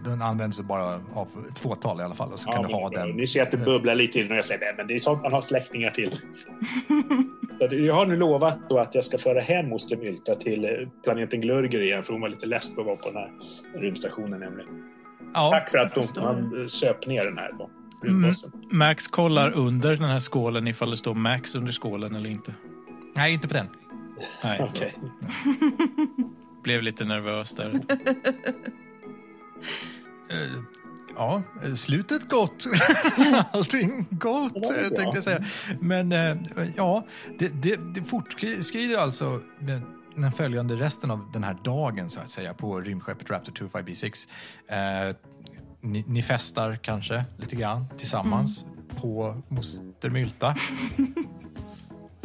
Den 0.04 0.22
används 0.22 0.60
bara 0.60 0.84
av 1.14 1.28
ett 1.50 1.58
fåtal 1.58 2.00
i 2.00 2.02
alla 2.02 2.14
fall 2.14 2.32
och 2.32 2.38
så 2.38 2.46
kan 2.50 2.62
Ja, 2.62 2.68
du 2.68 2.74
ha 2.74 2.90
den. 2.90 3.10
Ni 3.10 3.26
ser 3.26 3.42
att 3.42 3.50
det 3.50 3.56
bubblar 3.56 3.94
lite 3.94 4.03
till 4.08 4.28
när 4.28 4.36
jag 4.36 4.44
säger 4.44 4.60
det, 4.60 4.74
men 4.76 4.86
det 4.86 4.94
är 4.94 4.98
sånt 4.98 5.22
man 5.22 5.32
har 5.32 5.42
släktingar 5.42 5.90
till. 5.90 6.10
Jag 7.70 7.94
har 7.94 8.06
nu 8.06 8.16
lovat 8.16 8.58
då 8.68 8.78
att 8.78 8.94
jag 8.94 9.04
ska 9.04 9.18
föra 9.18 9.40
hem 9.40 9.68
moster 9.68 9.96
Mylta 9.96 10.36
till 10.36 10.64
eh, 10.64 10.70
planeten 11.04 11.40
Glurger 11.40 11.80
igen, 11.80 12.02
för 12.02 12.12
hon 12.12 12.22
var 12.22 12.28
lite 12.28 12.46
less 12.46 12.74
på 12.74 12.80
att 12.80 12.86
vara 12.86 12.96
på 12.96 13.08
den 13.10 13.16
här 13.16 13.30
rymdstationen 13.80 14.40
nämligen. 14.40 14.70
Ja, 15.34 15.50
Tack 15.50 15.70
för 15.70 15.78
att 15.78 15.94
hon, 15.94 16.04
man 16.24 16.68
söp 16.68 17.06
ner 17.06 17.24
den 17.24 17.38
här 17.38 17.52
då. 17.58 17.70
rymdbossen. 18.02 18.52
Max 18.70 19.08
kollar 19.08 19.52
under 19.52 19.96
den 19.96 20.08
här 20.08 20.18
skålen 20.18 20.68
ifall 20.68 20.90
det 20.90 20.96
står 20.96 21.14
Max 21.14 21.54
under 21.54 21.72
skålen 21.72 22.14
eller 22.14 22.30
inte. 22.30 22.54
nej, 23.16 23.32
inte 23.34 23.48
på 23.48 23.54
den. 23.54 23.66
Nej, 24.44 24.60
Okej. 24.70 24.94
blev 26.62 26.82
lite 26.82 27.04
nervös 27.04 27.54
där. 27.54 27.72
Ja, 31.16 31.42
slutet 31.76 32.28
gott. 32.28 32.66
Allting 33.52 34.06
gott, 34.10 34.54
Det 34.54 34.60
bra. 34.60 34.96
tänkte 34.96 35.16
jag 35.16 35.24
säga. 35.24 35.44
Men 35.80 36.12
eh, 36.12 36.36
ja, 36.76 37.04
det, 37.38 37.48
det, 37.62 37.76
det 37.94 38.02
fortskrider 38.02 38.98
alltså 38.98 39.40
den, 39.60 39.82
den 40.16 40.32
följande 40.32 40.74
resten 40.74 41.10
av 41.10 41.30
den 41.32 41.44
här 41.44 41.56
dagen 41.64 42.10
så 42.10 42.20
att 42.20 42.30
säga 42.30 42.54
på 42.54 42.80
rymdskeppet 42.80 43.30
Raptor 43.30 43.52
25B6. 43.52 44.28
Eh, 44.68 45.16
ni, 45.80 46.04
ni 46.08 46.22
festar 46.22 46.76
kanske 46.82 47.24
lite 47.38 47.56
grann 47.56 47.86
tillsammans 47.98 48.64
på 49.00 49.42
Moster 49.48 50.10
Mylta. 50.10 50.54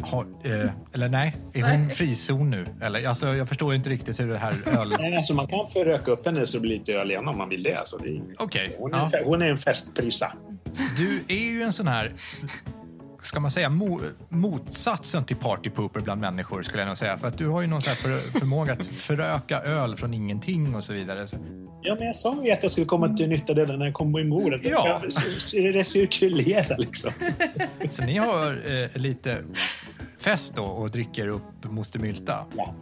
Har, 0.02 0.26
eh, 0.44 0.70
eller 0.92 1.08
nej, 1.08 1.36
är 1.52 1.62
hon 1.62 1.90
frizon 1.90 2.50
nu? 2.50 2.66
Eller, 2.80 3.08
alltså, 3.08 3.34
jag 3.34 3.48
förstår 3.48 3.74
inte 3.74 3.90
riktigt 3.90 4.20
hur 4.20 4.28
det 4.28 4.38
här 4.38 4.56
öl... 4.80 4.94
Nej, 4.98 5.16
alltså 5.16 5.34
man 5.34 5.46
kan 5.46 5.66
föröka 5.66 6.12
upp 6.12 6.26
henne 6.26 6.46
så 6.46 6.58
det 6.58 6.62
blir 6.62 6.70
lite 6.70 6.92
öl 6.92 7.10
igen 7.10 7.28
om 7.28 7.38
man 7.38 7.48
vill 7.48 7.62
det. 7.62 7.78
Alltså, 7.78 7.98
det 7.98 8.08
är, 8.08 8.22
Okej. 8.38 8.76
hon, 8.78 8.94
är 8.94 9.08
ja. 9.12 9.20
hon 9.24 9.42
är 9.42 9.50
en 9.50 9.58
festprissa. 9.58 10.32
Du 10.96 11.24
är 11.28 11.50
ju 11.50 11.62
en 11.62 11.72
sån 11.72 11.88
här, 11.88 12.12
ska 13.22 13.40
man 13.40 13.50
säga, 13.50 13.68
mo, 13.68 14.00
motsatsen 14.28 15.24
till 15.24 15.36
partypooper 15.36 16.00
bland 16.00 16.20
människor 16.20 16.62
skulle 16.62 16.82
jag 16.82 16.86
nog 16.86 16.96
säga. 16.96 17.18
För 17.18 17.28
att 17.28 17.38
du 17.38 17.48
har 17.48 17.60
ju 17.60 17.66
någon 17.66 17.82
här 17.86 17.94
för, 17.94 18.38
förmåga 18.38 18.72
att 18.72 18.86
föröka 18.86 19.60
öl 19.60 19.96
från 19.96 20.14
ingenting 20.14 20.74
och 20.74 20.84
så 20.84 20.92
vidare. 20.92 21.26
Så, 21.26 21.36
Ja, 21.82 21.94
men 21.98 22.06
jag 22.06 22.16
sa 22.16 22.44
ju 22.44 22.50
att 22.50 22.62
jag 22.62 22.70
skulle 22.70 22.86
komma 22.86 23.16
till 23.16 23.28
nytta 23.28 23.54
det 23.54 23.76
när 23.76 23.84
jag 23.84 23.94
kom 23.94 24.12
på 24.12 24.24
bordet. 24.24 24.60
Ja. 24.64 25.02
Recirkulera 25.54 26.76
liksom. 26.76 27.12
så 27.88 28.04
ni 28.04 28.16
har 28.16 28.72
eh, 28.72 29.00
lite 29.00 29.38
fest 30.18 30.54
då 30.54 30.64
och 30.64 30.90
dricker 30.90 31.28
upp 31.28 31.64
Moster 31.64 31.98
Mylta. 31.98 32.46
Ja. 32.56 32.74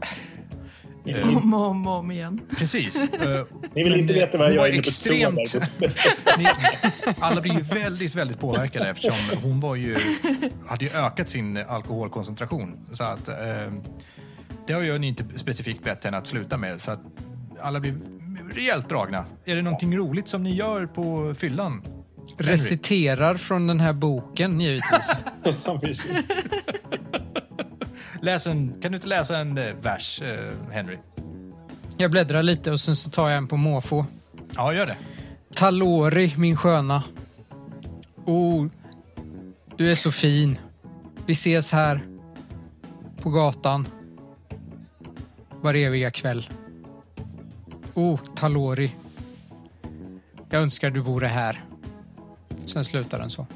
Eh, 1.08 1.36
Om 1.36 1.54
och 1.54 1.66
om 1.66 1.86
om 1.86 2.10
igen. 2.10 2.40
precis. 2.58 3.12
Eh, 3.12 3.44
Ni 3.74 3.82
vill 3.82 3.92
men, 3.92 4.00
inte 4.00 4.12
eh, 4.12 4.18
veta 4.18 4.38
vad 4.38 4.52
jag 4.52 4.68
är 4.68 4.72
inne 4.72 4.82
på 4.82 4.88
extremt... 4.88 5.54
alla 7.20 7.40
blir 7.40 7.52
ju 7.52 7.60
väldigt, 7.60 8.14
väldigt 8.14 8.40
påverkade 8.40 8.88
eftersom 8.88 9.40
hon 9.42 9.60
var 9.60 9.76
ju, 9.76 9.96
hade 10.68 10.84
ju 10.84 10.90
ökat 10.90 11.28
sin 11.28 11.56
alkoholkoncentration. 11.56 12.76
Så 12.92 13.04
att, 13.04 13.28
eh, 13.28 13.36
det 14.66 14.72
har 14.72 14.82
ju 14.82 14.96
inte 14.96 15.24
specifikt 15.34 15.84
bett 15.84 16.04
henne 16.04 16.16
att 16.16 16.26
sluta 16.26 16.56
med. 16.56 16.80
Så 16.80 16.90
att 16.90 17.00
alla 17.60 17.80
blir 17.80 17.94
rejält 18.54 18.88
dragna. 18.88 19.24
Är 19.44 19.56
det 19.56 19.62
någonting 19.62 19.96
roligt 19.96 20.28
som 20.28 20.42
ni 20.42 20.54
gör 20.54 20.86
på 20.86 21.34
fyllan? 21.34 21.82
Reciterar 22.38 23.34
från 23.34 23.66
den 23.66 23.80
här 23.80 23.92
boken, 23.92 24.60
givetvis. 24.60 25.16
Läs 28.22 28.46
en, 28.46 28.80
kan 28.80 28.92
du 28.92 28.96
inte 28.96 29.08
läsa 29.08 29.38
en 29.38 29.58
eh, 29.58 29.74
vers, 29.82 30.22
eh, 30.22 30.72
Henry? 30.72 30.98
Jag 31.96 32.10
bläddrar 32.10 32.42
lite 32.42 32.72
och 32.72 32.80
sen 32.80 32.96
så 32.96 33.10
tar 33.10 33.28
jag 33.28 33.38
en 33.38 33.48
på 33.48 33.56
måfå. 33.56 34.06
Ja, 34.54 34.74
gör 34.74 34.86
det. 34.86 34.96
Talori, 35.54 36.34
min 36.36 36.56
sköna. 36.56 37.02
Oh, 38.24 38.66
du 39.76 39.90
är 39.90 39.94
så 39.94 40.12
fin. 40.12 40.58
Vi 41.26 41.32
ses 41.32 41.72
här. 41.72 42.00
På 43.22 43.30
gatan. 43.30 43.88
Var 45.60 45.74
eviga 45.74 46.10
kväll. 46.10 46.48
Oh, 47.94 48.20
Talori. 48.36 48.94
Jag 50.50 50.62
önskar 50.62 50.90
du 50.90 51.00
vore 51.00 51.26
här. 51.26 51.64
Sen 52.66 52.84
slutar 52.84 53.18
den 53.18 53.30
så. 53.30 53.46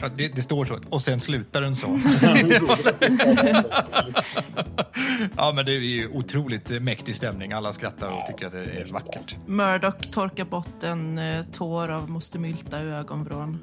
Ja, 0.00 0.08
det, 0.16 0.28
det 0.28 0.42
står 0.42 0.64
så. 0.64 0.78
Och 0.90 1.02
sen 1.02 1.20
slutar 1.20 1.60
den 1.60 1.76
så. 1.76 1.86
ja, 5.36 5.52
men 5.54 5.64
det 5.66 5.72
är 5.72 5.80
ju 5.80 6.08
otroligt 6.08 6.82
mäktig 6.82 7.16
stämning. 7.16 7.52
Alla 7.52 7.72
skrattar 7.72 8.10
och 8.10 8.26
tycker 8.26 8.46
att 8.46 8.52
det 8.52 8.64
är 8.64 8.92
vackert. 8.92 9.36
Murdoch 9.46 10.10
torkar 10.10 10.44
bort 10.44 10.82
en 10.82 11.18
eh, 11.18 11.44
tår 11.52 11.88
av 11.88 12.10
moster 12.10 12.38
Mylta 12.38 12.82
i 12.82 12.84
ögonvrån. 12.84 13.58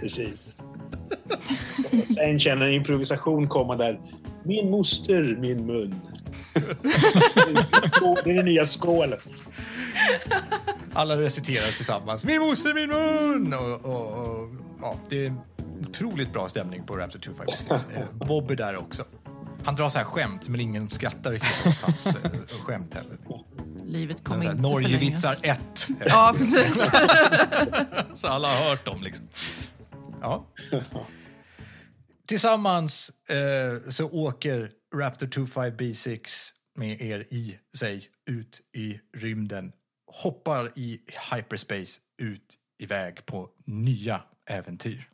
precis. 0.00 0.54
En 2.16 2.38
känner 2.38 2.66
en 2.66 2.72
improvisation 2.72 3.48
komma 3.48 3.76
där. 3.76 4.00
Min 4.44 4.70
moster, 4.70 5.36
min 5.40 5.66
mun. 5.66 6.00
Det 8.24 8.30
är 8.30 8.34
den 8.34 8.44
nya 8.44 8.66
skålen. 8.66 9.18
Alla 10.92 11.20
reciterar 11.20 11.66
tillsammans. 11.76 12.24
Min 12.24 12.40
moster, 12.40 12.74
min 12.74 12.88
mun! 12.88 13.54
Och, 13.54 13.84
och, 13.84 14.12
och, 14.12 14.48
ja, 14.86 14.98
det 15.08 15.26
är 15.26 15.34
otroligt 15.80 16.32
bra 16.32 16.48
stämning 16.48 16.86
på 16.86 16.96
Raptor 16.96 17.18
256. 17.18 17.86
Eh, 17.94 18.12
Bob 18.12 18.50
är 18.50 18.56
där 18.56 18.76
också. 18.76 19.04
Han 19.64 19.74
drar 19.74 19.88
så 19.88 19.98
här 19.98 20.04
skämt, 20.04 20.48
men 20.48 20.60
ingen 20.60 20.88
skrattar 20.88 21.32
riktigt 21.32 21.66
åt 21.66 21.82
hans 21.82 22.06
eh, 22.06 22.58
skämt 22.62 22.94
heller. 22.94 23.18
Livet 23.84 24.24
kommer 24.24 24.44
inte 24.44 24.62
Norgevitsar 24.62 25.34
förlängas. 25.34 25.90
1. 25.90 26.08
Ja, 26.08 26.34
precis. 26.36 26.74
Så 28.16 28.28
alla 28.28 28.48
har 28.48 28.68
hört 28.68 28.84
dem 28.84 29.02
liksom. 29.02 29.28
Ja. 30.20 30.46
Tillsammans 32.26 33.10
eh, 33.28 33.90
så 33.90 34.10
åker 34.10 34.70
Raptor 34.94 35.26
25B6 35.26 36.20
med 36.78 37.00
er 37.00 37.20
i 37.20 37.58
sig 37.76 38.08
ut 38.26 38.60
i 38.74 39.00
rymden. 39.16 39.72
Hoppar 40.22 40.72
i 40.74 41.00
hyperspace 41.32 42.00
ut 42.18 42.54
iväg 42.78 43.26
på 43.26 43.48
nya 43.64 44.22
äventyr. 44.46 45.08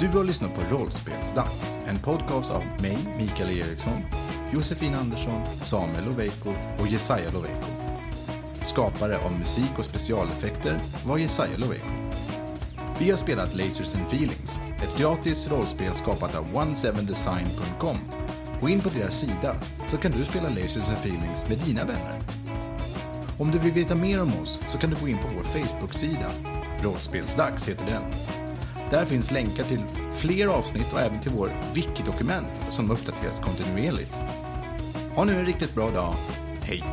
Du 0.00 0.08
har 0.08 0.24
lyssnat 0.24 0.54
på 0.54 0.76
Rollspelsdags, 0.76 1.78
en 1.86 1.98
podcast 1.98 2.50
av 2.50 2.64
mig, 2.82 2.98
Mikael 3.18 3.50
Eriksson, 3.50 3.98
Josefin 4.52 4.94
Andersson, 4.94 5.46
Samuel 5.46 6.04
Loveiko 6.04 6.50
och 6.78 6.86
Jesaja 6.86 7.30
Loveiko. 7.30 7.66
Skapare 8.66 9.18
av 9.18 9.38
musik 9.38 9.78
och 9.78 9.84
specialeffekter 9.84 10.80
var 11.06 11.18
Jesaja 11.18 11.56
Loveiko. 11.56 11.86
Vi 12.98 13.10
har 13.10 13.18
spelat 13.18 13.56
Lasers 13.56 13.94
and 13.94 14.06
Feelings, 14.06 14.58
ett 14.82 14.98
gratis 14.98 15.48
rollspel 15.48 15.94
skapat 15.94 16.34
av 16.34 16.46
17design.com. 16.46 17.96
Gå 18.60 18.68
in 18.68 18.80
på 18.80 18.88
deras 18.88 19.20
sida 19.20 19.56
så 19.88 19.96
kan 19.96 20.12
du 20.12 20.24
spela 20.24 20.48
Lasers 20.48 20.88
and 20.88 20.98
Feelings 20.98 21.48
med 21.48 21.58
dina 21.58 21.84
vänner. 21.84 22.39
Om 23.40 23.50
du 23.50 23.58
vill 23.58 23.72
veta 23.72 23.94
mer 23.94 24.22
om 24.22 24.42
oss 24.42 24.60
så 24.68 24.78
kan 24.78 24.90
du 24.90 24.96
gå 25.00 25.08
in 25.08 25.18
på 25.18 25.28
vår 25.36 25.42
Facebook-sida. 25.42 26.30
Rollspelsdags 26.82 27.68
heter 27.68 27.86
den. 27.86 28.02
Där 28.90 29.04
finns 29.04 29.30
länkar 29.30 29.64
till 29.64 29.82
fler 30.12 30.46
avsnitt 30.46 30.92
och 30.92 31.00
även 31.00 31.20
till 31.20 31.32
vår 31.32 31.48
wiki-dokument 31.74 32.52
som 32.70 32.90
uppdateras 32.90 33.40
kontinuerligt. 33.40 34.14
Ha 35.14 35.24
nu 35.24 35.38
en 35.38 35.44
riktigt 35.44 35.74
bra 35.74 35.90
dag. 35.90 36.14
Hej! 36.62 36.84